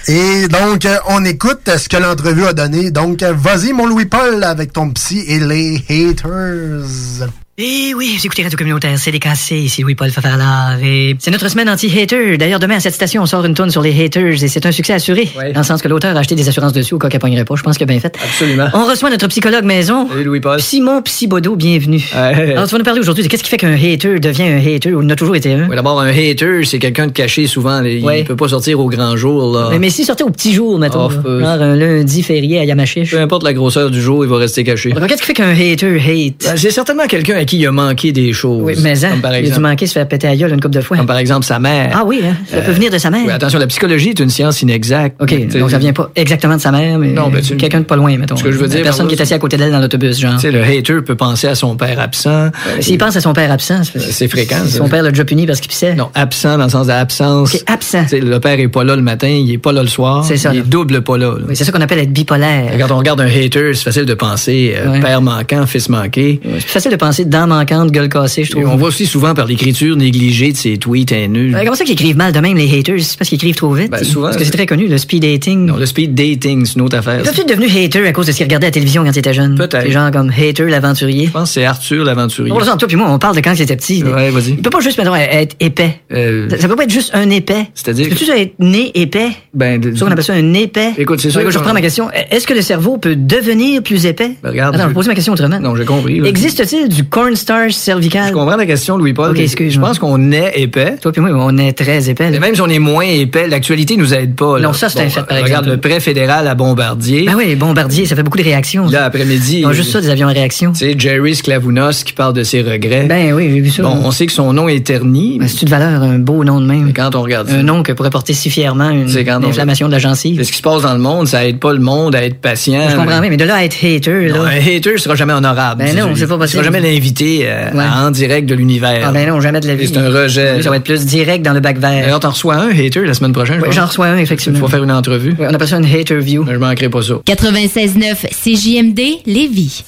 Et 0.09 0.49
donc, 0.49 0.87
on 1.09 1.25
écoute 1.25 1.71
ce 1.77 1.89
que 1.89 1.97
l'entrevue 1.97 2.47
a 2.47 2.53
donné. 2.53 2.91
Donc, 2.91 3.23
vas-y, 3.23 3.73
mon 3.73 3.87
Louis-Paul, 3.87 4.43
avec 4.43 4.73
ton 4.73 4.91
psy 4.91 5.25
et 5.29 5.39
les 5.39 5.85
haters. 5.89 7.29
Eh 7.59 7.93
oui, 7.95 8.15
vous 8.19 8.25
écoutez 8.25 8.43
Radio 8.43 8.57
Communautaire 8.57 8.99
CDKC, 8.99 9.51
ici 9.57 9.83
Louis-Paul 9.83 10.09
Fafarlard. 10.09 10.79
Et 10.83 11.15
c'est 11.19 11.31
notre 11.31 11.49
semaine 11.51 11.69
anti-hater. 11.69 12.39
D'ailleurs, 12.39 12.59
demain 12.59 12.77
à 12.77 12.81
cette 12.81 12.95
station, 12.95 13.21
on 13.21 13.27
sort 13.27 13.45
une 13.45 13.53
tonne 13.53 13.71
sur 13.71 13.83
les 13.83 13.91
haters 14.05 14.43
et 14.43 14.49
c'est 14.49 14.65
un 14.65 14.73
succès 14.73 14.95
assuré. 14.95 15.29
Dans 15.53 15.61
le 15.61 15.63
sens 15.67 15.83
que 15.83 15.89
l'auteur 15.89 16.17
a 16.17 16.21
acheté 16.21 16.35
des 16.35 16.49
assurances 16.49 16.73
dessus 16.73 16.95
au 16.95 16.99
cas 16.99 17.11
qu'elle 17.11 17.21
pognerait 17.21 17.45
pas. 17.45 17.55
Je 17.55 17.63
pense 17.63 17.79
a 17.79 17.85
bien 17.85 18.01
fait. 18.01 18.17
Absolument. 18.25 18.69
On 18.73 18.87
reçoit 18.87 19.11
notre 19.11 19.27
psychologue 19.27 19.65
maison. 19.65 20.09
Salut 20.09 20.25
Louis-Paul. 20.25 20.63
Simon 20.63 21.03
Psybodo, 21.03 21.55
bienvenue. 21.55 22.03
Ouais. 22.15 22.53
Alors, 22.53 22.65
tu 22.69 22.73
vas 22.73 22.79
nous 22.79 22.85
parler 22.85 23.01
aujourd'hui 23.01 23.23
de 23.23 23.29
qu'est-ce 23.29 23.43
qui 23.45 23.51
fait 23.51 23.59
qu'un 23.59 23.75
hater 23.75 24.19
devient 24.19 24.45
un 24.45 24.57
hater 24.75 24.95
ou 24.95 25.03
il 25.03 25.07
n'a 25.07 25.15
toujours 25.17 25.37
été 25.37 25.53
un? 25.53 25.69
Ouais, 25.69 25.77
D'abord, 25.77 26.01
un 26.01 26.09
hater, 26.09 26.65
c'est 26.65 26.79
quelqu'un 26.79 27.09
de 27.09 27.13
caché 27.13 27.47
souvent. 27.47 27.83
Il 27.85 28.03
Ouais. 28.03 28.25
peut 28.25 28.35
pas 28.35 28.49
sortir 28.49 28.81
au 28.81 28.89
grand 28.89 29.15
jour. 29.19 29.53
Là. 29.55 29.69
Mais, 29.73 29.79
mais 29.79 29.91
s'il 29.91 30.07
sortait 30.07 30.25
au 30.25 30.31
petit 30.31 30.55
jour, 30.55 30.79
mettons. 30.79 31.11
Genre 31.11 31.23
un 31.47 31.77
lundi 31.77 32.23
férié 32.23 32.61
à 32.61 32.65
Yamachiche. 32.65 33.11
Peu 33.11 33.21
importe 33.21 33.43
la 33.43 33.53
grosseur 33.53 33.91
du 33.91 34.01
jour, 34.01 34.25
il 34.25 34.31
va 34.31 34.39
rester 34.39 34.65
caché. 34.65 34.93
Alors, 34.97 35.07
qu'est-ce 35.07 35.21
qui 35.21 35.27
fait 35.27 35.35
qu'un 35.35 35.51
hater 35.51 35.97
hate? 36.01 36.47
Ben, 36.47 36.57
c'est 36.57 36.71
certainement 36.71 37.07
quelqu'un 37.07 37.42
à 37.43 37.45
qui 37.45 37.59
il 37.59 37.67
a 37.67 37.73
manqué 37.73 38.13
des 38.13 38.33
choses. 38.33 38.63
Oui, 38.63 38.75
mais 38.83 39.05
hein, 39.05 39.19
par 39.21 39.33
il 39.33 39.37
a 39.37 39.41
dû 39.41 39.47
exemple, 39.49 39.63
manquer 39.69 39.87
se 39.87 39.93
faire 39.93 40.09
péter 40.09 40.29
à 40.29 40.37
gueule 40.37 40.51
une 40.53 40.61
couple 40.61 40.75
de 40.77 40.81
fois. 40.81 40.97
comme 40.97 41.07
par 41.07 41.19
exemple 41.19 41.45
sa 41.45 41.59
mère. 41.59 41.91
Ah 41.95 42.05
oui, 42.07 42.21
hein, 42.25 42.37
ça 42.51 42.57
Euh, 42.59 42.63
peut 42.63 42.73
venir 42.73 42.91
de 42.91 42.99
sa 42.99 43.11
mère. 43.11 43.23
Oui, 43.27 43.33
attention, 43.33 43.59
la 43.59 43.67
psychologie 43.67 44.11
est 44.11 44.21
une 44.21 44.31
science 44.31 44.63
inexacte. 44.63 45.21
OK, 45.21 45.49
donc 45.49 45.71
ça 45.71 45.79
vient 45.79 45.93
pas 45.93 46.11
exactement 46.17 46.57
de 46.57 46.61
sa 46.61 46.71
mère, 46.73 46.99
mais 46.99 47.09
ben, 47.13 47.31
tu- 47.43 47.57
quelqu'un 47.57 47.81
de 47.81 47.85
pas 47.85 47.97
loin, 47.97 48.17
mettons. 48.17 48.37
Ce 48.37 48.43
que 48.45 48.51
je 48.53 48.57
veux 48.57 48.63
La 48.67 48.69
dire, 48.75 48.83
personne 48.83 49.07
par 49.07 49.09
qui 49.15 49.19
est 49.19 49.23
assise 49.23 49.33
à 49.35 49.39
côté 49.39 49.57
d'elle 49.57 49.71
dans 49.73 49.81
l'autobus, 49.81 50.19
genre. 50.19 50.35
Tu 50.35 50.41
sais, 50.41 50.51
le 50.51 50.63
hater 50.63 51.03
peut 51.05 51.15
penser 51.17 51.49
à 51.49 51.55
son 51.55 51.77
père 51.77 51.99
absent. 52.01 52.51
S'il 52.81 52.99
pense 52.99 53.17
à 53.17 53.21
son 53.21 53.33
père 53.33 53.51
absent, 53.51 53.83
c'est 53.85 54.29
fréquent. 54.29 54.57
son 54.69 54.89
père 54.89 55.03
l'a 55.03 55.11
déjà 55.11 55.25
puni 55.25 55.47
parce 55.47 55.61
qu'il 55.61 55.69
pissait. 55.69 55.95
Non, 55.95 56.09
absent 56.15 56.57
dans 56.59 56.65
le 56.65 56.71
sens 56.71 56.87
d'absence. 56.87 57.55
OK, 57.55 57.63
absent. 57.67 58.05
Le 58.13 58.39
père 58.39 58.59
est 58.61 58.69
pas 58.69 58.85
là 58.85 58.97
le 58.97 59.03
matin, 59.03 59.29
il 59.29 59.51
est 59.53 59.59
pas 59.59 59.73
là 59.73 59.83
le 59.83 59.89
soir. 59.89 60.25
C'est 60.25 60.37
ça, 60.37 60.53
Il 60.55 60.61
est 60.61 60.63
double 60.69 61.03
pas 61.03 61.19
là. 61.19 61.35
Oui, 61.49 61.55
c'est 61.57 61.65
ça 61.65 61.73
qu'on 61.73 61.81
appelle 61.81 61.99
être 61.99 62.13
bipolaire. 62.13 62.73
Quand 62.79 62.95
on 62.95 62.99
regarde 62.99 63.21
un 63.21 63.27
hater, 63.27 63.73
c'est 63.75 63.83
facile 63.85 64.05
de 64.05 64.15
penser 64.15 64.75
euh, 64.77 65.01
père 65.01 65.21
manquant, 65.23 65.67
fils 65.67 65.89
manqué. 65.89 66.41
C'est 66.61 66.69
facile 66.69 66.91
de 66.93 66.97
penser 66.97 67.25
dents 67.33 67.49
manquantes, 67.49 67.91
gueule 67.91 68.09
cassée, 68.09 68.45
je 68.45 68.51
Et 68.51 68.53
trouve. 68.53 68.69
on 68.69 68.77
voit 68.77 68.89
aussi 68.89 69.07
souvent 69.07 69.35
par 69.35 69.47
l'écriture 69.47 69.97
négligée 69.97 70.53
de 70.53 70.57
ses 70.57 70.77
tweets 70.79 71.11
haineux. 71.11 71.53
Ouais, 71.53 71.65
comment 71.65 71.75
ça 71.75 71.83
qu'ils 71.85 71.95
écrivent 71.95 72.17
mal 72.17 72.33
de 72.33 72.39
même, 72.39 72.57
les 72.57 72.79
haters? 72.79 73.01
C'est 73.01 73.19
parce 73.19 73.29
qu'ils 73.29 73.37
écrivent 73.37 73.57
trop 73.57 73.73
vite? 73.75 73.91
Ben, 73.91 74.05
souvent, 74.05 74.27
Parce 74.27 74.37
que 74.37 74.45
c'est 74.45 74.53
très 74.53 74.67
connu, 74.67 74.87
le 74.87 74.99
speed 74.99 75.23
dating. 75.23 75.67
Non, 75.67 75.77
le 75.77 75.87
speed 75.87 76.15
dating, 76.15 76.65
c'est 76.65 76.75
une 76.77 76.83
autre 76.83 76.97
affaire. 76.97 77.23
Peut-être 77.23 77.49
devenu 77.49 77.67
hater 77.67 78.07
à 78.07 78.13
cause 78.13 78.27
de 78.27 78.33
ce 78.33 78.37
qu'il 78.37 78.47
regardait 78.47 78.67
à 78.67 78.69
la 78.69 78.73
télévision 78.73 79.03
quand 79.05 79.11
il 79.11 79.19
était 79.19 79.35
jeune? 79.35 79.57
Peut-être. 79.57 79.91
Genre 79.91 80.11
comme 80.13 80.31
hater 80.31 80.67
l'aventurier. 80.69 81.27
Je 81.27 81.31
pense 81.33 81.49
que 81.49 81.55
c'est 81.55 81.65
Arthur 81.65 82.05
l'aventurier. 82.05 82.53
Là, 82.53 82.77
toi 82.77 82.87
puis 82.89 82.97
moi, 82.97 83.09
on 83.11 83.19
parle 83.19 83.35
de 83.37 83.41
quand 83.41 83.55
il 83.55 83.63
était 83.63 83.77
petit. 83.77 84.05
Ouais, 84.05 84.31
vas-y. 84.31 84.51
Il 84.51 84.63
peut 84.63 84.71
pas 84.71 84.81
juste, 84.81 84.99
mettons, 84.99 85.15
être 85.17 85.57
épais. 85.61 86.01
Euh, 86.13 86.49
Ça, 86.51 86.59
ça 86.59 86.69
peut 86.69 86.77
pas 86.77 86.85
être 86.85 86.91
juste 86.93 87.11
un 87.15 87.29
épais. 87.31 87.67
C'est-à-dire 87.75 88.09
Peux-tu 88.09 88.31
être 88.31 88.55
né 88.59 88.91
épais? 88.95 89.31
Ben, 89.55 89.81
de- 89.81 89.93
C'est 89.93 89.99
ça 89.99 90.05
qu'on 90.07 90.13
appelle 90.13 90.25
ça 90.25 90.35
un 90.35 90.55
épais. 90.55 90.91
Écoute, 90.99 91.21
c'est 91.21 91.31
sûr 91.31 91.41
Je 91.51 91.59
reprends 91.59 91.73
ma 91.73 91.81
question. 91.81 92.09
Est-ce 92.31 92.47
que 92.47 92.55
le 92.55 92.63
cerveau 92.63 92.99
peut 92.99 93.17
devenir 93.17 93.83
plus 93.83 94.05
épais? 94.07 94.33
Ben, 94.43 94.51
regarde, 94.51 94.75
Attends, 94.75 94.85
je 94.85 94.89
vais 94.89 94.95
poser 94.95 95.09
ma 95.09 95.15
question 95.15 95.33
autrement. 95.33 95.59
Non, 95.61 95.75
j'ai 95.77 95.85
compris. 95.85 96.21
Existe-t-il 96.27 96.89
du 96.89 97.05
cornstarch 97.27 97.73
cervical? 97.73 98.29
Je 98.29 98.33
comprends 98.33 98.57
la 98.57 98.67
question, 98.67 98.97
Louis-Paul. 98.97 99.31
Ok. 99.31 99.69
Je 99.71 99.79
pense 99.79 99.99
qu'on 99.99 100.33
est 100.33 100.53
épais. 100.57 100.97
Toi 101.01 101.13
puis 101.13 101.21
moi, 101.21 101.31
on 101.35 101.57
est 101.59 101.73
très 101.73 102.09
épais. 102.11 102.31
là. 102.31 102.37
Et 102.37 102.41
même 102.41 102.55
si 102.55 102.61
on 102.61 102.69
est 102.69 102.79
moins 102.79 103.05
épais, 103.05 103.47
l'actualité 103.49 103.97
nous 103.97 104.13
aide 104.15 104.35
pas. 104.35 104.59
là. 104.59 104.67
Non, 104.69 104.73
ça, 104.73 104.89
c'est 104.89 105.01
un 105.01 105.09
fait, 105.09 105.23
par 105.23 105.37
Regarde 105.43 105.49
exemple. 105.67 105.69
le 105.71 105.77
prêt 105.79 106.01
fédéral 106.01 106.47
à 106.49 106.55
Bombardier. 106.55 107.25
Ben 107.27 107.35
oui, 107.37 107.47
les 107.47 107.57
bombardiers, 107.57 108.07
ça 108.07 108.17
fait 108.17 108.23
beaucoup 108.23 108.39
de 108.39 108.43
réactions. 108.43 108.87
Là, 108.89 109.05
après-midi. 109.05 109.61
Ils 109.61 109.67
ont 109.67 109.73
juste 109.73 109.91
ça, 109.93 110.01
des 110.01 110.09
avions 110.11 110.29
à 110.29 110.33
réaction. 110.33 110.73
Tu 110.73 110.79
sais, 110.81 110.95
Jerry 110.99 111.35
Sklavounos 111.35 112.03
qui 112.05 112.13
parle 112.13 112.35
de 112.35 112.43
ses 112.43 112.63
regrets. 112.63 113.05
Ben 113.05 113.33
oui, 113.33 113.51
j'ai 113.53 113.61
vu 113.61 113.71
ça. 113.71 113.83
Bon, 113.83 113.97
on 114.05 114.11
sait 114.11 114.27
que 114.27 114.33
son 114.33 114.53
nom 114.53 114.69
est 114.69 114.85
terni. 114.87 115.39
Ben, 115.39 115.49
c'est 115.49 115.65
de 115.67 115.71
valeur, 115.71 116.03
un 116.03 116.19
beau 116.19 116.45
nom 116.45 116.61
de 116.61 116.67
même. 116.67 116.85
Mais 116.87 116.93
quand 116.93 117.15
on 117.15 117.23
regarde 117.23 117.49
ça, 117.49 117.55
Un 117.57 117.63
nom 117.63 117.83
que 117.83 117.93
pourrait 117.93 118.11
porter 118.11 118.33
si 118.33 118.51
fièrement 118.51 118.91
une, 118.91 119.09
C'est 119.09 119.23
une 119.23 119.31
on- 119.31 119.49
inflammation 119.49 119.87
de 119.87 119.93
la 119.93 119.99
gencive. 119.99 120.37
c'est 120.39 120.45
ce 120.45 120.53
qui 120.53 120.59
se 120.59 120.63
passe 120.63 120.83
dans 120.83 120.93
le 120.95 120.99
monde, 121.01 121.29
ça 121.29 121.47
aide 121.47 121.59
pas 121.59 121.73
le 121.73 121.79
monde 121.81 122.15
à 122.15 122.25
être 122.25 122.41
patient. 122.41 122.81
Je 122.91 122.97
comprends 122.97 123.21
bien, 123.21 123.31
mais 123.31 123.37
de 123.37 123.45
là 123.45 123.57
à 123.57 123.65
être 123.65 123.77
hater, 123.83 124.31
Non, 124.31 124.43
là. 124.45 124.51
un 124.51 124.57
hater 124.77 124.99
sera 124.99 125.15
jamais 125.15 125.33
honorable. 125.33 125.83
Ben 125.85 125.97
non, 125.97 126.11
c'est 126.15 126.27
pas 126.27 126.35
Il 126.35 126.39
possible. 126.39 126.49
sera 126.49 126.73
jamais 126.73 126.81
l'invité 126.81 127.12
euh, 127.21 127.71
Ouais. 127.73 127.85
en 127.85 128.11
direct 128.11 128.49
de 128.49 128.55
l'univers. 128.55 129.03
Ah 129.07 129.13
ben 129.13 129.29
non, 129.29 129.41
jamais 129.41 129.61
de 129.61 129.67
la 129.69 129.75
vie. 129.75 129.89
C'est 129.89 129.99
un 129.99 130.09
rejet. 130.11 130.55
Oui, 130.57 130.63
ça 130.63 130.71
va 130.71 130.77
être 130.77 130.85
plus 130.85 131.05
direct 131.07 131.45
dans 131.45 131.53
le 131.53 131.61
bac 131.61 131.79
vert. 131.79 131.91
D'ailleurs, 132.03 132.21
t'en 132.21 132.31
reçois 132.31 132.55
un 132.57 132.71
hater 132.71 133.05
la 133.05 133.15
semaine 133.15 133.33
prochaine. 133.33 133.61
Oui, 133.63 133.69
j'en 133.73 133.87
reçois 133.87 134.07
un, 134.07 134.17
Tu 134.17 134.23
effectivement. 134.23 134.59
vas 134.61 134.69
faire 134.69 134.83
une 134.83 134.93
entrevue. 134.93 135.35
Oui, 135.39 135.47
on 135.49 135.55
appelle 135.55 135.69
ça 135.69 135.77
une 135.79 135.85
hater 135.85 136.19
view. 136.19 136.45
Je 136.51 136.57
manquerai 136.57 136.89
pas 136.89 137.03
ça. 137.03 137.15
96.9 137.27 138.27
CJMD 138.45 139.01
Lévis. 139.27 139.85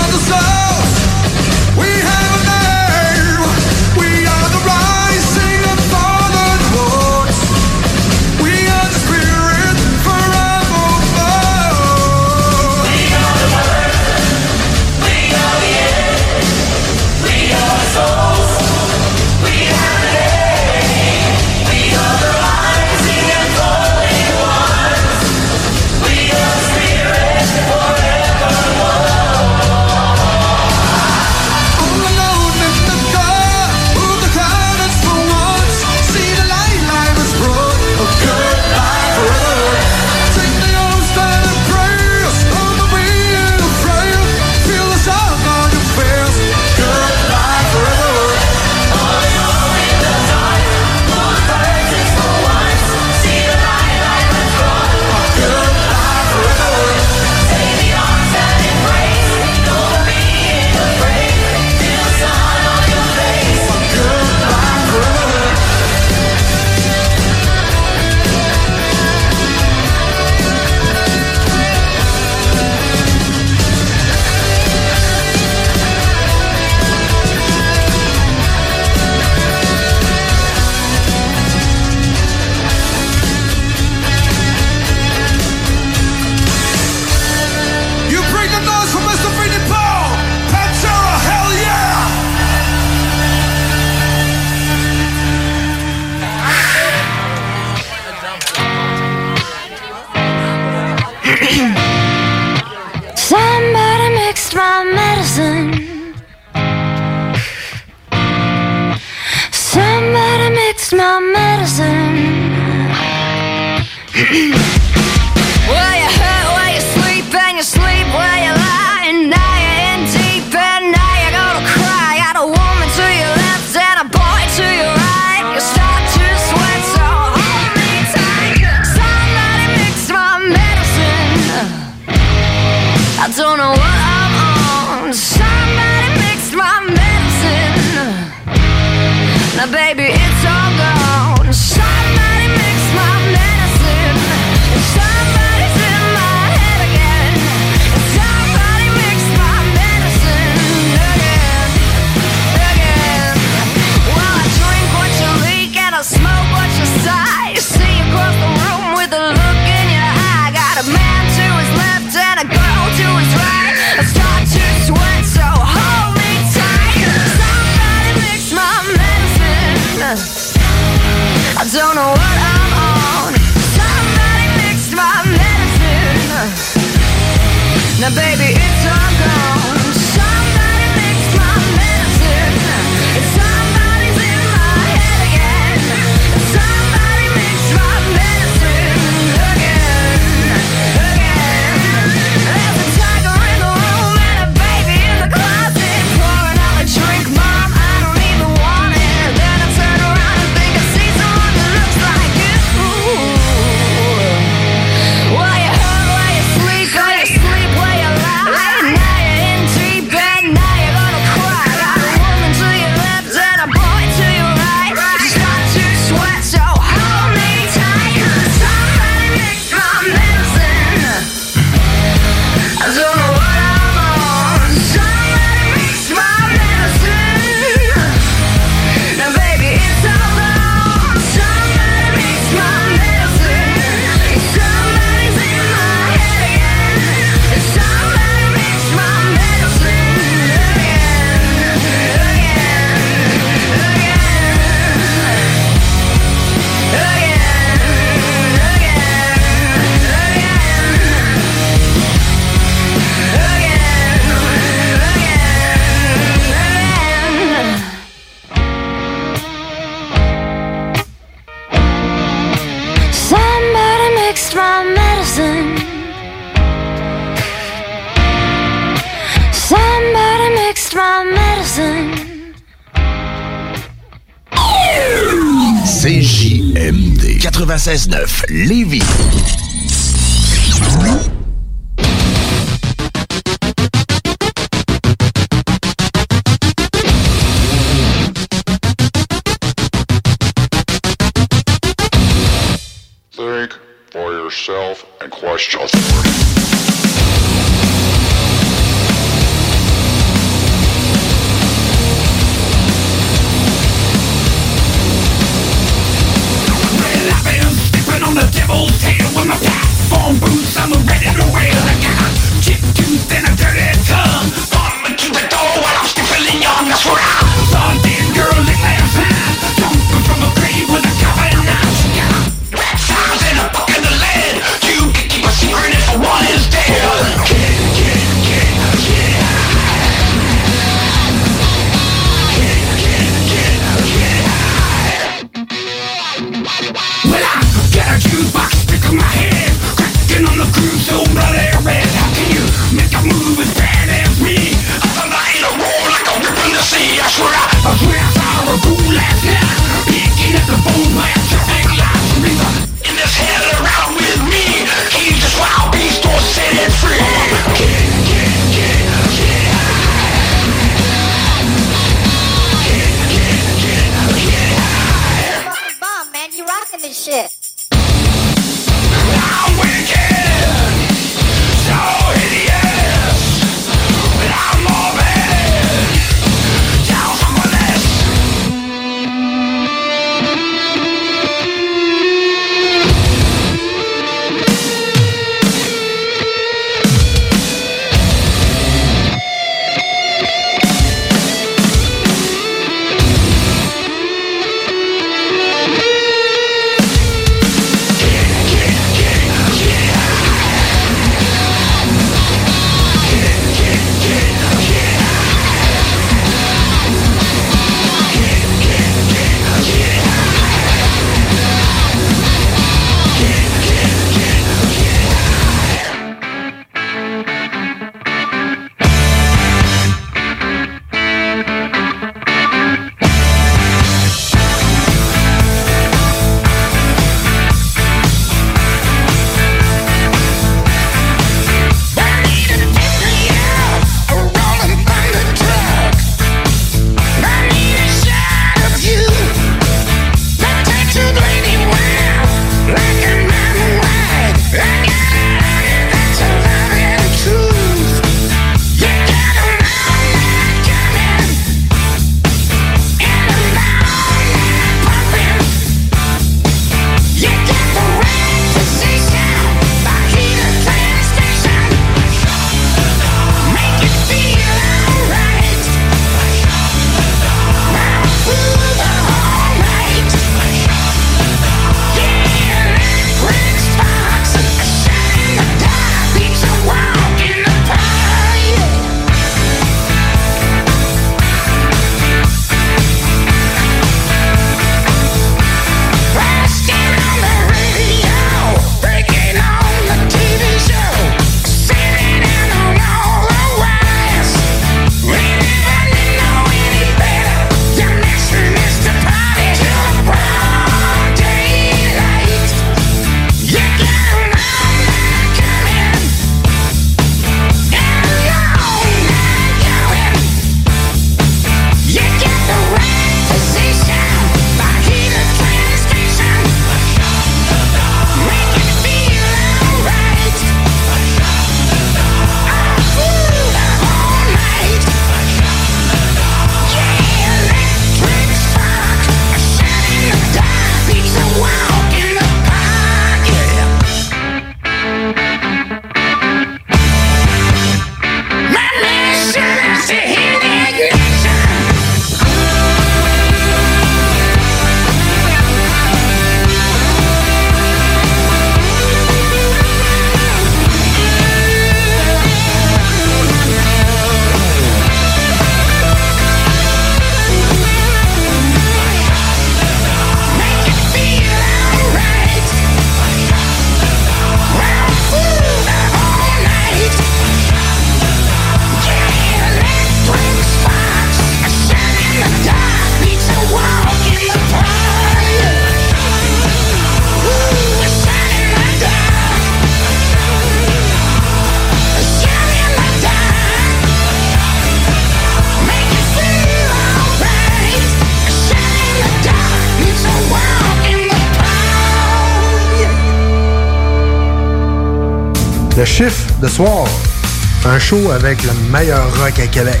Show 598.08 598.30
avec 598.30 598.62
le 598.62 598.72
meilleur 598.90 599.26
rock 599.38 599.58
à 599.58 599.66
Québec. 599.66 600.00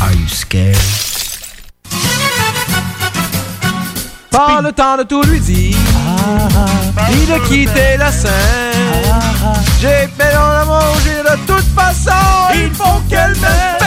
Are 0.00 0.10
you 0.12 0.26
scared? 0.26 0.74
Pas 4.30 4.62
le 4.62 4.72
temps 4.72 4.96
de 4.96 5.02
tout 5.02 5.22
lui 5.24 5.38
dire, 5.38 5.76
ni 7.10 7.26
de 7.26 7.38
quitter 7.46 7.98
la 7.98 8.10
scène. 8.10 8.30
J'ai 9.82 10.08
fait 10.16 10.32
dans 10.32 10.48
la 10.48 10.64
manger 10.64 11.18
de 11.30 11.36
toute 11.46 11.68
façon, 11.74 12.24
il 12.54 12.70
faut 12.72 13.00
qu'elle 13.10 13.36
m'aime. 13.42 13.82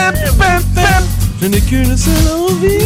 Je 1.42 1.46
n'ai 1.48 1.60
qu'une 1.60 1.96
seule 1.96 2.28
envie, 2.48 2.85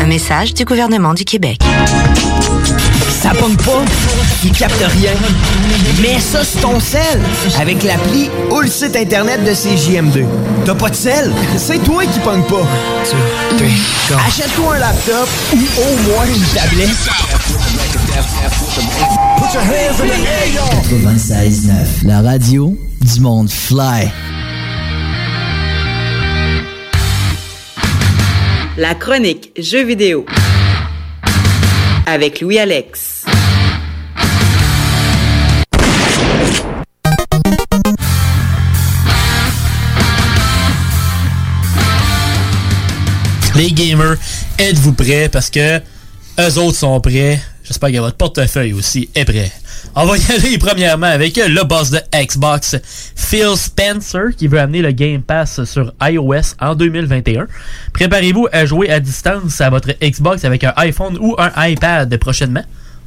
Un 0.00 0.06
message 0.06 0.54
du 0.54 0.64
gouvernement 0.64 1.12
du 1.12 1.24
Québec. 1.24 1.60
Ça 3.10 3.32
pogne 3.38 3.56
pas, 3.56 3.84
il 4.42 4.50
capte 4.52 4.82
rien. 4.82 5.12
Mets 6.00 6.18
ça 6.18 6.42
sur 6.42 6.60
ton 6.62 6.80
sel 6.80 7.20
avec 7.60 7.82
l'appli 7.82 8.30
ou 8.50 8.60
le 8.60 8.68
site 8.68 8.96
internet 8.96 9.44
de 9.44 9.50
CJM2. 9.50 10.24
T'as 10.64 10.74
pas 10.74 10.88
de 10.88 10.94
sel? 10.94 11.30
C'est 11.58 11.82
toi 11.84 12.04
qui 12.06 12.18
pogne 12.20 12.42
pas. 12.44 12.66
Achète-toi 14.26 14.76
un 14.76 14.78
laptop 14.78 15.28
ou 15.52 15.58
au 15.58 16.10
moins 16.10 16.24
une 16.24 16.44
tablette. 16.54 16.88
96.9, 20.88 22.06
la 22.06 22.22
radio 22.22 22.74
du 23.02 23.20
monde 23.20 23.50
fly. 23.50 24.10
La 28.80 28.94
chronique 28.94 29.52
Jeux 29.58 29.84
vidéo 29.84 30.24
avec 32.06 32.40
Louis-Alex. 32.40 33.26
Les 43.54 43.70
gamers, 43.70 44.16
êtes-vous 44.58 44.94
prêts? 44.94 45.28
Parce 45.28 45.50
que 45.50 45.78
eux 46.38 46.58
autres 46.58 46.78
sont 46.78 46.98
prêts. 47.02 47.38
J'espère 47.62 47.92
que 47.92 47.98
votre 47.98 48.16
portefeuille 48.16 48.72
aussi 48.72 49.10
est 49.14 49.26
prêt. 49.26 49.52
On 49.94 50.06
va 50.06 50.16
y 50.16 50.32
aller 50.32 50.58
premièrement 50.58 51.06
avec 51.06 51.36
le 51.36 51.64
boss 51.64 51.90
de 51.90 52.00
Xbox, 52.14 52.76
Phil 53.16 53.56
Spencer, 53.56 54.36
qui 54.36 54.46
veut 54.46 54.60
amener 54.60 54.82
le 54.82 54.92
Game 54.92 55.22
Pass 55.22 55.64
sur 55.64 55.92
iOS 56.02 56.54
en 56.60 56.74
2021. 56.74 57.46
Préparez-vous 57.92 58.48
à 58.52 58.66
jouer 58.66 58.90
à 58.90 59.00
distance 59.00 59.60
à 59.60 59.70
votre 59.70 59.92
Xbox 60.02 60.44
avec 60.44 60.64
un 60.64 60.72
iPhone 60.76 61.18
ou 61.20 61.34
un 61.38 61.50
iPad 61.68 62.16
prochainement. 62.18 62.64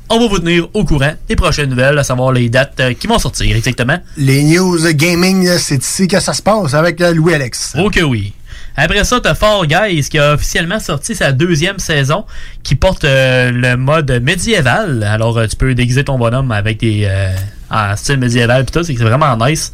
On 0.10 0.20
va 0.20 0.28
vous 0.28 0.40
tenir 0.40 0.68
au 0.74 0.84
courant 0.84 1.14
des 1.28 1.36
prochaines 1.36 1.70
nouvelles, 1.70 1.98
à 1.98 2.04
savoir 2.04 2.32
les 2.34 2.50
dates 2.50 2.80
euh, 2.82 2.94
qui 2.94 3.08
vont 3.08 3.18
sortir 3.20 3.56
exactement. 3.56 3.98
Les 4.18 4.44
news 4.44 4.78
gaming, 4.94 5.48
c'est 5.58 5.82
ici 5.82 6.08
que 6.08 6.20
ça 6.20 6.34
se 6.34 6.42
passe 6.42 6.74
avec 6.74 7.00
euh, 7.02 7.14
Louis-Alex. 7.14 7.76
Oh 7.80 7.90
que 7.90 8.02
oui. 8.02 8.34
Après 8.76 9.04
ça, 9.04 9.20
t'as 9.22 9.36
Fall 9.36 9.68
Guys 9.68 10.04
qui 10.10 10.18
a 10.18 10.34
officiellement 10.34 10.80
sorti 10.80 11.14
sa 11.16 11.32
deuxième 11.32 11.78
saison 11.80 12.26
qui 12.64 12.76
porte 12.76 13.04
euh, 13.04 13.52
le 13.52 13.78
mode 13.78 14.10
médiéval. 14.24 15.04
Alors 15.04 15.38
euh, 15.38 15.46
tu 15.48 15.56
peux 15.56 15.76
déguiser 15.76 16.04
ton 16.04 16.18
bonhomme 16.18 16.52
avec 16.52 16.80
des 16.80 17.04
euh, 17.08 17.36
en 17.70 17.96
style 17.96 18.18
médiéval 18.18 18.66
pis 18.66 18.72
tout, 18.72 18.84
c'est 18.84 18.94
vraiment 18.96 19.38
nice. 19.38 19.72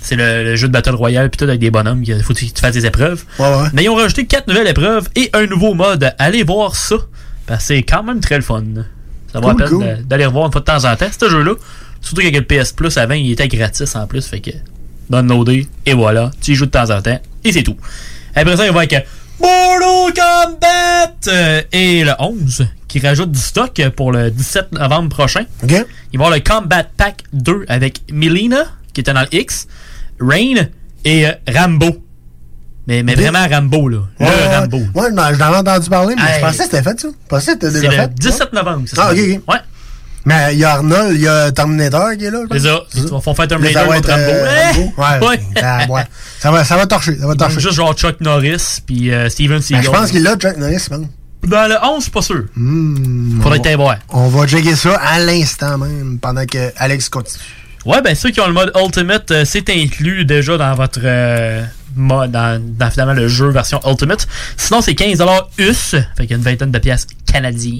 C'est 0.00 0.14
le, 0.16 0.44
le 0.44 0.56
jeu 0.56 0.68
de 0.68 0.72
Battle 0.72 0.94
Royale 0.94 1.28
pis 1.30 1.38
tout 1.38 1.44
avec 1.44 1.58
des 1.58 1.70
bonhommes, 1.72 2.02
il 2.04 2.22
faut 2.22 2.34
que 2.34 2.38
tu 2.38 2.48
fasses 2.54 2.74
des 2.74 2.86
épreuves. 2.86 3.24
Mais 3.72 3.84
ils 3.84 3.88
ont 3.88 3.96
rajouté 3.96 4.26
quatre 4.26 4.46
nouvelles 4.46 4.68
épreuves 4.68 5.08
et 5.16 5.28
un 5.32 5.46
nouveau 5.46 5.74
mode. 5.74 6.12
Allez 6.18 6.44
voir 6.44 6.76
ça. 6.76 6.96
Parce 7.46 7.60
que 7.62 7.66
c'est 7.74 7.82
quand 7.82 8.02
même 8.04 8.20
très 8.20 8.36
le 8.36 8.42
fun. 8.42 8.62
Ça 9.32 9.40
vaut 9.40 9.50
Cool, 9.50 9.60
la 9.60 9.66
peine 9.68 9.78
cool. 9.78 10.06
d'aller 10.06 10.26
revoir 10.26 10.46
une 10.46 10.52
fois 10.52 10.60
de 10.60 10.66
temps 10.66 10.84
en 10.84 10.94
temps. 10.96 11.06
Ce 11.20 11.28
jeu-là, 11.28 11.52
surtout 12.00 12.22
qu'avec 12.22 12.36
le 12.36 12.42
PS 12.62 12.72
Plus 12.72 12.96
avant, 12.96 13.14
il 13.14 13.32
était 13.32 13.48
gratis 13.48 13.94
en 13.96 14.06
plus. 14.06 14.24
Fait 14.26 14.40
que 14.40 14.50
downloader 15.10 15.66
et 15.84 15.94
voilà. 15.94 16.30
Tu 16.40 16.52
y 16.52 16.54
joues 16.54 16.66
de 16.66 16.70
temps 16.70 16.90
en 16.90 17.02
temps 17.02 17.20
et 17.44 17.52
c'est 17.52 17.62
tout. 17.64 17.76
Après 18.36 18.56
ça, 18.56 18.66
il 18.66 18.72
va 18.72 18.80
avec 18.80 19.06
Mortal 19.40 20.12
Kombat 20.14 21.28
euh, 21.28 21.62
et 21.72 22.04
le 22.04 22.12
11 22.18 22.66
qui 22.88 23.00
rajoute 23.00 23.32
du 23.32 23.38
stock 23.40 23.80
pour 23.96 24.12
le 24.12 24.30
17 24.30 24.72
novembre 24.72 25.08
prochain. 25.08 25.44
Il 26.12 26.18
va 26.18 26.26
avoir 26.26 26.30
le 26.30 26.40
Combat 26.40 26.84
Pack 26.84 27.24
2 27.32 27.64
avec 27.68 28.00
Melina 28.12 28.64
qui 28.92 29.00
était 29.00 29.12
dans 29.12 29.22
le 29.22 29.34
X, 29.34 29.66
Rain 30.20 30.66
et 31.04 31.26
euh, 31.26 31.32
Rambo. 31.52 32.02
Mais, 32.86 33.02
mais 33.02 33.14
vraiment 33.14 33.46
Rambo, 33.50 33.88
là. 33.88 33.98
Le 34.20 34.26
Ouais, 34.26 34.56
Rambo. 34.56 34.78
Ouais, 34.94 35.10
non, 35.10 35.22
je 35.32 35.38
l'avais 35.40 35.56
entendu 35.56 35.88
parler, 35.90 36.14
mais 36.16 36.22
Hey. 36.22 36.34
je 36.36 36.40
pensais 36.46 36.58
que 36.58 36.64
c'était 36.64 36.82
fait, 36.82 37.00
ça. 37.00 37.08
Je 37.08 37.28
pensais 37.28 37.56
que 37.58 37.66
c'était 37.68 37.80
déjà 37.80 37.90
le 37.90 37.96
fait. 37.96 38.14
17 38.14 38.52
novembre, 38.52 38.82
c'est 38.86 38.98
Ah, 38.98 39.06
ça. 39.08 39.12
ok, 39.12 39.18
ok. 39.18 39.48
Ouais. 39.54 39.60
Mais 40.26 40.52
il 40.54 40.58
y 40.58 40.64
a 40.64 40.72
Arnold, 40.72 41.14
il 41.14 41.22
y 41.22 41.28
a 41.28 41.50
Terminator 41.52 42.10
qui 42.18 42.24
est 42.26 42.30
là. 42.30 42.40
C'est 42.50 42.58
ça. 42.60 42.80
Ils 42.96 43.02
vont 43.04 43.20
faire 43.20 43.46
Terminator 43.48 43.84
contre 43.86 43.96
être, 43.96 44.10
Rambo. 44.10 44.92
euh, 44.98 45.36
Eh! 45.56 45.90
Ouais. 45.90 46.02
Ça 46.40 46.50
va, 46.50 46.64
ça 46.64 46.76
va 46.76 46.86
torcher. 46.86 47.16
Ça 47.18 47.26
va 47.28 47.34
torcher. 47.36 47.60
juste 47.60 47.74
genre 47.76 47.94
Chuck 47.94 48.20
Norris 48.20 48.78
puis 48.84 49.12
euh, 49.14 49.28
Steven 49.30 49.58
Ben, 49.58 49.62
Seagal. 49.62 49.84
je 49.84 49.90
pense 49.90 50.10
qu'il 50.10 50.22
l'a, 50.24 50.36
Chuck 50.36 50.56
Norris, 50.56 50.88
man. 50.90 51.06
Dans 51.44 51.68
le 51.68 51.76
11, 51.80 51.96
je 51.98 52.02
suis 52.02 52.10
pas 52.10 52.22
sûr. 52.22 52.42
Hmm, 52.56 53.40
Faudrait 53.40 53.60
que 53.60 53.76
voir. 53.76 53.98
On 54.08 54.28
va 54.28 54.46
checker 54.48 54.74
ça 54.74 54.96
à 54.96 55.20
l'instant 55.20 55.78
même, 55.78 56.18
pendant 56.20 56.44
que 56.44 56.72
Alex 56.76 57.08
continue. 57.08 57.44
Ouais, 57.84 58.02
ben 58.02 58.16
ceux 58.16 58.30
qui 58.30 58.40
ont 58.40 58.48
le 58.48 58.52
mode 58.52 58.72
Ultimate, 58.76 59.30
euh, 59.30 59.44
c'est 59.44 59.70
inclus 59.70 60.24
déjà 60.24 60.56
dans 60.58 60.74
votre 60.74 60.98
euh, 61.04 61.62
mode, 61.94 62.32
dans, 62.32 62.60
dans 62.60 62.90
finalement 62.90 63.12
le 63.12 63.28
jeu 63.28 63.48
version 63.50 63.80
Ultimate. 63.86 64.26
Sinon, 64.56 64.80
c'est 64.80 64.94
15$ 64.94 65.24
US, 65.58 65.90
fait 65.90 66.02
qu'il 66.22 66.30
y 66.30 66.32
a 66.32 66.36
une 66.36 66.42
vingtaine 66.42 66.72
de 66.72 66.78
pièces 66.80 67.06
canadiens. 67.32 67.78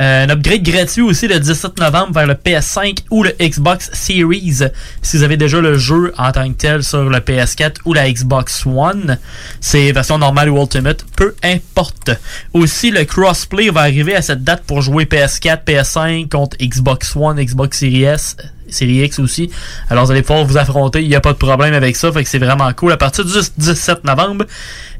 Euh, 0.00 0.24
un 0.24 0.30
upgrade 0.30 0.62
gratuit 0.62 1.02
aussi 1.02 1.28
le 1.28 1.38
17 1.38 1.78
novembre 1.78 2.14
vers 2.14 2.26
le 2.26 2.32
PS5 2.32 3.00
ou 3.10 3.22
le 3.22 3.32
Xbox 3.38 3.90
Series 3.92 4.62
si 5.02 5.16
vous 5.16 5.22
avez 5.22 5.36
déjà 5.36 5.60
le 5.60 5.76
jeu 5.76 6.14
en 6.16 6.32
tant 6.32 6.48
que 6.48 6.56
tel 6.56 6.82
sur 6.82 7.04
le 7.04 7.18
PS4 7.18 7.76
ou 7.84 7.92
la 7.92 8.10
Xbox 8.10 8.64
One. 8.64 9.18
C'est 9.60 9.92
version 9.92 10.16
normale 10.16 10.48
ou 10.48 10.58
Ultimate, 10.60 11.04
peu 11.16 11.34
importe. 11.42 12.10
Aussi, 12.54 12.90
le 12.90 13.04
crossplay 13.04 13.68
va 13.68 13.82
arriver 13.82 14.14
à 14.16 14.22
cette 14.22 14.42
date 14.42 14.62
pour 14.66 14.80
jouer 14.80 15.04
PS4, 15.04 15.64
PS5 15.66 16.28
contre 16.28 16.56
Xbox 16.58 17.14
One, 17.14 17.38
Xbox 17.38 17.78
Series 17.78 18.04
S, 18.04 18.36
Series 18.68 19.04
X 19.04 19.18
aussi. 19.18 19.50
Alors 19.88 20.06
vous 20.06 20.12
allez 20.12 20.22
pouvoir 20.22 20.44
vous 20.44 20.56
affronter, 20.56 21.02
il 21.02 21.08
n'y 21.08 21.14
a 21.14 21.20
pas 21.20 21.32
de 21.32 21.38
problème 21.38 21.74
avec 21.74 21.96
ça, 21.96 22.10
fait 22.12 22.22
que 22.22 22.28
c'est 22.28 22.38
vraiment 22.38 22.72
cool 22.72 22.92
à 22.92 22.96
partir 22.96 23.24
du 23.24 23.32
17 23.58 24.04
novembre. 24.04 24.46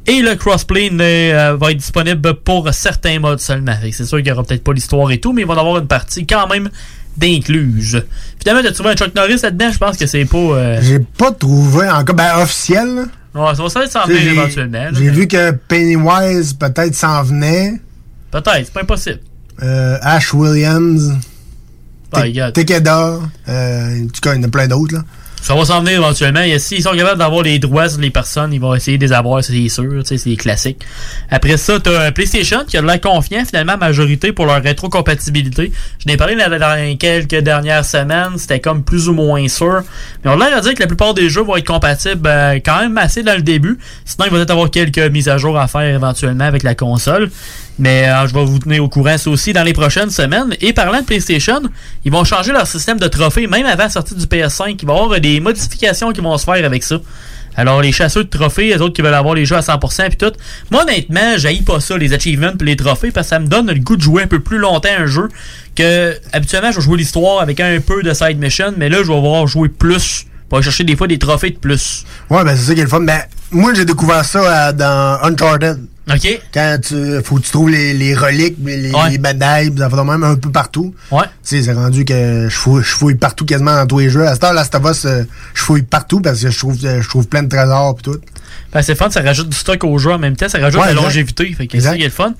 Et 0.07 0.21
le 0.21 0.35
crossplay 0.35 0.89
euh, 0.91 1.55
va 1.59 1.71
être 1.71 1.77
disponible 1.77 2.33
pour 2.35 2.73
certains 2.73 3.19
modes 3.19 3.39
seulement. 3.39 3.75
C'est 3.91 4.05
sûr 4.05 4.17
qu'il 4.17 4.25
n'y 4.25 4.31
aura 4.31 4.43
peut-être 4.43 4.63
pas 4.63 4.73
l'histoire 4.73 5.11
et 5.11 5.19
tout, 5.19 5.31
mais 5.31 5.41
il 5.41 5.47
va 5.47 5.53
y 5.53 5.59
avoir 5.59 5.77
une 5.77 5.87
partie 5.87 6.25
quand 6.25 6.47
même 6.47 6.69
d'incluse. 7.17 8.03
Finalement, 8.39 8.63
t'as 8.63 8.71
trouvé 8.71 8.89
un 8.91 8.95
Chuck 8.95 9.13
Norris 9.15 9.39
là-dedans, 9.43 9.71
je 9.71 9.77
pense 9.77 9.97
que 9.97 10.07
c'est 10.07 10.25
pas... 10.25 10.37
euh, 10.37 10.79
J'ai 10.81 10.99
pas 10.99 11.31
trouvé 11.31 11.89
encore, 11.89 12.15
ben 12.15 12.37
officiel. 12.37 12.87
là. 12.95 13.03
Ouais, 13.33 13.55
ça 13.55 13.63
va 13.63 13.87
s'en 13.87 14.05
venir 14.07 14.31
éventuellement. 14.33 14.87
J'ai 14.93 15.09
vu 15.09 15.27
que 15.27 15.51
Pennywise 15.51 16.53
peut-être 16.53 16.95
s'en 16.95 17.23
venait. 17.23 17.79
Peut-être, 18.31 18.65
c'est 18.65 18.73
pas 18.73 18.81
impossible. 18.81 19.19
Euh, 19.61 19.97
Ash 20.01 20.33
Williams. 20.33 21.13
Te- 22.11 22.19
regarde. 22.19 22.53
Takeda. 22.53 23.19
Euh, 23.47 24.03
en 24.03 24.07
tout 24.07 24.21
cas, 24.21 24.33
il 24.33 24.41
y 24.41 24.43
en 24.43 24.47
a 24.47 24.51
plein 24.51 24.67
d'autres. 24.67 24.95
là. 24.95 25.03
Ça 25.41 25.55
va 25.55 25.65
s'en 25.65 25.81
venir 25.81 25.99
éventuellement. 25.99 26.41
S'ils 26.59 26.83
sont 26.83 26.91
capables 26.91 27.17
d'avoir 27.17 27.41
les 27.41 27.57
droits 27.57 27.89
sur 27.89 27.99
les 27.99 28.11
personnes, 28.11 28.53
ils 28.53 28.61
vont 28.61 28.75
essayer 28.75 28.97
de 28.99 29.05
les 29.05 29.11
avoir, 29.11 29.43
c'est 29.43 29.69
sûr. 29.69 30.01
C'est 30.05 30.23
des 30.23 30.37
classiques. 30.37 30.81
Après 31.31 31.57
ça, 31.57 31.79
tu 31.79 31.89
as 31.89 32.11
PlayStation 32.11 32.63
qui 32.67 32.77
a 32.77 32.81
de 32.81 32.87
l'air 32.87 33.01
confiant 33.01 33.43
finalement, 33.43 33.75
majorité 33.77 34.33
pour 34.33 34.45
leur 34.45 34.61
rétrocompatibilité. 34.61 35.71
Je 35.99 36.07
n'ai 36.07 36.15
parlé 36.15 36.35
dans, 36.35 36.59
dans 36.59 36.97
quelques 36.97 37.39
dernières 37.39 37.85
semaines. 37.85 38.37
C'était 38.37 38.59
comme 38.59 38.83
plus 38.83 39.09
ou 39.09 39.13
moins 39.13 39.47
sûr. 39.47 39.81
Mais 40.23 40.31
on 40.31 40.39
a 40.39 40.49
l'air 40.49 40.57
à 40.59 40.61
dire 40.61 40.75
que 40.75 40.79
la 40.79 40.87
plupart 40.87 41.15
des 41.15 41.29
jeux 41.29 41.41
vont 41.41 41.55
être 41.57 41.65
compatibles 41.65 42.27
euh, 42.27 42.59
quand 42.63 42.79
même 42.79 42.97
assez 42.97 43.23
dans 43.23 43.35
le 43.35 43.41
début. 43.41 43.79
Sinon, 44.05 44.25
il 44.27 44.31
va 44.31 44.37
peut-être 44.37 44.51
avoir 44.51 44.69
quelques 44.69 44.99
mises 44.99 45.27
à 45.27 45.37
jour 45.37 45.57
à 45.57 45.67
faire 45.67 45.81
éventuellement 45.81 46.45
avec 46.45 46.61
la 46.61 46.75
console. 46.75 47.31
Mais 47.79 48.07
euh, 48.07 48.27
je 48.27 48.33
vais 48.33 48.45
vous 48.45 48.59
tenir 48.59 48.83
au 48.83 48.89
courant 48.89 49.17
ça 49.17 49.29
aussi 49.29 49.53
dans 49.53 49.63
les 49.63 49.73
prochaines 49.73 50.11
semaines. 50.11 50.55
Et 50.61 50.71
parlant 50.71 50.99
de 50.99 51.05
PlayStation, 51.05 51.61
ils 52.05 52.11
vont 52.11 52.23
changer 52.23 52.51
leur 52.51 52.67
système 52.67 52.99
de 52.99 53.07
trophées 53.07 53.47
même 53.47 53.65
avant 53.65 53.83
la 53.83 53.89
sortie 53.89 54.13
du 54.13 54.25
PS5. 54.25 54.77
Il 54.79 54.87
va 54.87 54.93
y 54.93 54.99
avoir 54.99 55.19
des 55.19 55.30
modifications 55.39 56.11
qui 56.11 56.21
vont 56.21 56.37
se 56.37 56.45
faire 56.45 56.65
avec 56.65 56.83
ça. 56.83 56.99
Alors 57.55 57.81
les 57.81 57.91
chasseurs 57.91 58.23
de 58.23 58.29
trophées, 58.29 58.67
les 58.67 58.81
autres 58.81 58.93
qui 58.93 59.01
veulent 59.01 59.13
avoir 59.13 59.35
les 59.35 59.45
jeux 59.45 59.57
à 59.57 59.61
100% 59.61 60.07
puis 60.07 60.17
tout. 60.17 60.31
Moi 60.69 60.83
honnêtement, 60.83 61.37
j'haïs 61.37 61.61
pas 61.61 61.79
ça 61.79 61.97
les 61.97 62.13
achievements 62.13 62.53
les 62.61 62.75
trophées 62.75 63.11
parce 63.11 63.27
que 63.27 63.29
ça 63.31 63.39
me 63.39 63.47
donne 63.47 63.67
le 63.67 63.79
goût 63.79 63.97
de 63.97 64.01
jouer 64.01 64.23
un 64.23 64.27
peu 64.27 64.39
plus 64.39 64.57
longtemps 64.57 64.89
un 64.97 65.05
jeu 65.05 65.27
que 65.75 66.15
habituellement 66.31 66.71
je 66.71 66.77
vais 66.77 66.83
jouer 66.83 66.97
l'histoire 66.97 67.41
avec 67.41 67.59
un 67.59 67.79
peu 67.79 68.03
de 68.03 68.13
side 68.13 68.39
mission, 68.39 68.73
mais 68.77 68.89
là 68.89 68.99
je 69.03 69.07
vais 69.07 69.17
avoir 69.17 69.47
jouer 69.47 69.69
plus 69.69 70.25
pour 70.51 70.57
aller 70.57 70.65
chercher 70.65 70.83
des 70.83 70.97
fois 70.97 71.07
des 71.07 71.17
trophées 71.17 71.51
de 71.51 71.57
plus. 71.57 72.03
Ouais, 72.29 72.43
ben 72.43 72.57
c'est 72.57 72.63
ça 72.65 72.73
qui 72.73 72.81
est 72.81 72.83
le 72.83 72.89
fun. 72.89 72.99
Mais 72.99 73.23
moi, 73.51 73.73
j'ai 73.73 73.85
découvert 73.85 74.25
ça 74.25 74.39
euh, 74.67 74.73
dans 74.73 75.17
Uncharted. 75.23 75.79
OK. 76.11 76.41
Quand 76.53 76.77
tu 76.83 77.23
faut 77.23 77.37
que 77.37 77.41
tu 77.43 77.51
trouves 77.51 77.69
les, 77.69 77.93
les 77.93 78.13
reliques, 78.13 78.57
les, 78.61 78.91
Ouais. 78.91 79.11
les 79.11 79.77
ça 79.77 79.89
fait 79.89 80.03
même 80.03 80.23
un 80.25 80.35
peu 80.35 80.51
partout. 80.51 80.93
Ouais. 81.09 81.23
Tu 81.23 81.55
sais, 81.55 81.61
c'est 81.63 81.71
rendu 81.71 82.03
que 82.03 82.49
je 82.49 82.53
fouille, 82.53 82.83
je 82.83 82.89
fouille 82.89 83.15
partout 83.15 83.45
quasiment 83.45 83.75
dans 83.75 83.87
tous 83.87 83.99
les 83.99 84.09
jeux. 84.09 84.27
À 84.27 84.33
cette 84.33 84.43
heure, 84.43 84.53
Us, 84.91 85.05
euh, 85.05 85.23
je 85.53 85.61
fouille 85.61 85.83
partout 85.83 86.19
parce 86.19 86.41
que 86.41 86.49
je 86.49 86.57
trouve, 86.59 86.77
euh, 86.83 87.01
je 87.01 87.07
trouve 87.07 87.29
plein 87.29 87.43
de 87.43 87.47
trésors 87.47 87.95
et 87.97 88.01
tout. 88.01 88.17
Ben, 88.73 88.81
c'est 88.81 88.95
fun, 88.95 89.09
ça 89.09 89.21
rajoute 89.21 89.49
du 89.49 89.57
stock 89.57 89.83
au 89.83 89.97
jeu 89.97 90.11
en 90.11 90.19
même 90.19 90.35
temps, 90.35 90.47
ça 90.47 90.59
rajoute 90.59 90.81
Ouais, 90.81 90.91
de 90.91 90.95
la 90.95 91.01
longévité, 91.01 91.51
fait 91.53 91.67
que 91.67 91.79
c'est 91.79 91.87
ça 91.87 91.95
qui 91.95 92.01
est 92.01 92.05
le 92.05 92.11
fun. 92.11 92.33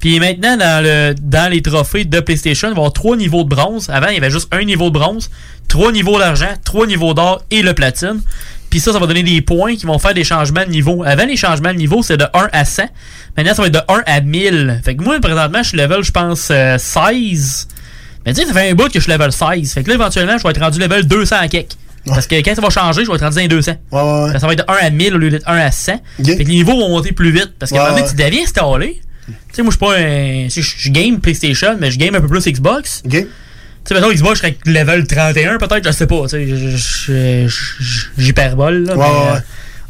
Puis 0.00 0.20
maintenant, 0.20 0.56
dans, 0.56 0.84
le, 0.84 1.14
dans 1.20 1.50
les 1.50 1.62
trophées 1.62 2.04
de 2.04 2.20
PlayStation, 2.20 2.68
il 2.68 2.72
va 2.72 2.76
y 2.76 2.78
avoir 2.78 2.92
trois 2.92 3.16
niveaux 3.16 3.44
de 3.44 3.48
bronze. 3.48 3.88
Avant, 3.90 4.08
il 4.08 4.14
y 4.14 4.18
avait 4.18 4.30
juste 4.30 4.48
un 4.52 4.64
niveau 4.64 4.90
de 4.90 4.98
bronze, 4.98 5.30
trois 5.66 5.92
niveaux 5.92 6.18
d'argent, 6.18 6.52
trois 6.64 6.86
niveaux 6.86 7.14
d'or 7.14 7.42
et 7.50 7.62
le 7.62 7.72
platine. 7.74 8.20
Puis 8.70 8.80
ça, 8.80 8.92
ça 8.92 8.98
va 8.98 9.06
donner 9.06 9.22
des 9.22 9.40
points 9.40 9.76
qui 9.76 9.86
vont 9.86 9.98
faire 9.98 10.14
des 10.14 10.24
changements 10.24 10.64
de 10.64 10.70
niveau. 10.70 11.02
Avant, 11.04 11.24
les 11.24 11.36
changements 11.36 11.72
de 11.72 11.78
niveau, 11.78 12.02
c'est 12.02 12.18
de 12.18 12.26
1 12.34 12.48
à 12.52 12.64
100. 12.64 12.82
Maintenant, 13.36 13.54
ça 13.54 13.62
va 13.62 13.68
être 13.68 13.74
de 13.74 13.92
1 13.92 14.02
à 14.04 14.20
1000. 14.20 14.82
Fait 14.84 14.94
que 14.94 15.02
moi, 15.02 15.18
présentement, 15.20 15.62
je 15.62 15.68
suis 15.68 15.78
level, 15.78 16.02
je 16.02 16.12
pense, 16.12 16.48
euh, 16.50 16.76
16. 16.76 17.68
Mais 18.26 18.34
tu 18.34 18.42
sais, 18.42 18.46
ça 18.46 18.52
fait 18.52 18.70
un 18.70 18.74
bout 18.74 18.88
que 18.88 18.94
je 18.94 19.00
suis 19.00 19.12
level 19.12 19.32
16. 19.32 19.72
Fait 19.72 19.82
que 19.82 19.88
là, 19.88 19.94
éventuellement, 19.94 20.36
je 20.36 20.42
vais 20.42 20.50
être 20.50 20.60
rendu 20.60 20.78
level 20.78 21.06
200 21.06 21.36
à 21.40 21.48
quelque. 21.48 21.76
Parce 22.06 22.26
que 22.26 22.36
quand 22.36 22.54
ça 22.54 22.60
va 22.62 22.70
changer, 22.70 23.04
je 23.04 23.08
vais 23.10 23.16
être 23.16 23.22
rendu 23.22 23.36
dans 23.36 23.42
les 23.42 23.48
200. 23.48 23.72
Fait 23.72 24.32
que 24.34 24.38
Ça 24.38 24.46
va 24.46 24.52
être 24.54 24.66
de 24.66 24.72
1 24.72 24.74
à 24.86 24.90
1000 24.90 25.14
au 25.14 25.18
lieu 25.18 25.30
d'être 25.30 25.48
1 25.48 25.56
à 25.58 25.70
100. 25.70 25.92
Fait 25.92 26.22
que 26.22 26.38
les 26.38 26.44
niveaux 26.44 26.72
vont 26.72 26.88
monter 26.88 27.12
plus 27.12 27.30
vite. 27.30 27.52
Parce 27.58 27.70
qu'à 27.72 27.78
un 27.78 27.80
Ouais, 27.80 27.90
moment 27.90 28.00
donné, 28.06 28.08
ouais. 28.08 28.16
tu 28.16 28.30
deviens 28.32 28.42
installé. 28.44 29.00
Tu 29.26 29.34
sais, 29.52 29.62
moi, 29.62 29.70
je 29.72 29.76
suis 29.76 29.86
pas 29.86 29.98
un. 29.98 30.48
Je 30.48 30.90
game 30.90 31.20
PlayStation, 31.20 31.76
mais 31.78 31.90
je 31.90 31.98
game 31.98 32.14
un 32.14 32.20
peu 32.20 32.28
plus 32.28 32.46
Xbox. 32.46 33.02
Tu 33.10 33.26
sais, 33.84 33.94
mettons, 33.94 34.10
Xbox, 34.12 34.34
je 34.34 34.46
serais 34.46 34.58
level 34.66 35.06
31, 35.06 35.58
peut-être, 35.58 35.84
je 35.86 35.90
sais 35.92 36.06
pas. 36.06 36.22
Tu 36.28 36.78
sais, 36.78 37.46
j'hyperbole, 38.18 38.84
là. 38.84 38.96
Ouais, 38.96 38.98
mais, 38.98 39.04
ouais, 39.04 39.26
euh, 39.28 39.34
ouais. 39.34 39.40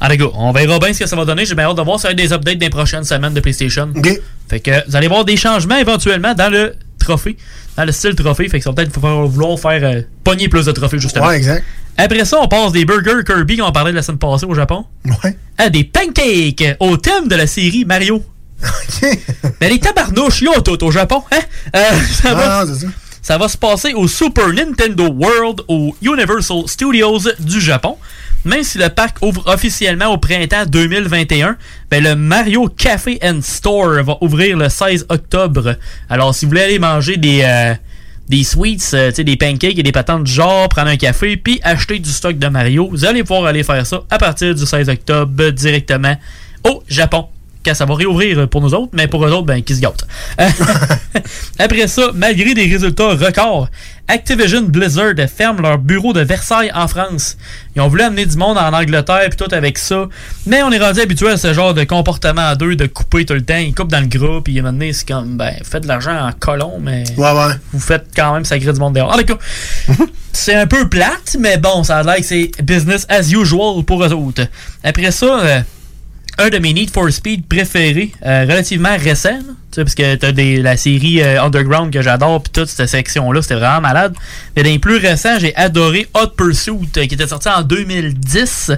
en 0.00 0.08
tout 0.08 0.30
cas, 0.30 0.36
on 0.38 0.52
verra 0.52 0.78
bien 0.78 0.92
ce 0.92 1.00
que 1.00 1.06
ça 1.06 1.16
va 1.16 1.24
donner. 1.24 1.44
J'ai 1.46 1.54
bien 1.54 1.64
hâte 1.66 1.76
de 1.76 1.82
voir. 1.82 1.98
Ça 2.00 2.08
va 2.08 2.12
être 2.12 2.18
des 2.18 2.32
updates 2.32 2.58
des 2.58 2.70
prochaines 2.70 3.04
semaines 3.04 3.34
de 3.34 3.40
PlayStation. 3.40 3.92
Fait 4.48 4.60
que 4.60 4.88
vous 4.88 4.96
allez 4.96 5.08
voir 5.08 5.24
des 5.24 5.36
changements 5.36 5.76
éventuellement 5.78 6.34
dans 6.34 6.50
le 6.50 6.74
trophée, 6.98 7.36
dans 7.78 7.84
le 7.84 7.92
style 7.92 8.14
trophée. 8.14 8.48
Fait 8.48 8.58
que 8.58 8.64
ça 8.64 8.70
va 8.70 8.74
peut-être 8.74 8.98
vouloir 8.98 9.58
faire 9.58 9.84
euh, 9.84 10.02
pogner 10.24 10.48
plus 10.48 10.66
de 10.66 10.72
trophées, 10.72 10.98
justement. 10.98 11.28
Ouais, 11.28 11.36
exact. 11.36 11.64
Après 11.96 12.24
ça, 12.24 12.38
on 12.40 12.48
passe 12.48 12.72
des 12.72 12.84
burgers 12.84 13.24
Kirby 13.24 13.56
qu'on 13.56 13.72
parlait 13.72 13.92
la 13.92 14.02
semaine 14.02 14.18
passée 14.18 14.46
au 14.46 14.54
Japon. 14.54 14.84
Ouais. 15.24 15.36
À 15.56 15.70
des 15.70 15.84
pancakes 15.84 16.76
au 16.80 16.96
thème 16.96 17.28
de 17.28 17.36
la 17.36 17.46
série 17.46 17.84
Mario. 17.84 18.22
Mais 19.60 19.68
les 19.68 19.78
tabarnouches, 19.78 20.42
ont 20.56 20.60
tout 20.60 20.82
au 20.82 20.90
Japon, 20.90 21.22
hein? 21.30 21.38
Euh, 21.76 21.80
ça, 22.22 22.34
va, 22.34 22.64
non, 22.64 22.72
c'est 22.74 22.86
ça. 22.86 22.92
ça 23.22 23.38
va 23.38 23.48
se 23.48 23.56
passer 23.56 23.94
au 23.94 24.08
Super 24.08 24.48
Nintendo 24.48 25.08
World 25.08 25.60
au 25.68 25.94
Universal 26.02 26.62
Studios 26.66 27.20
du 27.38 27.60
Japon. 27.60 27.96
Même 28.44 28.62
si 28.62 28.78
le 28.78 28.88
parc 28.88 29.18
ouvre 29.22 29.42
officiellement 29.46 30.06
au 30.06 30.18
printemps 30.18 30.64
2021, 30.66 31.56
ben 31.90 32.02
le 32.02 32.14
Mario 32.14 32.68
Café 32.68 33.18
and 33.22 33.40
Store 33.42 34.02
va 34.02 34.16
ouvrir 34.20 34.56
le 34.56 34.68
16 34.68 35.06
octobre. 35.08 35.76
Alors, 36.08 36.34
si 36.34 36.44
vous 36.44 36.50
voulez 36.50 36.62
aller 36.62 36.78
manger 36.78 37.16
des, 37.16 37.42
euh, 37.42 37.74
des 38.28 38.44
sweets, 38.44 38.94
euh, 38.94 39.10
des 39.10 39.36
pancakes 39.36 39.78
et 39.78 39.82
des 39.82 39.92
patentes 39.92 40.24
du 40.24 40.32
genre, 40.32 40.68
prendre 40.68 40.88
un 40.88 40.96
café, 40.96 41.36
puis 41.36 41.60
acheter 41.62 41.98
du 41.98 42.10
stock 42.10 42.38
de 42.38 42.48
Mario, 42.48 42.88
vous 42.88 43.04
allez 43.04 43.22
pouvoir 43.22 43.46
aller 43.46 43.64
faire 43.64 43.84
ça 43.84 44.02
à 44.08 44.18
partir 44.18 44.54
du 44.54 44.64
16 44.64 44.88
octobre 44.88 45.50
directement 45.50 46.16
au 46.64 46.82
Japon. 46.88 47.26
Quand 47.68 47.74
ça 47.74 47.84
va 47.84 47.96
réouvrir 47.96 48.48
pour 48.48 48.62
nous 48.62 48.72
autres, 48.72 48.92
mais 48.94 49.08
pour 49.08 49.26
eux 49.26 49.30
autres, 49.30 49.44
ben, 49.44 49.62
qui 49.62 49.74
se 49.76 49.80
gâtent. 49.82 50.06
Après 51.58 51.86
ça, 51.86 52.12
malgré 52.14 52.54
des 52.54 52.64
résultats 52.64 53.08
records, 53.08 53.68
Activision 54.10 54.62
Blizzard 54.62 55.12
ferme 55.28 55.60
leur 55.60 55.76
bureau 55.76 56.14
de 56.14 56.22
Versailles 56.22 56.70
en 56.74 56.88
France. 56.88 57.36
Ils 57.76 57.82
ont 57.82 57.88
voulu 57.88 58.04
amener 58.04 58.24
du 58.24 58.38
monde 58.38 58.56
en 58.56 58.72
Angleterre 58.72 59.28
puis 59.28 59.36
tout 59.36 59.54
avec 59.54 59.76
ça, 59.76 60.06
mais 60.46 60.62
on 60.62 60.70
est 60.70 60.78
rendu 60.78 61.00
habitué 61.00 61.28
à 61.28 61.36
ce 61.36 61.52
genre 61.52 61.74
de 61.74 61.84
comportement 61.84 62.46
à 62.46 62.54
deux, 62.54 62.74
de 62.74 62.86
couper 62.86 63.26
tout 63.26 63.34
le 63.34 63.42
temps. 63.42 63.58
Ils 63.58 63.74
coupent 63.74 63.92
dans 63.92 64.00
le 64.00 64.06
groupe, 64.06 64.44
puis 64.44 64.54
donné, 64.62 64.94
c'est 64.94 65.06
comme, 65.06 65.36
ben, 65.36 65.52
faites 65.62 65.82
de 65.82 65.88
l'argent 65.88 66.26
en 66.26 66.32
colon, 66.32 66.78
mais 66.80 67.04
Ouais, 67.18 67.32
ouais. 67.32 67.52
vous 67.74 67.80
faites 67.80 68.06
quand 68.16 68.32
même 68.32 68.46
sacré 68.46 68.72
du 68.72 68.80
monde 68.80 68.94
dehors. 68.94 69.12
En 69.12 69.18
tout 69.18 69.26
cas, 69.26 69.38
c'est 70.32 70.54
un 70.54 70.66
peu 70.66 70.88
plate, 70.88 71.36
mais 71.38 71.58
bon, 71.58 71.84
ça 71.84 71.98
a 71.98 72.02
l'air 72.02 72.16
que 72.16 72.22
c'est 72.24 72.50
business 72.62 73.04
as 73.10 73.30
usual 73.30 73.84
pour 73.84 74.02
eux 74.02 74.12
autres. 74.14 74.46
Après 74.82 75.10
ça, 75.10 75.38
euh, 75.40 75.60
un 76.38 76.48
de 76.50 76.58
mes 76.58 76.72
Need 76.72 76.90
for 76.90 77.10
Speed 77.10 77.46
préférés, 77.46 78.12
euh, 78.24 78.42
relativement 78.42 78.96
récent, 78.96 79.38
sais, 79.78 79.84
parce 79.84 79.94
que 79.94 80.14
t'as 80.16 80.32
des, 80.32 80.62
la 80.62 80.76
série 80.76 81.22
euh, 81.22 81.42
Underground 81.42 81.92
que 81.92 82.02
j'adore, 82.02 82.42
puis 82.42 82.52
toute 82.52 82.68
cette 82.68 82.88
section-là, 82.88 83.42
c'était 83.42 83.56
vraiment 83.56 83.80
malade. 83.80 84.14
Mais 84.56 84.62
dans 84.62 84.70
les 84.70 84.78
plus 84.78 84.96
récents, 84.96 85.38
j'ai 85.38 85.54
adoré 85.56 86.06
Hot 86.14 86.28
Pursuit, 86.36 86.88
euh, 86.96 87.06
qui 87.06 87.14
était 87.14 87.26
sorti 87.26 87.48
en 87.48 87.62
2010. 87.62 88.72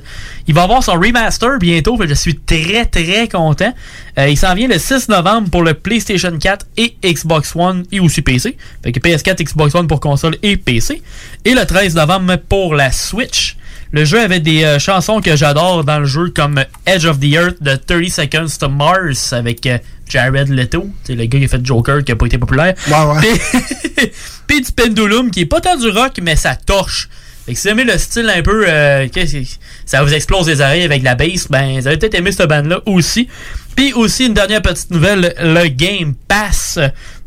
Il 0.46 0.54
va 0.54 0.62
avoir 0.64 0.82
son 0.82 0.92
remaster 0.92 1.58
bientôt, 1.58 1.96
fait 1.96 2.08
je 2.08 2.14
suis 2.14 2.36
très 2.36 2.84
très 2.86 3.28
content. 3.28 3.72
Euh, 4.18 4.28
il 4.28 4.36
s'en 4.36 4.54
vient 4.54 4.68
le 4.68 4.78
6 4.78 5.08
novembre 5.08 5.50
pour 5.50 5.62
le 5.62 5.74
PlayStation 5.74 6.36
4 6.36 6.66
et 6.76 6.96
Xbox 7.04 7.54
One 7.54 7.84
et 7.92 8.00
aussi 8.00 8.22
PC. 8.22 8.56
Fait 8.82 8.92
que 8.92 9.00
PS4, 9.00 9.44
Xbox 9.44 9.74
One 9.74 9.86
pour 9.86 10.00
console 10.00 10.36
et 10.42 10.56
PC. 10.56 11.02
Et 11.44 11.54
le 11.54 11.64
13 11.64 11.94
novembre 11.94 12.36
pour 12.48 12.74
la 12.74 12.90
Switch. 12.90 13.56
Le 13.92 14.04
jeu 14.04 14.20
avait 14.20 14.38
des 14.40 14.62
euh, 14.62 14.78
chansons 14.78 15.20
que 15.20 15.34
j'adore 15.34 15.82
dans 15.84 15.98
le 15.98 16.04
jeu 16.04 16.30
comme 16.34 16.62
Edge 16.86 17.06
of 17.06 17.18
the 17.18 17.24
Earth 17.32 17.60
de 17.60 17.74
30 17.74 18.08
Seconds 18.08 18.56
to 18.60 18.68
Mars 18.68 19.32
avec 19.32 19.66
euh, 19.66 19.78
Jared 20.08 20.48
Leto, 20.48 20.88
c'est 21.02 21.14
le 21.16 21.24
gars 21.26 21.38
qui 21.40 21.44
a 21.44 21.48
fait 21.48 21.64
Joker 21.66 22.04
qui 22.04 22.12
a 22.12 22.16
pas 22.16 22.26
été 22.26 22.38
populaire. 22.38 22.74
Puis- 23.20 24.10
Puis 24.46 24.60
du 24.62 24.72
Pendulum 24.72 25.30
qui 25.30 25.40
est 25.40 25.46
pas 25.46 25.60
tant 25.60 25.76
du 25.76 25.88
rock 25.88 26.18
mais 26.22 26.36
ça 26.36 26.54
torche. 26.54 27.08
Fait 27.46 27.54
que 27.54 27.58
si 27.58 27.66
vous 27.68 27.72
aimez 27.72 27.84
le 27.84 27.98
style 27.98 28.28
un 28.28 28.42
peu 28.42 28.64
euh, 28.68 29.08
que 29.08 29.20
ça 29.86 30.02
vous 30.04 30.12
explose 30.14 30.46
les 30.48 30.60
oreilles 30.60 30.84
avec 30.84 31.02
la 31.02 31.14
bass, 31.16 31.48
ben 31.48 31.80
vous 31.80 31.88
allez 31.88 31.96
peut-être 31.96 32.14
aimer 32.14 32.30
cette 32.32 32.48
bande 32.48 32.66
là 32.66 32.80
aussi. 32.86 33.28
Puis 33.74 33.92
aussi 33.94 34.26
une 34.26 34.34
dernière 34.34 34.62
petite 34.62 34.90
nouvelle, 34.90 35.34
le 35.40 35.66
Game 35.68 36.14
Pass. 36.28 36.78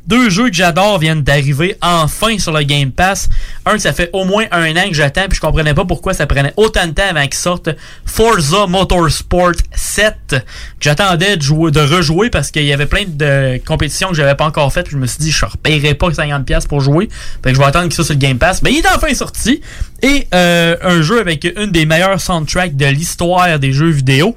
Deux 0.05 0.29
jeux 0.29 0.49
que 0.49 0.55
j'adore 0.55 0.99
viennent 0.99 1.21
d'arriver 1.21 1.77
enfin 1.81 2.37
sur 2.37 2.51
le 2.51 2.63
Game 2.63 2.91
Pass. 2.91 3.29
Un 3.65 3.77
ça 3.77 3.93
fait 3.93 4.09
au 4.11 4.25
moins 4.25 4.45
un 4.51 4.75
an 4.75 4.89
que 4.89 4.93
j'attends, 4.93 5.27
puis 5.29 5.37
je 5.37 5.41
comprenais 5.41 5.73
pas 5.73 5.85
pourquoi 5.85 6.13
ça 6.13 6.27
prenait 6.27 6.53
autant 6.57 6.87
de 6.87 6.91
temps 6.91 7.03
avant 7.09 7.23
qu'il 7.23 7.35
sorte. 7.35 7.69
Forza 8.05 8.67
Motorsport 8.67 9.53
7, 9.73 10.15
que 10.29 10.35
j'attendais 10.81 11.37
de, 11.37 11.41
jouer, 11.41 11.71
de 11.71 11.79
rejouer 11.79 12.29
parce 12.29 12.51
qu'il 12.51 12.65
y 12.65 12.73
avait 12.73 12.85
plein 12.85 13.05
de 13.07 13.61
compétitions 13.65 14.09
que 14.09 14.15
j'avais 14.15 14.35
pas 14.35 14.45
encore 14.45 14.71
faites. 14.73 14.89
Je 14.89 14.97
me 14.97 15.07
suis 15.07 15.19
dit, 15.19 15.31
je 15.31 15.45
ne 15.45 15.93
pas 15.93 16.09
50$ 16.09 16.67
pour 16.67 16.81
jouer. 16.81 17.07
Fait 17.41 17.51
que 17.51 17.55
je 17.55 17.59
vais 17.59 17.65
attendre 17.65 17.85
qu'il 17.85 17.93
soit 17.93 18.03
sur 18.03 18.13
le 18.13 18.19
Game 18.19 18.37
Pass. 18.37 18.61
Mais 18.61 18.73
il 18.73 18.79
est 18.79 18.95
enfin 18.95 19.13
sorti. 19.13 19.61
Et 20.01 20.27
euh, 20.33 20.75
un 20.81 21.01
jeu 21.01 21.19
avec 21.19 21.47
une 21.55 21.71
des 21.71 21.85
meilleures 21.85 22.19
soundtracks 22.19 22.75
de 22.75 22.85
l'histoire 22.87 23.57
des 23.57 23.71
jeux 23.71 23.89
vidéo. 23.89 24.35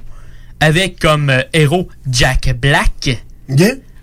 Avec 0.59 0.99
comme 0.99 1.29
euh, 1.29 1.41
héros 1.53 1.87
Jack 2.09 2.55
Black. 2.59 3.21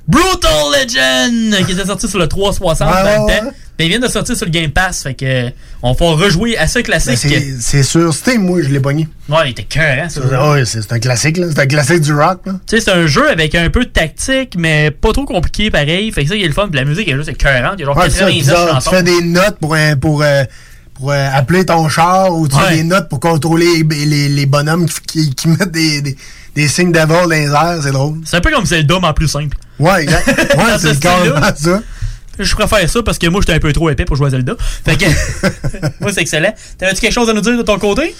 Brutal 0.07 0.51
Legend! 0.73 1.67
Qui 1.67 1.73
était 1.73 1.87
sorti 1.87 2.09
sur 2.09 2.19
le 2.19 2.27
360 2.29 2.89
Ouais, 2.89 3.03
dans 3.17 3.27
le 3.27 3.33
temps. 3.33 3.53
il 3.79 3.89
vient 3.89 3.99
de 3.99 4.07
sortir 4.09 4.37
sur 4.37 4.45
le 4.47 4.51
Game 4.53 4.71
Pass. 4.71 5.03
Fait 5.03 5.15
que 5.15 5.25
euh, 5.25 5.51
on 5.83 5.93
va 5.93 6.07
rejouer 6.13 6.59
à 6.59 6.67
ce 6.67 6.79
Ben, 6.81 6.85
classique. 6.85 7.17
c'est- 7.19 7.57
c'est 7.61 7.83
sur 7.83 8.13
Steam, 8.13 8.43
moi, 8.43 8.61
je 8.63 8.69
l'ai 8.69 8.81
pogné. 8.81 9.09
Ouais, 9.29 9.37
il 9.47 9.51
était 9.53 9.63
cœur, 9.65 10.05
hein. 10.05 10.53
Ouais, 10.53 10.65
c'est 10.67 10.93
un 10.93 10.99
classique, 10.99 11.39
là. 11.39 11.47
C'est 11.51 11.61
un 11.61 11.67
classique 11.67 12.01
du 12.03 12.13
rock, 12.13 12.41
là. 12.45 12.53
Tu 12.67 12.77
sais, 12.77 12.83
c'est 12.85 12.91
un 12.93 13.07
jeu 13.07 13.29
avec 13.31 13.55
un 13.55 13.71
peu 13.71 13.85
de 13.85 13.91
tactique, 13.91 14.55
mais 14.59 14.91
pas 14.91 15.13
trop 15.13 15.25
compliqué 15.25 15.71
pareil. 15.71 16.13
Fait 16.13 16.23
que 16.25 16.29
ça, 16.29 16.37
il 16.37 16.45
est 16.45 16.49
le 16.49 16.53
fun. 16.53 16.69
Puis 16.69 16.79
la 16.79 16.85
musique 16.85 17.09
est 17.09 17.17
juste 17.17 17.31
écœurante. 17.31 17.75
Il 17.79 17.81
y 17.81 17.83
a 17.85 17.87
genre 17.87 17.97
Ouais, 17.97 18.11
c'est 18.11 18.19
ça, 18.19 18.27
99 18.27 18.35
bizarre. 18.57 18.83
Tu 18.83 18.91
fais 18.91 19.03
des 19.03 19.23
notes 19.23 19.57
pour, 19.59 19.75
un- 19.75 19.97
pour, 19.97 20.23
euh, 20.23 20.45
pour 20.95 21.11
euh, 21.13 21.29
appeler 21.33 21.65
ton 21.65 21.89
char 21.89 22.31
ou 22.37 22.47
tu 22.47 22.55
Ouais. 22.57 22.63
fais 22.69 22.77
des 22.77 22.85
notes 22.85 23.09
pour 23.09 23.19
contrôler 23.21 23.83
les, 23.83 24.05
les, 24.07 24.29
les 24.29 24.47
bonhommes 24.47 24.87
qui, 24.87 25.01
qui, 25.07 25.35
qui 25.35 25.49
mettent 25.49 25.73
des, 25.73 26.03
des, 26.03 26.17
des 26.55 26.69
signes 26.69 26.93
d'avant 26.93 27.23
dans 27.23 27.29
les 27.31 27.47
airs. 27.47 27.79
C'est 27.83 27.91
drôle. 27.93 28.19
C'est 28.25 28.37
un 28.37 28.41
peu 28.41 28.51
comme 28.51 28.67
Zelda, 28.67 28.99
mais 29.01 29.09
en 29.09 29.13
plus 29.15 29.29
simple. 29.29 29.57
Ouais, 29.79 30.03
exact. 30.05 30.29
Ouais, 30.57 30.79
c'est 30.79 30.99
carrément 31.01 31.41
ça. 31.57 31.81
Je 32.39 32.55
préfère 32.55 32.89
ça 32.91 33.03
parce 33.03 33.19
que 33.19 33.27
moi, 33.29 33.41
j'étais 33.41 33.55
un 33.55 33.61
peu 33.61 33.73
trop 33.73 33.91
épais 33.91 34.05
pour 34.05 34.17
jouer 34.17 34.27
à 34.27 34.31
Zelda. 34.31 34.55
Fait 34.85 34.97
que, 34.97 35.05
moi, 36.01 36.13
c'est 36.13 36.21
excellent. 36.23 36.53
T'avais-tu 36.79 37.01
quelque 37.01 37.13
chose 37.13 37.29
à 37.31 37.33
nous 37.33 37.41
dire 37.41 37.57
de 37.57 37.63
ton 37.63 37.79
côté? 37.79 38.15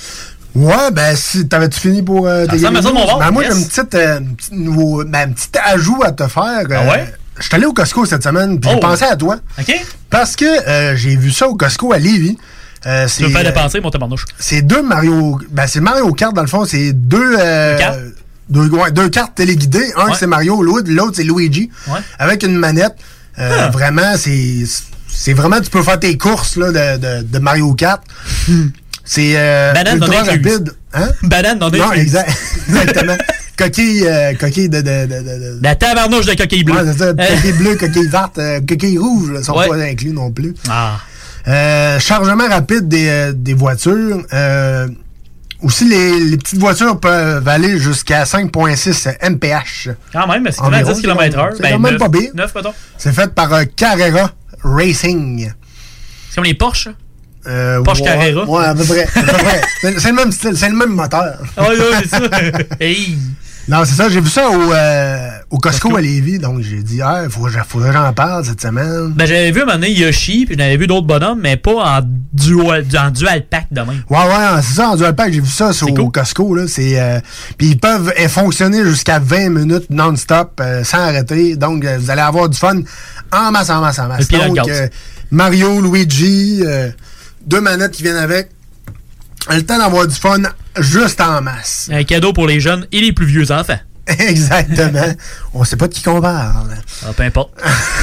Ouais, 0.55 0.91
ben, 0.93 1.17
si 1.17 1.49
t'avais-tu 1.49 1.81
fini 1.81 2.01
pour 2.03 2.29
euh, 2.29 2.47
tes 2.47 2.59
Ça 2.59 2.71
ça, 2.81 2.93
mon 2.93 3.19
Ben, 3.19 3.31
moi, 3.33 3.43
yes. 3.43 3.53
j'ai 3.55 3.59
une 3.61 3.67
petite, 3.67 3.95
euh, 3.97 4.19
une 4.21 4.37
petite 4.37 4.53
nouveau, 4.53 5.05
ben, 5.05 5.31
un 5.31 5.33
petit 5.33 5.49
ajout 5.65 6.01
à 6.05 6.13
te 6.13 6.29
faire. 6.29 6.63
Ah 6.71 6.85
ouais? 6.93 7.13
Je 7.39 7.43
suis 7.43 7.55
allé 7.57 7.67
au 7.67 7.73
Costco 7.73 8.05
cette 8.07 8.23
semaine, 8.23 8.61
puis 8.61 8.71
Oh. 8.73 8.75
j'ai 8.77 8.81
pensé 8.81 9.03
à 9.05 9.17
toi. 9.17 9.39
OK? 9.59 9.75
Parce 10.11 10.37
que 10.37 10.45
euh, 10.69 10.95
j'ai 10.95 11.17
vu 11.17 11.33
ça 11.33 11.49
au 11.49 11.57
Costco 11.57 11.93
à 11.93 11.99
Lévis. 11.99 12.39
Euh, 12.87 13.09
Tu 13.09 13.25
veux 13.25 13.37
euh, 13.37 13.43
dépenser, 13.43 13.81
mon 13.81 13.91
tabarnouche. 13.91 14.27
C'est 14.39 14.63
deux 14.63 14.83
Mario. 14.83 15.41
Ben, 15.51 15.67
c'est 15.67 15.81
Mario 15.81 16.13
Kart, 16.13 16.33
dans 16.33 16.43
le 16.43 16.47
fond. 16.49 16.65
C'est 16.65 16.93
deux. 16.93 17.35
euh, 17.37 18.11
Deux 18.49 18.69
ouais, 18.69 18.91
deux 18.91 19.09
cartes 19.09 19.35
téléguidées. 19.35 19.93
Un, 19.97 20.07
Ouais. 20.07 20.13
c'est 20.19 20.27
Mario, 20.27 20.63
l'autre, 20.63 20.91
l'autre, 20.91 21.13
c'est 21.17 21.25
Luigi. 21.25 21.71
Ouais. 21.89 22.01
Avec 22.19 22.43
une 22.43 22.57
manette. 22.57 22.95
Euh, 23.39 23.51
Ah. 23.67 23.69
Vraiment, 23.71 24.15
c'est. 24.17 24.65
C'est 25.09 25.33
vraiment, 25.33 25.61
tu 25.61 25.71
peux 25.71 25.83
faire 25.83 25.99
tes 26.01 26.17
courses 26.19 26.57
là, 26.57 26.73
de, 26.73 26.99
de, 27.01 27.23
de 27.23 27.39
Mario 27.39 27.73
Kart. 27.75 28.03
C'est 29.05 29.35
euh, 29.37 29.73
Banane 29.73 29.99
non 29.99 30.07
ultra 30.07 30.23
rapide. 30.25 30.75
Hein? 30.93 31.09
Banane 31.23 31.59
non 31.59 31.71
Non, 31.71 31.85
incluse. 31.85 32.01
exact, 32.03 32.31
exactement. 32.69 33.17
coquille, 33.57 34.05
euh, 34.07 34.35
coquille 34.35 34.69
de, 34.69 34.79
de, 34.81 35.07
de, 35.07 35.23
de- 35.23 35.59
La 35.63 35.75
tabarnouche 35.77 36.27
de 36.27 36.35
coquille 36.35 36.65
bleue. 36.65 36.75
Ouais, 36.75 36.93
c'est 36.93 36.99
ça. 36.99 37.05
Euh. 37.05 37.15
Coquille 37.15 37.53
bleue, 37.53 37.77
coquille 37.77 38.09
verte, 38.09 38.39
euh, 38.39 38.61
coquille 38.67 38.99
rouge, 38.99 39.31
ne 39.31 39.43
sont 39.43 39.57
Ouais. 39.57 39.69
pas 39.69 39.77
inclus 39.77 40.11
non 40.13 40.31
plus. 40.33 40.55
Ah. 40.69 40.99
Euh, 41.47 41.99
chargement 42.01 42.49
rapide 42.49 42.89
des, 42.89 43.07
euh, 43.09 43.33
des 43.35 43.55
voitures. 43.55 44.23
Aussi, 45.65 45.87
les, 45.87 46.21
les 46.21 46.37
petites 46.37 46.59
voitures 46.59 47.01
peuvent 47.01 47.49
aller 47.49 47.79
jusqu'à 47.79 48.25
5,6 48.25 49.17
mph. 49.31 49.97
Quand 50.13 50.27
même, 50.27 50.43
mais 50.43 50.53
c'est 50.53 50.61
Environ, 50.61 50.93
10 50.93 51.01
km 51.01 51.39
heure. 51.39 51.53
c'est 51.57 51.71
quand 51.71 51.79
même 51.79 51.97
pas 51.97 52.11
pire. 52.11 52.31
9, 52.35 52.55
mettons. 52.55 52.75
C'est 52.99 53.13
fait 53.15 53.35
par 53.35 53.51
euh, 53.55 53.65
Carrera 53.75 54.31
Racing. 54.63 55.51
C'est 56.29 56.35
comme 56.35 56.45
les 56.45 56.53
Porsche. 56.53 56.91
Euh, 57.47 57.83
Porsche 57.83 58.01
ouais, 58.01 58.07
Carrera. 58.07 58.45
Ouais, 58.45 58.65
à 58.67 58.75
peu 58.75 58.85
près. 58.85 59.07
C'est 59.99 60.09
le 60.09 60.13
même 60.13 60.33
style, 60.33 60.57
c'est 60.57 60.69
le 60.69 60.77
même 60.77 60.91
moteur. 60.91 61.35
Ah 61.57 61.67
oui, 61.71 61.77
oui, 61.79 61.97
c'est 62.03 62.09
ça. 62.09 62.21
hey. 62.81 63.17
Non, 63.67 63.85
c'est 63.85 63.95
ça, 63.95 64.09
j'ai 64.11 64.21
vu 64.21 64.29
ça 64.29 64.51
au, 64.51 64.73
euh, 64.73 65.29
au 65.51 65.59
Costco, 65.59 65.97
à 65.97 66.01
Lévis, 66.01 66.39
donc 66.39 66.61
j'ai 66.61 66.83
dit, 66.83 67.01
ah, 67.01 67.23
il 67.25 67.31
faut, 67.31 67.49
faudrait 67.67 67.89
que 67.91 67.95
j'en 67.97 68.13
parle 68.13 68.45
cette 68.45 68.61
semaine. 68.61 69.13
Ben, 69.17 69.27
j'avais 69.27 69.51
vu 69.53 69.63
un 69.63 69.65
moment 69.65 69.79
donné 69.79 69.91
Yoshi, 69.93 70.45
puis 70.45 70.55
j'avais 70.59 70.77
vu 70.77 70.87
d'autres 70.87 71.07
bonhommes, 71.07 71.41
mais 71.41 71.57
pas 71.57 71.99
en 71.99 72.01
dual, 72.33 72.85
en 72.99 73.11
dual 73.11 73.47
pack 73.49 73.69
de 73.71 73.81
même. 73.81 74.03
Ouais, 74.11 74.19
ouais, 74.19 74.63
c'est 74.63 74.75
ça, 74.75 74.91
en 74.91 74.97
dual 74.97 75.15
pack, 75.15 75.33
j'ai 75.33 75.41
vu 75.41 75.49
ça 75.51 75.73
sur 75.73 75.89
au 75.99 76.11
Costco, 76.11 76.55
là, 76.55 76.65
c'est, 76.69 77.01
euh, 77.01 77.21
puis 77.57 77.69
ils 77.69 77.79
peuvent 77.79 78.13
fonctionner 78.29 78.85
jusqu'à 78.85 79.19
20 79.19 79.49
minutes 79.49 79.91
non-stop, 79.91 80.61
euh, 80.61 80.85
sans 80.85 80.99
arrêter, 80.99 81.57
donc 81.57 81.85
euh, 81.85 81.97
vous 81.99 82.11
allez 82.11 82.21
avoir 82.23 82.49
du 82.49 82.59
fun 82.59 82.81
en 83.33 83.51
masse, 83.51 83.71
en 83.71 83.81
masse, 83.81 83.99
en 83.99 84.09
masse. 84.09 84.29
Donc, 84.29 84.59
euh, 84.69 84.89
Mario, 85.31 85.81
Luigi, 85.81 86.61
euh, 86.65 86.91
deux 87.47 87.61
manettes 87.61 87.93
qui 87.93 88.03
viennent 88.03 88.17
avec, 88.17 88.51
le 89.51 89.63
temps 89.63 89.79
d'avoir 89.79 90.07
du 90.07 90.15
fun 90.15 90.43
juste 90.79 91.21
en 91.21 91.43
masse. 91.43 91.89
Un 91.93 92.05
cadeau 92.05 92.33
pour 92.33 92.47
les 92.47 92.61
jeunes 92.61 92.87
et 92.93 93.01
les 93.01 93.13
plus 93.13 93.27
vieux 93.27 93.51
enfants. 93.53 93.79
Exactement. 94.07 95.15
On 95.55 95.65
sait 95.65 95.77
pas 95.77 95.89
de 95.89 95.95
qui 95.95 96.03
qu'on 96.03 96.21
parle. 96.21 96.77
Ah, 97.07 97.13
peu 97.17 97.23
importe. 97.23 97.51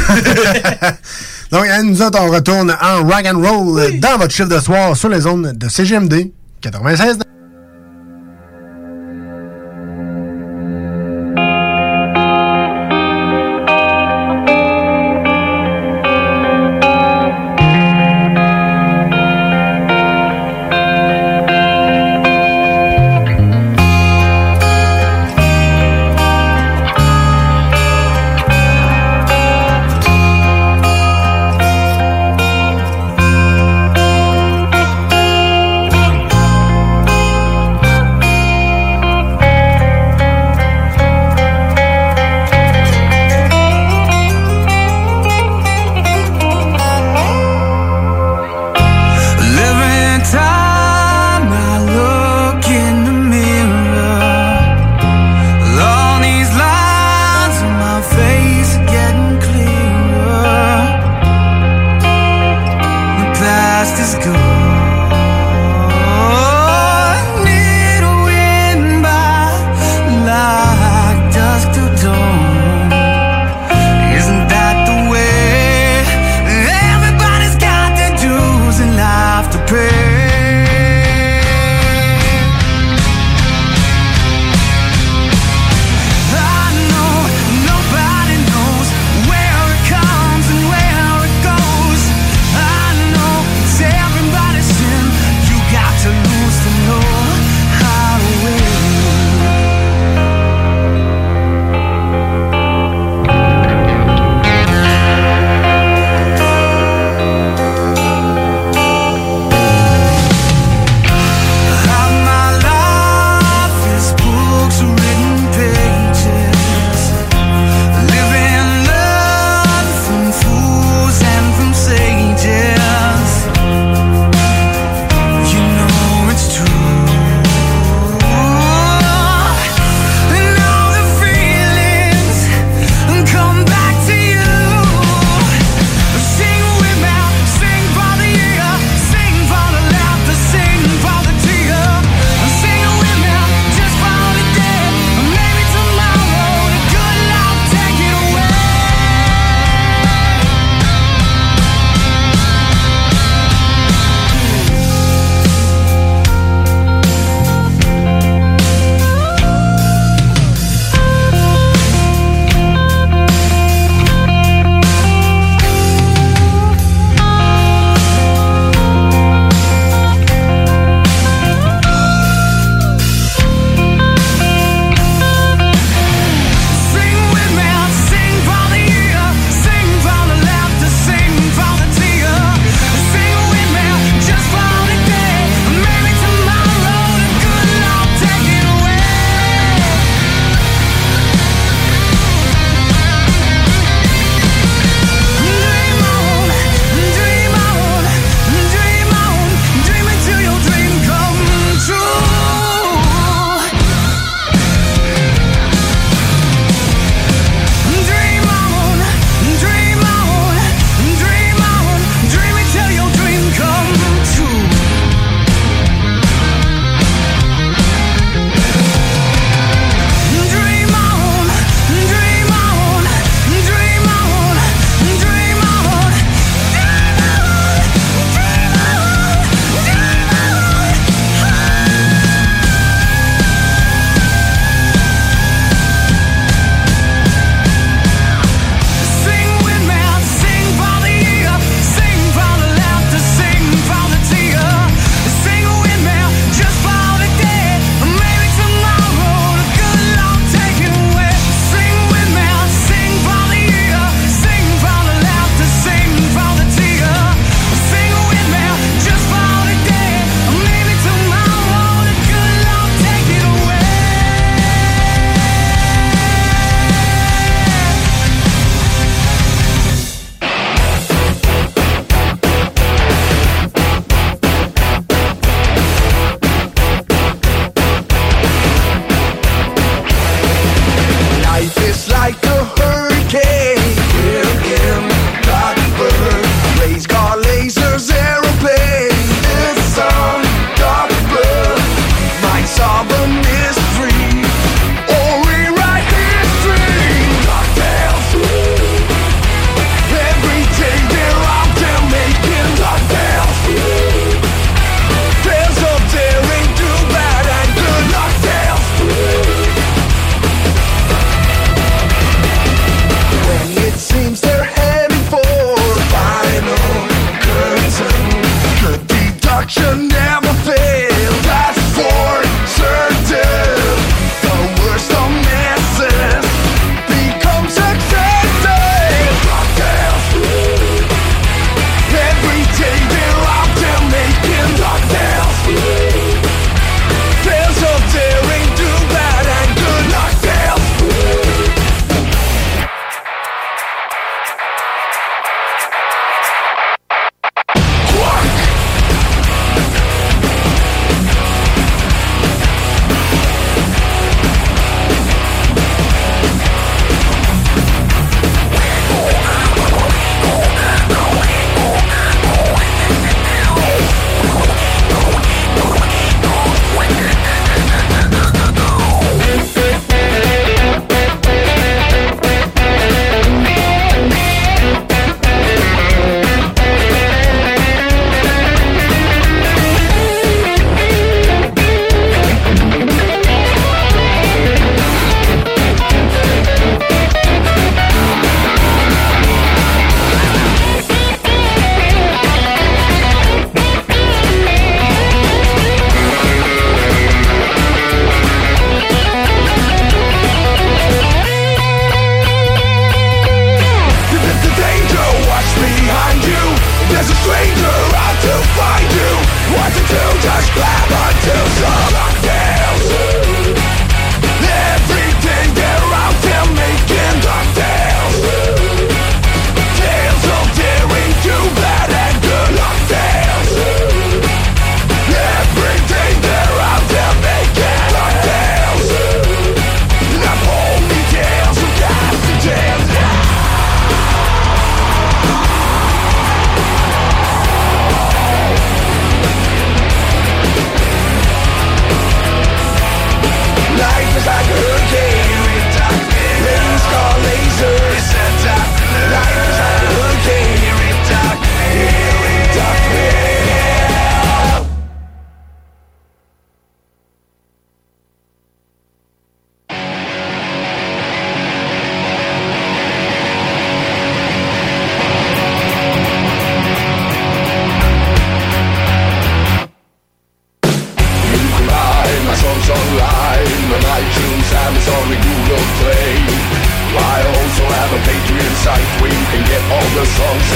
Donc, 1.52 1.66
nous 1.84 2.02
autres, 2.02 2.20
on 2.22 2.30
retourne 2.30 2.76
en 2.82 3.04
rock 3.04 3.26
and 3.26 3.40
roll 3.40 4.00
dans 4.00 4.18
votre 4.18 4.34
chiffre 4.34 4.50
de 4.50 4.60
soir 4.60 4.96
sur 4.96 5.10
les 5.10 5.22
zones 5.22 5.52
de 5.54 5.70
CGMD 5.70 6.32
96. 6.62 7.20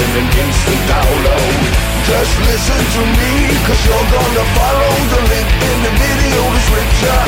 in 0.06 0.12
an 0.22 0.28
instant 0.38 0.82
download 0.86 1.58
Just 2.06 2.34
listen 2.46 2.80
to 2.96 3.02
me, 3.18 3.32
cause 3.66 3.80
you're 3.86 4.08
gonna 4.14 4.46
follow 4.54 4.92
the 5.12 5.20
link 5.32 5.48
in 5.70 5.78
the 5.86 5.92
video 5.98 6.42
description 6.54 7.22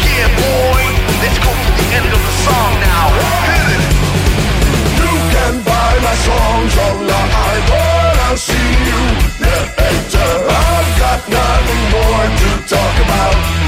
Yeah 0.00 0.30
boy, 0.40 0.82
let's 1.20 1.38
go 1.44 1.52
to 1.52 1.70
the 1.76 1.86
end 1.98 2.08
of 2.08 2.20
the 2.20 2.34
song 2.46 2.72
now. 2.80 3.06
Hit! 3.20 3.80
You 5.00 5.12
can 5.34 5.54
buy 5.64 5.92
my 6.00 6.16
songs 6.28 6.72
online 6.88 7.62
But 7.68 8.16
I'll 8.26 8.36
see 8.36 8.70
you 8.88 9.00
later. 9.44 10.30
I've 10.48 10.90
got 11.02 11.20
nothing 11.28 11.82
more 11.92 12.26
to 12.40 12.48
talk 12.68 12.96
about. 13.04 13.59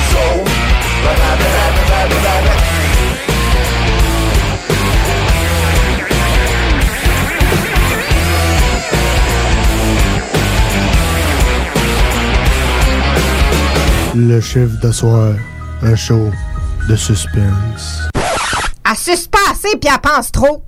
le 14.32 14.40
chiffre 14.40 14.80
d'asseoir 14.80 15.34
un 15.82 15.94
show 15.94 16.30
de 16.88 16.96
suspense. 16.96 18.09
À 18.82 18.94
suspenser 18.94 19.76
puis 19.78 19.90
à 19.90 19.98
pense 19.98 20.32
trop. 20.32 20.64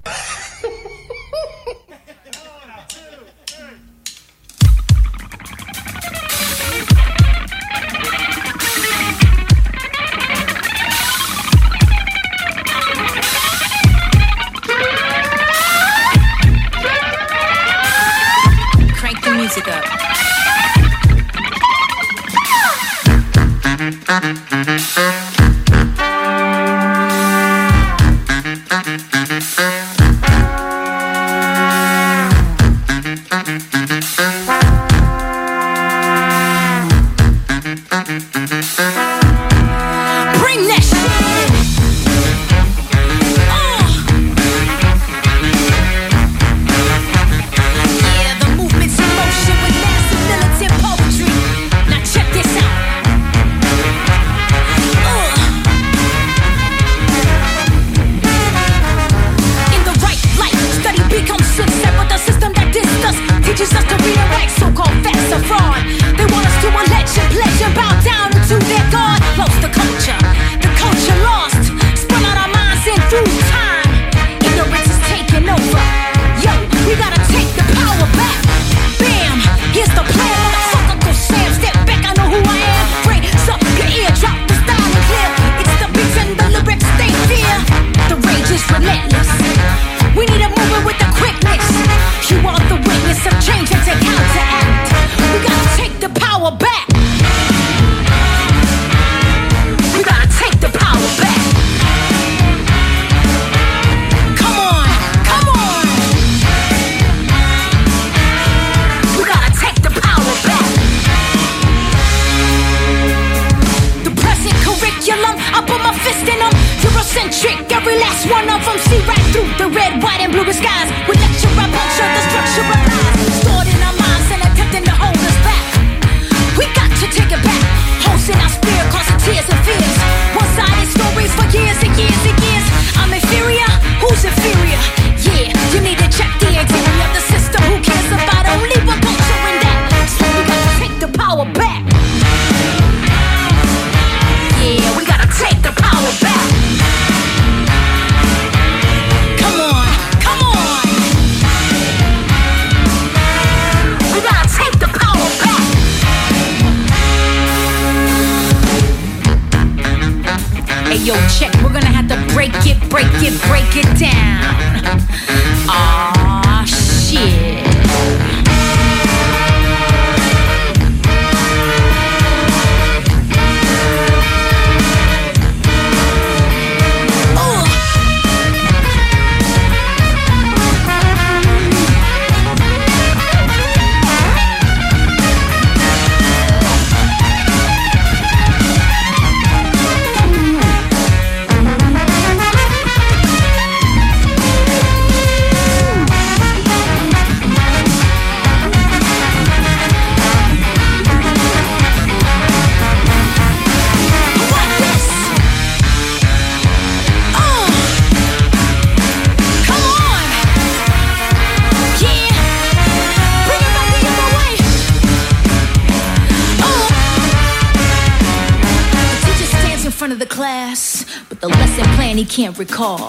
Can't 222.44 222.58
recall. 222.58 223.08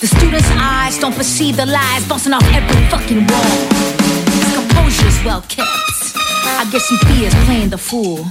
The 0.00 0.08
students' 0.08 0.48
eyes 0.56 0.96
don't 0.96 1.14
perceive 1.14 1.56
the 1.58 1.66
lies 1.66 2.08
bouncing 2.08 2.32
off 2.32 2.46
every 2.56 2.80
fucking 2.88 3.20
wall. 3.28 3.58
His 4.32 4.48
composure's 4.56 5.18
well 5.26 5.42
kept. 5.42 5.68
I 6.56 6.64
guess 6.72 6.88
he 6.88 6.96
fears 7.04 7.34
playing 7.44 7.68
the 7.68 7.76
fool. 7.76 8.24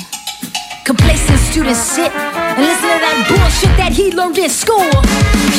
Complacent 0.84 1.38
students 1.38 1.78
sit 1.78 2.10
and 2.10 2.58
listen 2.58 2.90
to 2.90 2.98
that 3.06 3.18
bullshit 3.30 3.74
that 3.78 3.94
he 3.94 4.10
learned 4.18 4.40
in 4.40 4.50
school. 4.50 4.90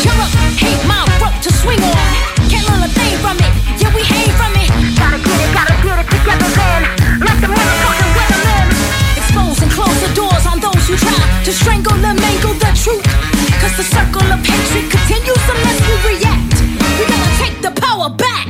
Shut 0.02 0.18
up, 0.18 0.34
hate 0.58 0.82
my 0.90 1.06
rope 1.22 1.38
to 1.46 1.50
swing 1.62 1.78
on. 1.78 2.10
Can't 2.50 2.66
learn 2.66 2.82
a 2.82 2.90
thing 2.90 3.14
from 3.22 3.38
it, 3.38 3.54
yeah 3.78 3.94
we 3.94 4.02
hang 4.02 4.34
from 4.34 4.50
it. 4.58 4.66
Gotta 4.98 5.22
get 5.22 5.38
it, 5.46 5.50
gotta 5.54 5.76
get 5.78 5.96
it 6.02 6.08
together 6.10 6.50
then. 6.58 6.80
Let 7.22 7.38
the 7.38 7.50
motherfucking 7.54 8.12
weather 8.18 8.42
in. 8.58 8.66
Expose 9.14 9.62
and 9.62 9.70
close 9.70 9.98
the 10.02 10.10
doors 10.18 10.42
on 10.50 10.58
those 10.58 10.82
who 10.90 10.98
try 10.98 11.22
to 11.46 11.52
strangle 11.54 11.94
and 12.02 12.18
mangle 12.18 12.58
the 12.58 12.70
truth. 12.74 13.51
Cause 13.62 13.76
the 13.76 13.84
circle 13.84 14.26
of 14.32 14.44
hatred 14.44 14.90
continues 14.90 15.44
unless 15.48 15.78
we 15.86 15.94
react. 16.10 16.54
We 16.98 17.06
gotta 17.06 17.30
take 17.38 17.62
the 17.62 17.70
power 17.80 18.10
back. 18.10 18.48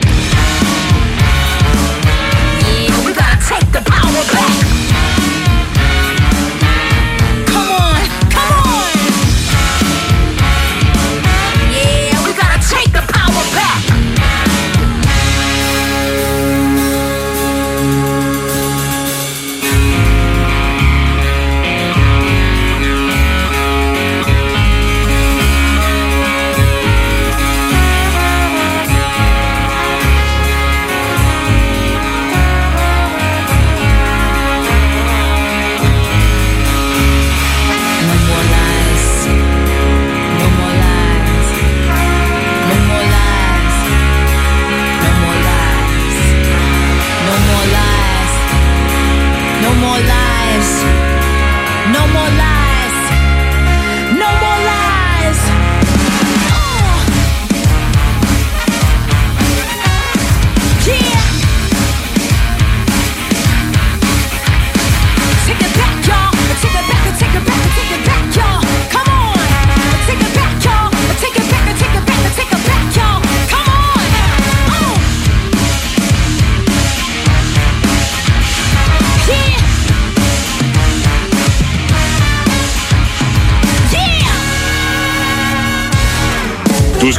Yeah, 2.65 3.07
we 3.07 3.13
gotta 3.13 3.39
take 3.47 3.71
the 3.73 3.83
power 3.85 4.25
back. 4.33 4.72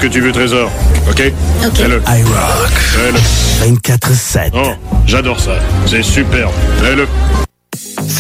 Que 0.04 0.08
tu 0.10 0.20
veux, 0.20 0.34
Trésor. 0.34 0.70
Ok 1.10 1.32
Ok. 1.66 1.76
Fais-le. 1.76 2.02
I 2.08 2.24
rock. 2.24 2.72
Fais-le. 2.72 3.72
24-7. 3.72 4.52
Oh, 4.54 4.74
j'adore 5.06 5.40
ça. 5.40 5.52
C'est 5.86 6.04
superbe. 6.04 6.52
Fais-le. 6.82 7.08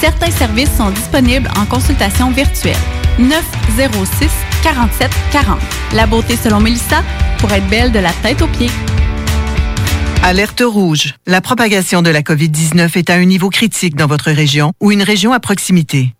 certains 0.00 0.30
services 0.30 0.74
sont 0.76 0.90
disponibles 0.90 1.48
en 1.56 1.64
consultation 1.66 2.30
virtuelle. 2.30 2.76
906 3.18 4.30
47 4.62 5.10
40. 5.32 5.58
La 5.94 6.06
beauté 6.06 6.36
selon 6.36 6.60
Mélissa 6.60 7.02
pour 7.38 7.52
être 7.52 7.66
belle 7.68 7.92
de 7.92 7.98
la 7.98 8.12
tête 8.22 8.42
aux 8.42 8.48
pieds. 8.48 8.70
Alerte 10.22 10.62
rouge. 10.64 11.14
La 11.26 11.40
propagation 11.40 12.02
de 12.02 12.10
la 12.10 12.22
COVID-19 12.22 12.98
est 12.98 13.10
à 13.10 13.14
un 13.14 13.24
niveau 13.24 13.48
critique 13.48 13.94
dans 13.94 14.08
votre 14.08 14.32
région 14.32 14.72
ou 14.80 14.90
une 14.90 15.02
région 15.02 15.32
à 15.32 15.40
proximité. 15.40 16.15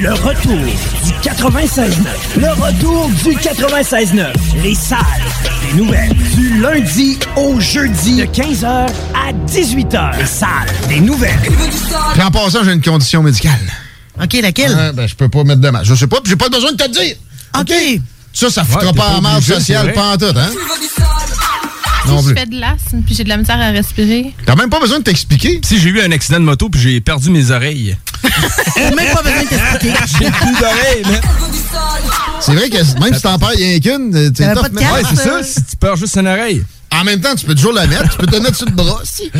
Le 0.00 0.12
retour 0.12 0.56
du 1.04 1.12
96.9. 1.28 1.92
Le 2.36 2.48
retour 2.50 3.08
du 3.08 3.36
96.9. 3.36 4.26
Les 4.62 4.74
salles 4.74 4.98
des 5.66 5.76
nouvelles. 5.76 6.14
Du 6.34 6.60
lundi 6.60 7.18
au 7.36 7.58
jeudi. 7.58 8.16
De 8.16 8.24
15h 8.24 8.66
à 8.66 9.32
18h. 9.46 10.18
Les 10.18 10.26
salles 10.26 10.48
des 10.88 11.00
nouvelles. 11.00 11.38
Puis 12.12 12.22
en 12.22 12.30
passant, 12.30 12.62
j'ai 12.64 12.72
une 12.72 12.82
condition 12.82 13.22
médicale. 13.22 13.58
OK, 14.22 14.34
laquelle? 14.40 14.76
Ah, 14.78 14.92
ben, 14.92 15.08
je 15.08 15.14
peux 15.14 15.28
pas 15.28 15.44
mettre 15.44 15.60
de 15.60 15.70
masque. 15.70 15.86
Je 15.86 15.94
sais 15.94 16.06
pas, 16.06 16.20
puis 16.20 16.30
j'ai 16.30 16.36
pas 16.36 16.48
besoin 16.48 16.72
de 16.72 16.76
te 16.76 16.84
le 16.84 16.90
dire. 16.90 17.16
OK. 17.58 18.00
Ça, 18.32 18.50
ça 18.50 18.62
Ouais, 18.62 18.86
t'es 18.86 18.92
pas 18.96 19.08
en 19.16 19.20
marge 19.20 19.44
sociale, 19.44 19.92
pas 19.94 20.12
en 20.12 20.16
tout, 20.16 20.26
hein? 20.26 20.50
Si 22.22 22.28
je 22.28 22.34
fais 22.34 22.46
de 22.46 22.60
l'asthme 22.60 23.02
puis 23.04 23.14
j'ai 23.14 23.24
de 23.24 23.28
la 23.28 23.36
misère 23.36 23.60
à 23.60 23.70
respirer. 23.70 24.34
T'as 24.46 24.56
même 24.56 24.70
pas 24.70 24.80
besoin 24.80 24.98
de 24.98 25.04
t'expliquer. 25.04 25.60
Si 25.64 25.78
j'ai 25.78 25.90
eu 25.90 26.00
un 26.00 26.12
accident 26.12 26.40
de 26.40 26.44
moto 26.44 26.68
puis 26.68 26.80
j'ai 26.80 27.00
perdu 27.00 27.30
mes 27.30 27.50
oreilles. 27.50 27.96
T'as 28.74 28.90
même 28.94 29.12
pas 29.14 29.22
besoin 29.22 29.42
de 29.42 29.48
t'expliquer. 29.48 29.94
J'ai 30.18 30.30
plus 30.30 30.52
d'oreilles, 30.58 31.02
mais. 31.06 31.20
C'est 32.40 32.54
vrai 32.54 32.70
que 32.70 33.00
même 33.00 33.14
si 33.14 33.22
t'en 33.22 33.38
perds 33.38 33.48
rien 33.50 33.80
qu'une, 33.80 34.14
euh, 34.14 34.30
mais- 34.38 34.46
casque, 34.54 34.72
Ouais, 34.74 35.02
c'est 35.10 35.16
ça, 35.16 35.42
si 35.42 35.62
tu 35.64 35.76
perds 35.76 35.96
juste 35.96 36.16
une 36.16 36.26
oreille. 36.28 36.64
En 36.92 37.04
même 37.04 37.20
temps, 37.20 37.34
tu 37.36 37.46
peux 37.46 37.54
toujours 37.54 37.72
la 37.72 37.86
mettre, 37.86 38.08
tu 38.10 38.16
peux 38.18 38.26
te 38.26 38.36
mettre 38.36 38.56
sur 38.56 38.66
le 38.66 38.72
bras 38.72 39.00
aussi. 39.02 39.30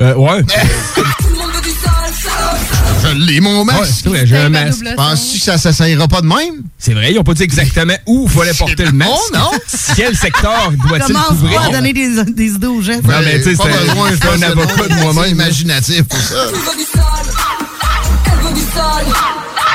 Euh, 0.00 0.14
ouais. 0.14 0.42
Je 3.02 3.08
l'ai, 3.16 3.40
mon 3.40 3.64
masque. 3.64 4.06
Ouais, 4.06 4.24
j'ai 4.26 4.36
un 4.36 4.48
masque. 4.48 4.84
Penses-tu 4.96 5.38
que 5.38 5.44
ça, 5.44 5.58
ça, 5.58 5.72
ça 5.72 5.88
ira 5.88 6.06
pas 6.06 6.20
de 6.20 6.26
même? 6.26 6.62
C'est 6.78 6.94
vrai, 6.94 7.12
ils 7.12 7.18
ont 7.18 7.24
pas 7.24 7.34
dit 7.34 7.42
exactement 7.42 7.94
où 8.06 8.28
il 8.28 8.30
fallait 8.30 8.54
porter 8.54 8.84
le 8.84 8.92
masque. 8.92 9.10
Oh, 9.12 9.36
non? 9.36 9.50
Quel 9.96 10.16
secteur 10.16 10.70
doit-il 10.88 11.12
Commence 11.12 11.26
couvrir? 11.28 11.60
pas 11.60 11.66
à 11.66 11.70
donner 11.70 11.92
des, 11.92 12.24
des 12.24 12.46
idées 12.46 12.66
aux 12.68 12.80
gens. 12.80 12.92
Non, 13.02 13.14
mais 13.24 13.40
tu 13.42 13.54
sais, 13.56 13.56
c'est 13.56 14.28
un 14.28 14.42
avocat 14.42 14.88
non, 14.88 14.96
de 14.96 15.12
moi-même. 15.12 15.32
imaginatif 15.32 16.02
pour 16.04 16.18
ça. 16.20 16.44
Veut 16.46 16.52
du 16.76 16.84
sale. 16.84 17.02
Elle 18.26 18.48
veut 18.48 18.54
du. 18.54 18.62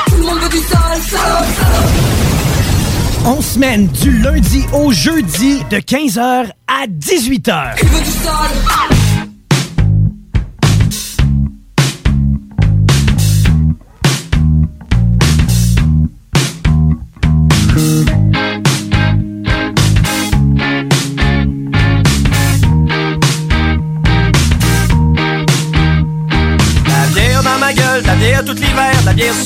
Tout 0.08 0.16
le 0.16 0.22
monde 0.22 0.40
veut 0.40 0.48
du. 0.48 2.07
On 3.24 3.40
semaine 3.40 3.86
du 3.88 4.18
lundi 4.18 4.64
au 4.72 4.92
jeudi 4.92 5.62
de 5.70 5.76
15h 5.78 6.50
à 6.66 6.86
18h. 6.86 7.74
Elle 7.80 7.86
veut 7.88 8.00
du 8.00 8.10
sale. 8.10 8.97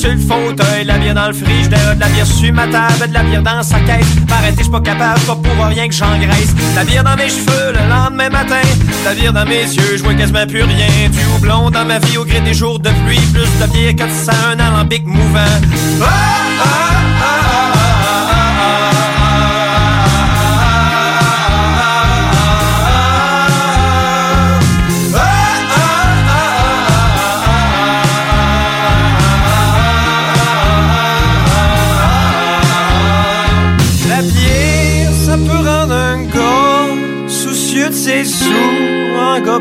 Sur 0.03 0.11
le 0.11 0.17
fauteuil, 0.17 0.83
la 0.83 0.97
bière 0.97 1.15
dans 1.15 1.27
le 1.27 1.33
frigidaire, 1.33 1.95
de 1.95 1.99
la 2.01 2.07
bière 2.07 2.27
sur 2.27 2.51
ma 2.51 2.67
table, 2.67 3.07
de 3.07 3.13
la 3.13 3.23
bière 3.23 3.41
dans 3.41 3.63
sa 3.63 3.79
caisse. 3.79 4.05
Arrêtez, 4.29 4.57
je 4.57 4.63
suis 4.63 4.71
pas 4.71 4.81
capable, 4.81 5.19
pas 5.21 5.35
pour 5.35 5.65
rien 5.65 5.87
que 5.87 5.93
j'engraisse. 5.93 6.53
La 6.75 6.83
bière 6.83 7.05
dans 7.05 7.15
mes 7.15 7.29
cheveux 7.29 7.71
le 7.71 7.89
lendemain 7.89 8.29
matin, 8.29 8.61
la 9.05 9.13
bière 9.13 9.31
dans 9.31 9.45
mes 9.45 9.63
yeux, 9.63 9.95
je 9.97 10.03
vois 10.03 10.13
quasiment 10.13 10.45
plus 10.45 10.63
rien. 10.63 11.09
Du 11.09 11.19
houblon 11.33 11.69
dans 11.69 11.85
ma 11.85 11.99
vie 11.99 12.17
au 12.17 12.25
gré 12.25 12.41
des 12.41 12.53
jours 12.53 12.79
de 12.79 12.89
pluie, 13.05 13.21
plus 13.33 13.47
de 13.61 13.71
bière 13.71 13.95
que 13.95 14.13
ça, 14.13 14.33
un 14.51 14.59
alambic 14.59 15.05
mouvant. 15.05 15.39
Ah, 16.01 16.05
ah, 16.59 17.02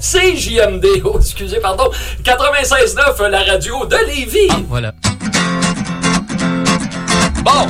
CJMD, 0.00 0.86
oh, 1.04 1.18
excusez, 1.18 1.58
pardon, 1.60 1.90
96.9, 2.24 3.26
la 3.28 3.42
radio 3.42 3.84
de 3.86 3.96
Lévis. 4.06 4.48
voilà. 4.68 4.92
Bon. 7.42 7.66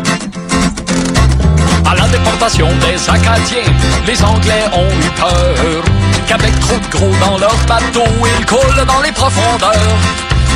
À 1.88 1.94
la 1.94 2.06
déportation 2.08 2.68
des 2.80 3.08
Acadiens, 3.08 3.72
les 4.06 4.22
Anglais 4.22 4.64
ont 4.74 4.88
eu 5.00 5.10
peur 5.18 5.84
qu'avec 6.26 6.58
trop 6.60 6.76
de 6.76 6.90
gros 6.90 7.26
dans 7.26 7.38
leur 7.38 7.56
bateau, 7.66 8.04
ils 8.38 8.46
coulent 8.46 8.84
dans 8.86 9.00
les 9.00 9.12
profondeurs. 9.12 9.98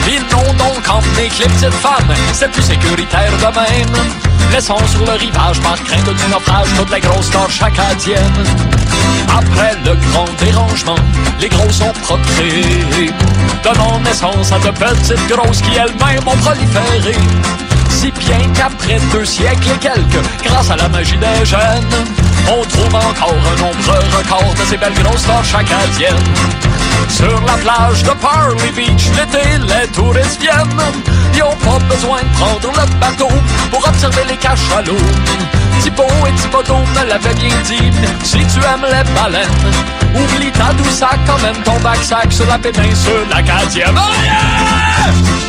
N'ont 0.03 0.55
donc 0.55 0.83
que 0.83 1.43
les 1.43 1.49
petites 1.49 1.75
femmes, 1.75 2.13
c'est 2.33 2.51
plus 2.51 2.63
sécuritaire 2.63 3.31
de 3.39 3.45
même. 3.45 4.03
Laissant 4.51 4.85
sur 4.89 5.05
le 5.05 5.13
rivage 5.13 5.61
par 5.61 5.81
crainte 5.85 6.05
du 6.05 6.31
naufrage 6.31 6.69
toutes 6.77 6.93
les 6.93 7.01
grosses 7.01 7.31
torches 7.31 7.63
acadiennes. 7.63 8.45
Après 9.29 9.77
le 9.85 9.95
grand 10.11 10.27
dérangement, 10.39 10.99
les 11.41 11.49
grosses 11.49 11.81
ont 11.81 11.93
procréé, 12.03 13.11
donnant 13.63 14.01
naissance 14.01 14.51
à 14.51 14.59
de 14.59 14.71
petites 14.71 15.29
grosses 15.29 15.63
qui 15.63 15.77
elles-mêmes 15.77 16.27
ont 16.27 16.37
proliféré. 16.37 17.17
Si 18.01 18.11
bien 18.13 18.39
qu'après 18.55 18.99
deux 19.13 19.25
siècles 19.25 19.71
et 19.75 19.79
quelques, 19.79 20.25
grâce 20.43 20.71
à 20.71 20.77
la 20.77 20.89
magie 20.89 21.17
des 21.17 21.45
gènes, 21.45 21.95
on 22.49 22.65
trouve 22.65 22.95
encore 22.95 23.37
un 23.53 23.61
nombreux 23.61 24.05
record 24.17 24.55
de 24.59 24.65
ces 24.69 24.77
belles 24.77 24.95
grosses 25.03 25.25
torches 25.25 25.55
acadiennes. 25.55 26.17
Sur 27.09 27.41
la 27.47 27.55
plage 27.55 28.03
de 28.03 28.11
Parley 28.11 28.73
Beach, 28.75 29.11
l'été, 29.17 29.59
les 29.59 29.87
touristes 29.89 30.41
viennent. 30.41 31.03
Ils 31.35 31.43
ont 31.43 31.57
pas 31.57 31.79
besoin 31.85 32.19
de 32.23 32.39
prendre 32.39 32.73
le 32.81 32.99
bateau 32.99 33.29
pour 33.71 33.87
observer 33.87 34.25
les 34.29 34.37
cachalots. 34.37 34.97
Thibaut 35.81 36.05
et 36.27 36.33
Thibodeau 36.41 36.79
me 36.95 37.09
l'avaient 37.09 37.35
bien 37.35 37.55
dit, 37.65 37.91
si 38.25 38.39
tu 38.39 38.59
aimes 38.65 38.87
les 38.87 39.05
baleines, 39.15 39.49
oublie 40.15 40.53
ta 40.53 40.73
douce 40.75 41.03
quand 41.27 41.43
même 41.43 41.57
ton 41.65 41.79
bac-sac 41.81 42.33
sur 42.33 42.47
la 42.47 42.59
péninsule 42.59 43.27
acadienne. 43.33 43.97
Oh! 43.97 45.42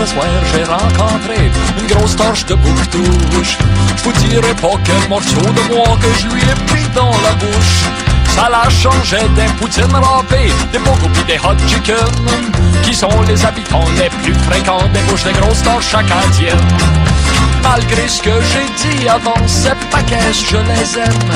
L'autre 0.00 0.12
soir, 0.12 0.26
j'ai 0.54 0.64
rencontré 0.64 1.50
une 1.78 1.86
grosse 1.86 2.16
torche 2.16 2.46
de 2.46 2.54
boucle-touche. 2.54 3.58
Je 3.96 4.02
vous 4.02 4.12
dirai 4.12 4.54
pas 4.54 4.78
quel 4.82 5.08
morceau 5.10 5.42
de 5.42 5.74
moi 5.74 5.98
que 6.00 6.08
je 6.18 6.26
lui 6.28 6.40
ai 6.40 6.54
pris 6.66 6.88
dans 6.94 7.10
la 7.22 7.34
bouche. 7.34 7.84
Ça 8.34 8.48
la 8.48 8.70
changeait 8.70 9.28
des 9.36 9.52
poutines 9.58 9.92
râpées, 9.92 10.52
des 10.72 10.78
bocaux 10.78 11.10
pis 11.12 11.24
des 11.24 11.38
hot 11.38 11.54
chicken, 11.68 11.96
qui 12.82 12.94
sont 12.94 13.20
les 13.28 13.44
habitants 13.44 13.84
les 13.98 14.08
plus 14.22 14.32
fréquents 14.48 14.88
des 14.94 15.00
bouches 15.00 15.24
des 15.24 15.32
grosses 15.32 15.62
torches 15.62 15.94
acadiennes. 15.94 16.56
Malgré 17.62 18.08
ce 18.08 18.22
que 18.22 18.40
j'ai 18.40 18.88
dit 18.88 19.06
avant, 19.06 19.46
ces 19.46 19.74
paquets, 19.90 20.32
je 20.32 20.56
les 20.56 20.98
aime. 20.98 21.30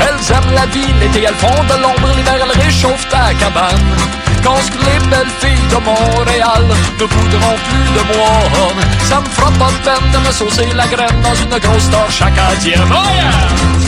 Elles 0.00 0.36
aiment 0.36 0.54
la 0.54 0.66
vie, 0.66 0.92
l'été 1.00 1.24
elles 1.26 1.34
font 1.36 1.64
de 1.64 1.80
l'ombre, 1.80 2.14
l'hiver 2.14 2.36
elles 2.44 2.60
réchauffent 2.60 3.08
ta 3.08 3.32
cabane. 3.32 3.80
Quand 4.42 4.56
les 4.56 4.98
belles 5.08 5.34
filles 5.40 5.68
de 5.70 5.76
Montréal 5.84 6.64
ne 6.98 7.04
voudront 7.04 7.56
plus 7.68 7.88
de 7.94 8.16
moi, 8.16 8.32
ça 9.04 9.20
me 9.20 9.26
fera 9.26 9.50
pas 9.52 9.70
de 9.70 9.78
peine 9.84 10.10
de 10.12 10.18
me 10.26 10.32
saucer 10.32 10.66
la 10.74 10.86
graine 10.86 11.20
dans 11.22 11.34
une 11.34 11.58
grosse 11.58 11.90
torche 11.90 12.22
acadienne. 12.22 12.80
Oh! 12.90 13.81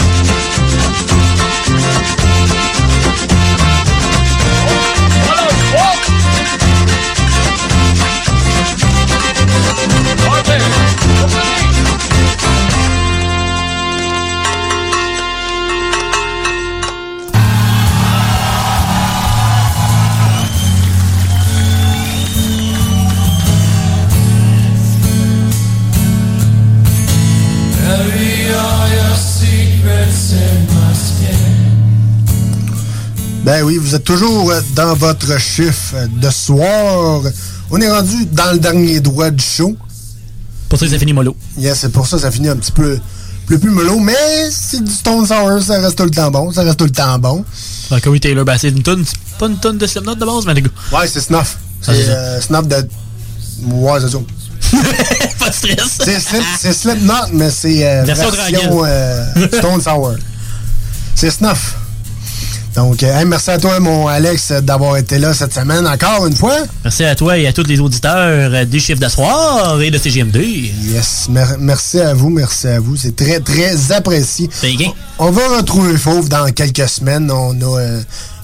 Ben 33.45 33.63
oui, 33.63 33.77
vous 33.77 33.95
êtes 33.95 34.05
toujours 34.05 34.51
euh, 34.51 34.61
dans 34.75 34.95
votre 34.95 35.39
chiffre 35.39 35.95
de 36.09 36.31
soir. 36.31 37.21
On 37.71 37.79
est 37.79 37.91
rendu 37.91 38.25
dans 38.25 38.53
le 38.53 38.59
dernier 38.59 39.01
droit 39.01 39.31
du 39.31 39.45
show. 39.45 39.77
Pour 40.71 40.79
ça, 40.79 40.89
ça 40.89 40.99
finit 40.99 41.13
mollo. 41.13 41.37
Yes, 41.59 41.81
c'est 41.81 41.93
pour 41.93 42.07
ça 42.07 42.17
que 42.17 42.23
ça 42.23 42.31
finit 42.31 42.49
un 42.49 42.57
petit 42.57 42.73
peu 42.73 42.99
plus, 43.47 43.59
plus 43.59 43.71
mellow, 43.71 43.99
mais 43.99 44.15
c'est 44.51 44.83
du 44.83 44.91
Stone 44.91 45.27
Sour, 45.27 45.61
ça 45.61 45.79
reste 45.79 45.97
tout 45.97 46.05
le 46.05 46.11
temps 46.11 46.31
bon, 46.31 46.51
ça 46.51 46.63
reste 46.63 46.79
tout 46.79 46.87
le 46.87 46.91
temps 46.91 47.19
bon. 47.19 47.45
Ah, 47.91 48.01
Corey 48.01 48.19
Taylor, 48.19 48.47
ben 48.47 48.57
c'est 48.57 48.71
une 48.71 48.83
tonne, 48.83 49.05
c'est 49.05 49.39
pas 49.39 49.47
une 49.47 49.59
tonne 49.59 49.77
de 49.77 49.87
Slipknot 49.87 50.15
de 50.15 50.25
base, 50.25 50.47
mais 50.47 50.55
les 50.55 50.63
gars. 50.63 50.71
Ouais, 50.93 51.07
c'est 51.07 51.21
Snuff. 51.21 51.59
Ah, 51.87 51.93
c'est 51.93 52.09
euh, 52.09 52.41
Snuff 52.41 52.67
de... 52.67 52.89
Ouais, 53.67 54.01
c'est 54.01 54.09
ça. 54.09 54.19
pas 55.39 55.51
de 55.51 55.55
stress. 55.55 55.99
C'est 56.03 56.21
Slip, 56.21 56.43
c'est 56.59 56.73
Slipknot, 56.73 57.29
mais 57.35 57.51
c'est 57.51 57.87
euh, 57.87 58.05
Version 58.05 58.85
euh, 58.87 59.27
Stone 59.53 59.83
Sour. 59.83 60.15
C'est 61.15 61.31
Snuff. 61.31 61.77
Donc, 62.77 63.05
euh, 63.05 63.19
hey, 63.21 63.25
merci 63.25 63.51
à 63.51 63.59
toi, 63.59 63.79
mon 63.79 64.09
Alex, 64.09 64.51
d'avoir 64.63 64.97
été 64.97 65.19
là 65.19 65.33
cette 65.33 65.55
semaine 65.55 65.87
encore 65.87 66.27
une 66.27 66.35
fois. 66.35 66.57
Merci 66.83 67.05
à 67.05 67.15
toi 67.15 67.39
et 67.39 67.47
à 67.47 67.53
tous 67.53 67.63
les 67.63 67.79
auditeurs 67.79 68.67
des 68.67 68.81
chiffres 68.81 69.01
de 69.01 69.09
soir 69.09 69.81
et 69.81 69.93
de 69.93 69.99
CGMD. 69.99 70.37
Yes, 70.93 71.29
mer- 71.31 71.57
merci 71.61 72.01
à 72.01 72.15
vous, 72.15 72.31
merci 72.31 72.67
à 72.67 72.81
vous. 72.81 72.97
C'est 72.97 73.15
très, 73.15 73.39
très 73.39 73.93
apprécié. 73.93 74.51
On 75.21 75.31
va 75.31 75.57
retrouver 75.59 75.97
Fauve 75.97 76.29
dans 76.29 76.51
quelques 76.53 76.89
semaines. 76.89 77.31
On 77.31 77.53
a 77.61 77.79
euh, 77.81 78.01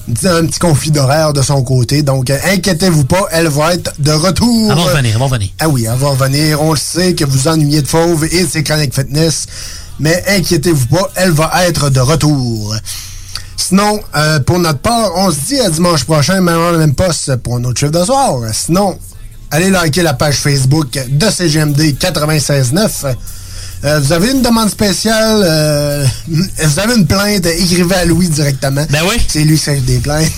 un 0.07 0.45
petit 0.45 0.59
conflit 0.59 0.91
d'horaire 0.91 1.33
de 1.33 1.41
son 1.41 1.61
côté. 1.63 2.01
Donc, 2.01 2.29
euh, 2.29 2.37
inquiétez-vous 2.53 3.03
pas, 3.03 3.25
elle 3.31 3.49
va 3.49 3.73
être 3.73 3.91
de 3.99 4.11
retour. 4.11 4.71
Elle 4.71 4.77
va 4.77 4.83
revenir, 4.93 5.11
elle 5.13 5.19
va 5.19 5.25
revenir. 5.25 5.49
Ah 5.59 5.67
oui, 5.67 5.87
elle 5.91 5.97
va 5.99 6.07
revenir. 6.07 6.61
On 6.61 6.71
le 6.71 6.77
sait 6.79 7.15
que 7.15 7.25
vous 7.25 7.49
ennuyez 7.49 7.81
de 7.81 7.87
Fauve 7.87 8.23
et 8.31 8.45
de 8.45 8.49
ses 8.49 8.63
chroniques 8.63 8.95
fitness. 8.95 9.45
Mais 9.99 10.23
inquiétez-vous 10.29 10.87
pas, 10.87 11.09
elle 11.15 11.31
va 11.31 11.51
être 11.67 11.89
de 11.89 11.99
retour. 11.99 12.75
Sinon, 13.71 14.01
euh, 14.17 14.41
pour 14.41 14.59
notre 14.59 14.79
part, 14.79 15.11
on 15.15 15.31
se 15.31 15.37
dit 15.47 15.59
à 15.61 15.69
dimanche 15.69 16.03
prochain, 16.03 16.41
même 16.41 16.57
en 16.57 16.73
même 16.73 16.93
poste 16.93 17.37
pour 17.37 17.55
un 17.55 17.63
autre 17.63 17.79
chiffre 17.79 17.93
de 17.93 18.03
soir. 18.03 18.37
Sinon, 18.51 18.99
allez 19.49 19.69
liker 19.69 20.01
la 20.01 20.13
page 20.13 20.35
Facebook 20.35 20.99
de 21.07 21.29
CGMD 21.29 21.79
96.9. 21.97 23.15
Euh, 23.85 23.99
vous 24.01 24.11
avez 24.11 24.31
une 24.31 24.41
demande 24.41 24.69
spéciale, 24.69 25.41
euh, 25.45 26.05
vous 26.27 26.79
avez 26.79 26.95
une 26.95 27.07
plainte, 27.07 27.45
écrivez 27.45 27.95
à 27.95 28.03
Louis 28.03 28.27
directement. 28.27 28.85
Ben 28.89 29.03
oui. 29.09 29.15
C'est 29.25 29.45
lui 29.45 29.55
qui 29.55 29.63
fait 29.63 29.77
des 29.77 29.99
plaintes. 29.99 30.29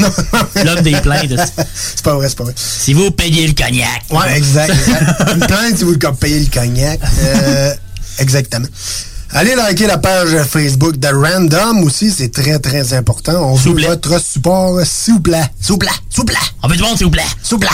L'homme 0.64 0.82
des 0.82 1.02
plaintes. 1.02 1.34
c'est 1.74 2.04
pas 2.04 2.14
vrai, 2.14 2.30
c'est 2.30 2.38
pas 2.38 2.44
vrai. 2.44 2.54
Si 2.56 2.94
vous 2.94 3.10
payez 3.10 3.48
le 3.48 3.54
cognac. 3.54 4.04
Ouais, 4.12 4.38
exact. 4.38 4.70
exact. 4.70 5.32
Une 5.34 5.40
plainte 5.40 5.78
si 5.80 5.86
vous 5.86 5.98
payez 5.98 6.40
le 6.40 6.54
cognac. 6.54 7.00
Euh, 7.24 7.74
exactement. 8.20 8.68
Allez 9.36 9.56
liker 9.56 9.88
la 9.88 9.98
page 9.98 10.38
Facebook 10.44 10.98
de 10.98 11.08
Random 11.08 11.84
aussi, 11.84 12.12
c'est 12.12 12.32
très 12.32 12.60
très 12.60 12.94
important. 12.94 13.52
On 13.52 13.56
veut 13.56 13.88
votre 13.88 14.22
support, 14.22 14.80
s'il 14.86 15.16
vous 15.16 15.22
plaît. 15.22 15.42
S'il 15.60 15.72
vous 15.72 15.78
plaît. 15.80 15.90
S'il 16.08 16.20
vous 16.20 16.26
plaît. 16.26 16.38
On 16.62 16.68
veut 16.68 16.76
du 16.76 16.84
monde, 16.84 16.98
s'il 16.98 17.06
vous 17.06 17.12
plaît. 17.12 17.26
S'il 17.42 17.56
vous 17.56 17.60
plaît. 17.60 17.70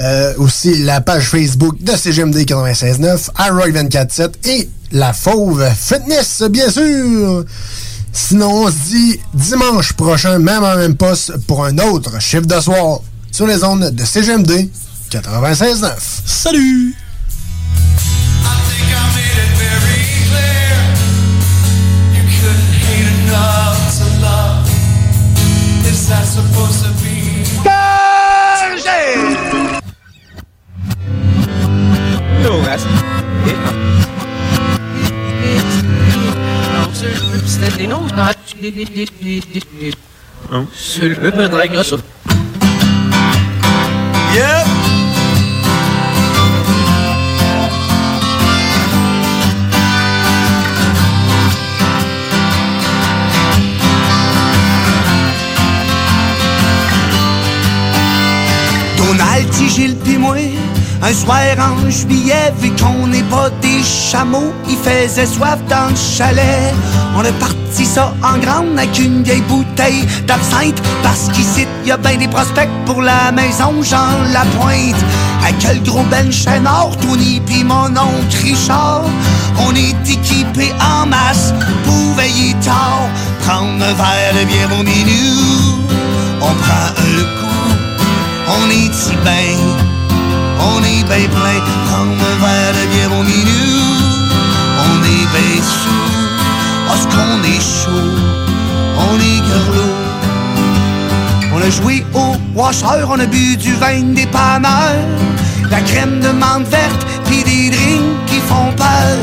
Euh, 0.00 0.32
aussi 0.38 0.78
la 0.78 1.02
page 1.02 1.28
Facebook 1.28 1.76
de 1.82 1.92
CGMD 1.94 2.38
96.9, 2.38 3.32
iRoy247 3.34 4.48
et 4.48 4.70
la 4.92 5.12
Fauve 5.12 5.68
Fitness, 5.78 6.42
bien 6.48 6.70
sûr. 6.70 7.44
Sinon, 8.14 8.64
on 8.64 8.70
se 8.70 8.88
dit 8.88 9.20
dimanche 9.34 9.92
prochain, 9.92 10.38
même 10.38 10.64
en 10.64 10.76
même 10.76 10.96
poste, 10.96 11.36
pour 11.46 11.66
un 11.66 11.76
autre 11.76 12.18
chiffre 12.18 12.46
de 12.46 12.60
soir 12.60 13.00
sur 13.30 13.46
les 13.46 13.62
ondes 13.62 13.90
de 13.90 14.04
CGMD 14.06 14.70
96.9. 15.10 15.92
Salut! 16.24 16.96
supposed 26.36 26.84
to 26.84 26.90
be 27.00 27.16
Thursday. 27.64 29.08
No, 32.44 32.52
that's 32.60 32.84
it. 32.84 33.56
Oh, 40.48 40.70
so 40.74 41.06
like 41.52 41.70
us. 41.72 41.90
Un 61.02 61.12
soir 61.12 61.38
en 61.58 61.90
juillet, 61.90 62.52
vu 62.60 62.70
qu'on 62.70 63.06
n'est 63.06 63.22
pas 63.24 63.50
des 63.62 63.82
chameaux, 63.82 64.52
il 64.68 64.76
faisait 64.76 65.26
soif 65.26 65.58
dans 65.68 65.88
le 65.90 65.96
chalet. 65.96 66.74
On 67.14 67.20
a 67.20 67.32
parti 67.32 67.84
ça 67.84 68.12
en 68.22 68.38
grande 68.38 68.78
avec 68.78 68.98
une 68.98 69.22
vieille 69.22 69.42
bouteille 69.42 70.04
d'absinthe, 70.26 70.80
parce 71.02 71.28
qu'ici, 71.32 71.66
y 71.84 71.92
a 71.92 71.96
bien 71.96 72.16
des 72.16 72.28
prospects 72.28 72.68
pour 72.86 73.02
la 73.02 73.30
maison 73.32 73.82
Jean 73.82 74.10
Lapointe. 74.32 74.96
Avec 75.42 75.62
le 75.62 75.90
gros 75.90 76.02
Ben 76.10 76.32
Chénard, 76.32 76.96
Tony 77.00 77.40
pis 77.46 77.62
mon 77.62 77.86
oncle 77.86 78.36
Richard, 78.42 79.04
on 79.58 79.74
est 79.74 80.10
équipés 80.10 80.72
en 80.80 81.06
masse 81.06 81.52
pour 81.84 82.14
veiller 82.16 82.54
tard. 82.64 83.08
Prendre 83.44 83.84
un 83.84 83.92
verre 83.92 84.34
de 84.40 84.44
bière 84.44 84.70
au 84.78 84.82
milieu, 84.82 85.32
on 86.40 86.54
prend 86.54 86.88
un 86.96 87.22
coup, 87.38 87.55
on 88.48 88.70
est 88.70 88.92
si 88.92 89.16
bien 89.24 89.96
on 90.58 90.82
est 90.82 91.04
bien 91.04 91.28
plein, 91.28 91.60
prendre 91.86 92.12
un 92.12 92.36
verre 92.44 92.72
de 92.72 92.86
bière 92.92 93.12
au 93.18 93.22
milieu. 93.22 93.76
On 94.88 95.04
est 95.04 95.26
bien 95.34 95.62
sous, 95.62 96.10
parce 96.88 97.06
qu'on 97.06 97.42
est 97.44 97.60
chaud, 97.60 98.16
on 98.98 99.16
est 99.16 99.40
garlot. 99.48 99.96
On 101.54 101.60
a 101.62 101.70
joué 101.70 102.04
au 102.14 102.36
washer, 102.54 103.04
on 103.08 103.18
a 103.18 103.26
bu 103.26 103.56
du 103.56 103.74
vin 103.74 104.02
des 104.14 104.26
panneurs, 104.26 105.04
la 105.70 105.80
crème 105.80 106.20
de 106.20 106.28
menthe 106.28 106.68
verte, 106.68 107.06
puis 107.26 107.42
des 107.44 107.70
drinks 107.70 108.26
qui 108.26 108.40
font 108.48 108.72
peur. 108.76 109.18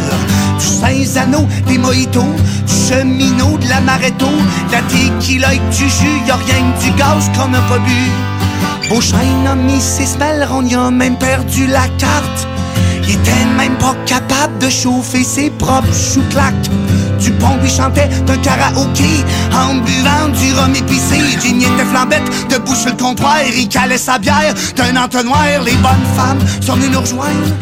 Du 0.59 0.65
Saint-Zano, 0.65 1.47
des 1.67 1.77
mojitos, 1.77 2.35
du 2.67 2.73
cheminot, 2.73 3.57
de 3.57 3.69
l'amaretto, 3.69 4.27
de 4.27 4.71
la 4.71 4.81
tequila 4.81 5.53
et 5.53 5.61
du 5.71 5.89
jus, 5.89 6.21
y 6.27 6.31
a 6.31 6.35
rien 6.35 6.63
que 6.71 6.83
du 6.83 6.91
gaz 6.91 7.29
qu'on 7.35 7.49
n'a 7.49 7.61
pas 7.61 7.79
bu. 7.79 8.42
Beauchesne 8.89 9.47
a 9.47 9.55
mis 9.55 9.81
ses 9.81 10.05
semelles, 10.05 10.47
on 10.51 10.65
y 10.65 10.75
a 10.75 10.91
même 10.91 11.17
perdu 11.17 11.67
la 11.67 11.87
carte. 11.97 12.47
Il 13.03 13.15
était 13.15 13.45
même 13.57 13.77
pas 13.77 13.95
capable 14.05 14.57
de 14.59 14.69
chauffer 14.69 15.23
ses 15.23 15.49
propres 15.49 15.93
chouclaques. 15.93 16.69
Dupont 17.19 17.57
lui 17.61 17.69
chantait 17.69 18.09
d'un 18.25 18.37
karaoké 18.37 19.23
en 19.53 19.75
buvant 19.75 20.27
du 20.37 20.53
rhum 20.53 20.75
épicé. 20.75 21.19
Jimmy 21.41 21.63
était 21.63 21.85
flambette, 21.85 22.23
debout 22.49 22.75
sur 22.75 22.91
le 22.91 22.97
comptoir, 22.97 23.37
il 23.55 23.67
calait 23.69 23.97
sa 23.97 24.19
bière 24.19 24.53
d'un 24.75 25.01
entonnoir. 25.01 25.45
Les 25.65 25.75
bonnes 25.75 26.07
femmes 26.15 26.39
sont 26.61 26.73
venues 26.73 26.89
nous 26.89 27.01
rejoindre 27.01 27.53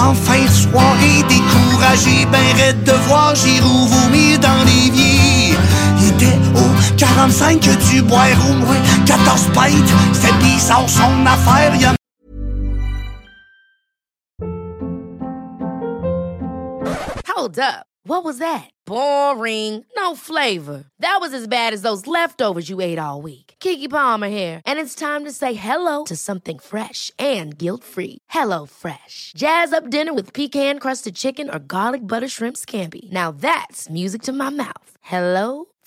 en 0.00 0.14
fin 0.14 0.44
de 0.44 0.50
soirée, 0.50 1.24
découragées, 1.28 2.26
ben 2.30 2.56
raides 2.56 2.84
de 2.84 2.92
voir 3.08 3.34
Giroud 3.34 3.88
vomir 3.88 4.38
dans 4.38 4.64
l'évier. 4.64 5.37
Était 6.18 6.34
au 6.56 6.96
45 6.96 7.60
du 7.90 8.02
boire 8.02 8.26
au 8.50 8.54
moins 8.54 8.82
14 9.06 9.52
pintes. 9.54 9.72
C'est 10.12 10.36
bizarre 10.38 10.88
son 10.88 11.24
affaire, 11.24 11.72
il 11.76 11.84
a 11.86 11.94
Hold 17.28 17.60
up. 17.60 17.86
What 18.02 18.24
was 18.24 18.38
that? 18.38 18.70
Boring. 18.84 19.84
No 19.96 20.16
flavor. 20.16 20.86
That 20.98 21.18
was 21.20 21.32
as 21.32 21.46
bad 21.46 21.72
as 21.72 21.82
those 21.82 22.06
leftovers 22.08 22.68
you 22.68 22.80
ate 22.80 22.98
all 22.98 23.22
week. 23.22 23.54
Kiki 23.60 23.86
Palmer 23.86 24.28
here, 24.28 24.60
and 24.66 24.78
it's 24.78 24.94
time 24.94 25.24
to 25.24 25.32
say 25.32 25.52
hello 25.54 26.04
to 26.04 26.16
something 26.16 26.58
fresh 26.58 27.12
and 27.18 27.56
guilt-free. 27.56 28.18
Hello 28.30 28.66
Fresh. 28.66 29.32
Jazz 29.36 29.72
up 29.72 29.88
dinner 29.90 30.12
with 30.14 30.32
pecan-crusted 30.32 31.14
chicken 31.14 31.48
or 31.50 31.58
garlic 31.60 32.06
butter 32.06 32.28
shrimp 32.28 32.56
scampi. 32.56 33.10
Now 33.12 33.30
that's 33.30 33.88
music 33.88 34.22
to 34.22 34.32
my 34.32 34.50
mouth. 34.50 34.90
Hello 35.02 35.66